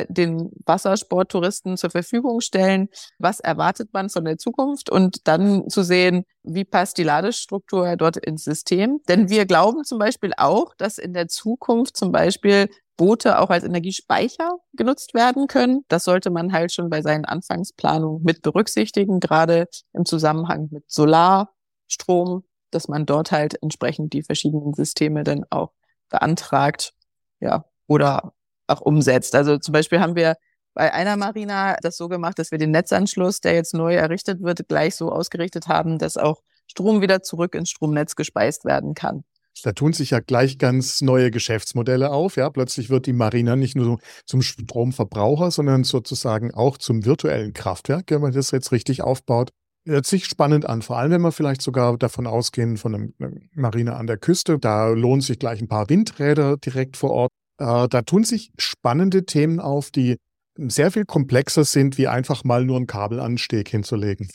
den 0.10 0.52
Wassersporttouristen 0.66 1.78
zur 1.78 1.90
Verfügung 1.90 2.42
stellen? 2.42 2.90
Was 3.18 3.40
erwartet 3.40 3.90
man 3.94 4.10
von 4.10 4.26
der 4.26 4.38
Zukunft? 4.38 4.90
Und 4.90 5.28
dann 5.28 5.70
zu 5.70 5.84
sehen, 5.84 6.26
wie 6.44 6.66
passt 6.66 6.98
die 6.98 7.04
Ladestruktur 7.04 7.96
dort 7.96 8.18
ins 8.18 8.44
System? 8.44 9.02
Denn 9.08 9.30
wir 9.30 9.46
glauben 9.46 9.84
zum 9.84 10.00
Beispiel 10.00 10.32
auch, 10.38 10.74
dass 10.76 10.98
in 10.98 11.14
der 11.14 11.28
Zukunft 11.28 11.98
zum 11.98 12.12
Beispiel 12.12 12.70
Boote 13.00 13.40
auch 13.40 13.50
als 13.50 13.64
Energiespeicher 13.64 14.58
genutzt 14.74 15.14
werden 15.14 15.48
können. 15.48 15.86
Das 15.88 16.04
sollte 16.04 16.32
man 16.32 16.52
halt 16.52 16.74
schon 16.74 16.90
bei 16.90 17.02
seinen 17.02 17.24
Anfangsplanungen 17.24 18.24
mit 18.24 18.42
berücksichtigen, 18.42 19.22
gerade 19.22 19.68
im 19.94 20.06
Zusammenhang 20.06 20.68
mit 20.70 20.84
Solarstrom, 20.92 22.44
dass 22.72 22.90
man 22.90 23.06
dort 23.06 23.32
halt 23.32 23.62
entsprechend 23.64 24.12
die 24.12 24.22
verschiedenen 24.22 24.74
Systeme 24.74 25.24
dann 25.24 25.46
auch 25.50 25.72
beantragt, 26.10 26.94
ja, 27.40 27.64
oder 27.88 28.34
auch 28.70 28.82
umsetzt. 28.82 29.36
Also 29.36 29.58
zum 29.58 29.74
Beispiel 29.74 30.00
haben 30.00 30.16
wir 30.16 30.36
bei 30.74 30.94
einer 30.94 31.18
Marina 31.18 31.76
das 31.82 31.98
so 31.98 32.08
gemacht, 32.08 32.40
dass 32.40 32.52
wir 32.52 32.58
den 32.58 32.72
Netzanschluss, 32.72 33.42
der 33.42 33.54
jetzt 33.56 33.74
neu 33.74 33.96
errichtet 33.96 34.42
wird, 34.42 34.68
gleich 34.68 34.96
so 34.96 35.12
ausgerichtet 35.12 35.68
haben, 35.68 35.98
dass 35.98 36.18
auch 36.18 36.42
Strom 36.68 37.02
wieder 37.02 37.22
zurück 37.22 37.56
ins 37.56 37.70
Stromnetz 37.70 38.16
gespeist 38.16 38.66
werden 38.66 38.94
kann. 38.94 39.24
Da 39.64 39.74
tun 39.74 39.94
sich 39.94 40.12
ja 40.12 40.20
gleich 40.20 40.58
ganz 40.58 41.02
neue 41.02 41.32
Geschäftsmodelle 41.32 42.12
auf. 42.12 42.38
Ja, 42.38 42.50
plötzlich 42.50 42.90
wird 42.90 43.08
die 43.08 43.14
Marina 43.14 43.56
nicht 43.56 43.76
nur 43.76 44.00
zum 44.26 44.42
Stromverbraucher, 44.42 45.52
sondern 45.52 45.84
sozusagen 45.84 46.54
auch 46.54 46.78
zum 46.78 47.04
virtuellen 47.04 47.52
Kraftwerk, 47.52 48.06
wenn 48.10 48.22
man 48.22 48.32
das 48.32 48.52
jetzt 48.52 48.72
richtig 48.72 49.02
aufbaut. 49.02 49.50
Hört 49.86 50.06
sich 50.06 50.26
spannend 50.26 50.66
an, 50.66 50.82
vor 50.82 50.98
allem 50.98 51.12
wenn 51.12 51.22
wir 51.22 51.32
vielleicht 51.32 51.62
sogar 51.62 51.98
davon 51.98 52.28
ausgehen, 52.28 52.78
von 52.78 52.96
einer 52.96 53.32
Marina 53.54 53.98
an 53.98 54.08
der 54.08 54.18
Küste. 54.18 54.60
Da 54.60 54.90
lohnen 54.90 55.22
sich 55.22 55.40
gleich 55.40 55.62
ein 55.62 55.68
paar 55.68 55.90
Windräder 55.90 56.58
direkt 56.58 56.96
vor 56.96 57.12
Ort. 57.12 57.32
Äh, 57.60 57.88
da 57.90 58.02
tun 58.02 58.24
sich 58.24 58.52
spannende 58.58 59.26
Themen 59.26 59.60
auf, 59.60 59.92
die 59.92 60.18
sehr 60.58 60.92
viel 60.92 61.06
komplexer 61.06 61.64
sind, 61.64 61.98
wie 61.98 62.08
einfach 62.08 62.44
mal 62.44 62.66
nur 62.66 62.78
einen 62.78 62.88
Kabelansteg 62.88 63.70
hinzulegen. 63.70 64.30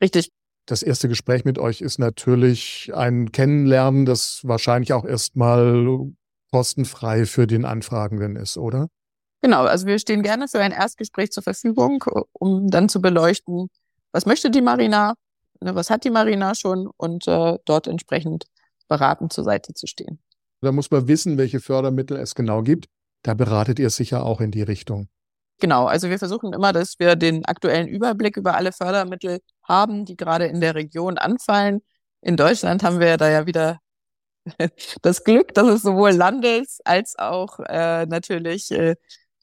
Richtig. 0.00 0.30
Das 0.66 0.82
erste 0.82 1.08
Gespräch 1.08 1.44
mit 1.44 1.58
euch 1.58 1.80
ist 1.80 1.98
natürlich 1.98 2.90
ein 2.94 3.32
Kennenlernen, 3.32 4.04
das 4.04 4.40
wahrscheinlich 4.42 4.92
auch 4.92 5.04
erstmal 5.04 6.10
kostenfrei 6.50 7.24
für 7.24 7.46
den 7.46 7.64
Anfragenden 7.64 8.36
ist, 8.36 8.56
oder? 8.56 8.88
Genau, 9.42 9.64
also 9.64 9.86
wir 9.86 9.98
stehen 9.98 10.22
gerne 10.22 10.48
für 10.48 10.60
ein 10.60 10.72
Erstgespräch 10.72 11.30
zur 11.30 11.42
Verfügung, 11.42 12.02
um 12.32 12.68
dann 12.68 12.88
zu 12.88 13.00
beleuchten, 13.00 13.68
was 14.12 14.26
möchte 14.26 14.50
die 14.50 14.62
Marina, 14.62 15.14
ne, 15.60 15.74
was 15.74 15.90
hat 15.90 16.04
die 16.04 16.10
Marina 16.10 16.54
schon 16.54 16.88
und 16.96 17.28
äh, 17.28 17.58
dort 17.64 17.86
entsprechend 17.86 18.46
beratend 18.88 19.32
zur 19.32 19.44
Seite 19.44 19.74
zu 19.74 19.86
stehen. 19.86 20.18
Da 20.60 20.72
muss 20.72 20.90
man 20.90 21.06
wissen, 21.08 21.38
welche 21.38 21.60
Fördermittel 21.60 22.16
es 22.16 22.34
genau 22.34 22.62
gibt. 22.62 22.86
Da 23.22 23.34
beratet 23.34 23.78
ihr 23.78 23.90
sicher 23.90 24.24
auch 24.24 24.40
in 24.40 24.50
die 24.50 24.62
Richtung. 24.62 25.08
Genau, 25.58 25.86
also 25.86 26.10
wir 26.10 26.18
versuchen 26.18 26.52
immer, 26.52 26.72
dass 26.72 26.98
wir 26.98 27.16
den 27.16 27.44
aktuellen 27.46 27.88
Überblick 27.88 28.36
über 28.36 28.56
alle 28.56 28.72
Fördermittel 28.72 29.40
haben, 29.62 30.04
die 30.04 30.16
gerade 30.16 30.46
in 30.46 30.60
der 30.60 30.74
Region 30.74 31.16
anfallen. 31.16 31.80
In 32.20 32.36
Deutschland 32.36 32.82
haben 32.82 33.00
wir 33.00 33.16
da 33.16 33.30
ja 33.30 33.46
wieder 33.46 33.80
das 35.02 35.24
Glück, 35.24 35.54
dass 35.54 35.68
es 35.68 35.82
sowohl 35.82 36.10
Landes- 36.10 36.80
als 36.84 37.18
auch 37.18 37.58
äh, 37.60 38.06
natürlich 38.06 38.70
äh, 38.70 38.96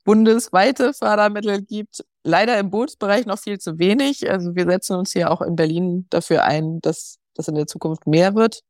bundesweite 0.03 0.93
Fördermittel 0.93 1.61
gibt. 1.61 2.03
Leider 2.23 2.59
im 2.59 2.69
Bootsbereich 2.69 3.25
noch 3.25 3.39
viel 3.39 3.59
zu 3.59 3.79
wenig. 3.79 4.29
Also 4.29 4.55
wir 4.55 4.65
setzen 4.65 4.95
uns 4.95 5.11
hier 5.13 5.31
auch 5.31 5.41
in 5.41 5.55
Berlin 5.55 6.05
dafür 6.09 6.43
ein, 6.43 6.79
dass 6.81 7.17
das 7.33 7.47
in 7.47 7.55
der 7.55 7.67
Zukunft 7.67 8.05
mehr 8.05 8.35
wird, 8.35 8.61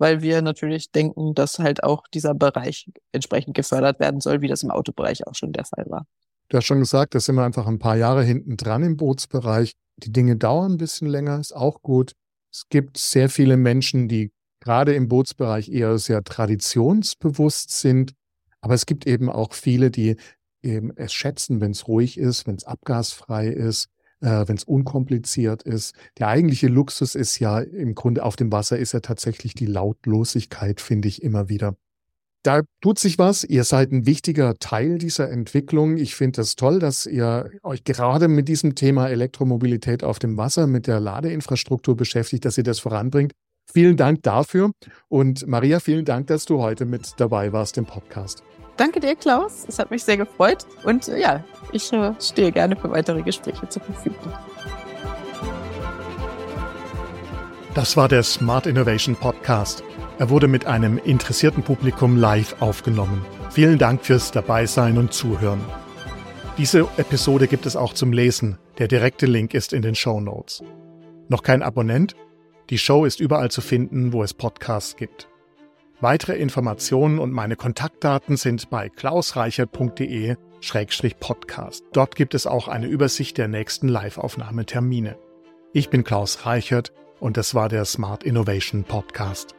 weil 0.00 0.22
wir 0.22 0.40
natürlich 0.40 0.90
denken, 0.90 1.34
dass 1.34 1.58
halt 1.58 1.84
auch 1.84 2.04
dieser 2.12 2.34
Bereich 2.34 2.90
entsprechend 3.12 3.54
gefördert 3.54 4.00
werden 4.00 4.20
soll, 4.20 4.40
wie 4.40 4.48
das 4.48 4.62
im 4.62 4.70
Autobereich 4.70 5.26
auch 5.26 5.34
schon 5.34 5.52
der 5.52 5.66
Fall 5.66 5.84
war. 5.88 6.06
Du 6.48 6.56
hast 6.56 6.64
schon 6.64 6.80
gesagt, 6.80 7.14
da 7.14 7.20
sind 7.20 7.36
wir 7.36 7.44
einfach 7.44 7.66
ein 7.66 7.78
paar 7.78 7.96
Jahre 7.96 8.24
hinten 8.24 8.56
dran 8.56 8.82
im 8.82 8.96
Bootsbereich. 8.96 9.74
Die 9.98 10.10
Dinge 10.10 10.36
dauern 10.36 10.72
ein 10.72 10.78
bisschen 10.78 11.06
länger, 11.06 11.38
ist 11.38 11.54
auch 11.54 11.82
gut. 11.82 12.12
Es 12.50 12.64
gibt 12.70 12.96
sehr 12.96 13.28
viele 13.28 13.58
Menschen, 13.58 14.08
die 14.08 14.32
gerade 14.60 14.94
im 14.94 15.06
Bootsbereich 15.06 15.68
eher 15.68 15.98
sehr 15.98 16.24
traditionsbewusst 16.24 17.70
sind. 17.70 18.14
Aber 18.62 18.74
es 18.74 18.86
gibt 18.86 19.06
eben 19.06 19.28
auch 19.28 19.52
viele, 19.52 19.90
die 19.90 20.16
eben 20.62 20.96
es 20.96 21.12
schätzen, 21.12 21.60
wenn 21.60 21.72
es 21.72 21.88
ruhig 21.88 22.18
ist, 22.18 22.46
wenn 22.46 22.56
es 22.56 22.64
abgasfrei 22.64 23.48
ist, 23.48 23.88
äh, 24.20 24.46
wenn 24.46 24.56
es 24.56 24.64
unkompliziert 24.64 25.62
ist. 25.62 25.94
Der 26.18 26.28
eigentliche 26.28 26.68
Luxus 26.68 27.14
ist 27.14 27.38
ja 27.38 27.60
im 27.60 27.94
Grunde 27.94 28.24
auf 28.24 28.36
dem 28.36 28.52
Wasser 28.52 28.78
ist 28.78 28.92
ja 28.92 29.00
tatsächlich 29.00 29.54
die 29.54 29.66
Lautlosigkeit, 29.66 30.80
finde 30.80 31.08
ich 31.08 31.22
immer 31.22 31.48
wieder 31.48 31.76
da 32.42 32.62
tut 32.80 32.98
sich 32.98 33.18
was. 33.18 33.44
Ihr 33.44 33.64
seid 33.64 33.92
ein 33.92 34.06
wichtiger 34.06 34.58
Teil 34.58 34.98
dieser 34.98 35.30
Entwicklung. 35.30 35.96
Ich 35.96 36.14
finde 36.14 36.40
es 36.40 36.50
das 36.50 36.56
toll, 36.56 36.78
dass 36.78 37.06
ihr 37.06 37.50
euch 37.62 37.84
gerade 37.84 38.28
mit 38.28 38.48
diesem 38.48 38.74
Thema 38.74 39.08
Elektromobilität 39.08 40.02
auf 40.04 40.18
dem 40.18 40.36
Wasser, 40.36 40.66
mit 40.66 40.86
der 40.86 41.00
Ladeinfrastruktur 41.00 41.96
beschäftigt, 41.96 42.44
dass 42.44 42.56
ihr 42.56 42.64
das 42.64 42.78
voranbringt. 42.78 43.32
Vielen 43.72 43.96
Dank 43.96 44.22
dafür. 44.22 44.72
Und 45.08 45.46
Maria, 45.46 45.80
vielen 45.80 46.04
Dank, 46.04 46.26
dass 46.28 46.44
du 46.44 46.60
heute 46.60 46.86
mit 46.86 47.14
dabei 47.18 47.52
warst 47.52 47.78
im 47.78 47.86
Podcast. 47.86 48.42
Danke 48.80 48.98
dir, 48.98 49.14
Klaus. 49.14 49.66
Es 49.68 49.78
hat 49.78 49.90
mich 49.90 50.04
sehr 50.04 50.16
gefreut. 50.16 50.64
Und 50.84 51.06
äh, 51.06 51.20
ja, 51.20 51.44
ich 51.70 51.92
äh, 51.92 52.14
stehe 52.18 52.50
gerne 52.50 52.76
für 52.76 52.90
weitere 52.90 53.20
Gespräche 53.20 53.68
zur 53.68 53.82
Verfügung. 53.82 54.32
Das 57.74 57.98
war 57.98 58.08
der 58.08 58.22
Smart 58.22 58.66
Innovation 58.66 59.16
Podcast. 59.16 59.84
Er 60.18 60.30
wurde 60.30 60.48
mit 60.48 60.64
einem 60.64 60.96
interessierten 60.96 61.62
Publikum 61.62 62.16
live 62.16 62.56
aufgenommen. 62.62 63.22
Vielen 63.50 63.76
Dank 63.76 64.02
fürs 64.02 64.30
Dabeisein 64.30 64.96
und 64.96 65.12
Zuhören. 65.12 65.60
Diese 66.56 66.88
Episode 66.96 67.48
gibt 67.48 67.66
es 67.66 67.76
auch 67.76 67.92
zum 67.92 68.14
Lesen. 68.14 68.56
Der 68.78 68.88
direkte 68.88 69.26
Link 69.26 69.52
ist 69.52 69.74
in 69.74 69.82
den 69.82 69.94
Show 69.94 70.22
Notes. 70.22 70.64
Noch 71.28 71.42
kein 71.42 71.62
Abonnent? 71.62 72.16
Die 72.70 72.78
Show 72.78 73.04
ist 73.04 73.20
überall 73.20 73.50
zu 73.50 73.60
finden, 73.60 74.14
wo 74.14 74.22
es 74.22 74.32
Podcasts 74.32 74.96
gibt. 74.96 75.28
Weitere 76.02 76.36
Informationen 76.36 77.18
und 77.18 77.30
meine 77.30 77.56
Kontaktdaten 77.56 78.38
sind 78.38 78.70
bei 78.70 78.88
klausreichert.de 78.88 80.36
Podcast. 81.20 81.84
Dort 81.92 82.16
gibt 82.16 82.34
es 82.34 82.46
auch 82.46 82.68
eine 82.68 82.86
Übersicht 82.86 83.36
der 83.36 83.48
nächsten 83.48 83.88
Live-Aufnahmetermine. 83.88 85.18
Ich 85.74 85.90
bin 85.90 86.02
Klaus 86.02 86.46
Reichert 86.46 86.92
und 87.18 87.36
das 87.36 87.54
war 87.54 87.68
der 87.68 87.84
Smart 87.84 88.24
Innovation 88.24 88.84
Podcast. 88.84 89.54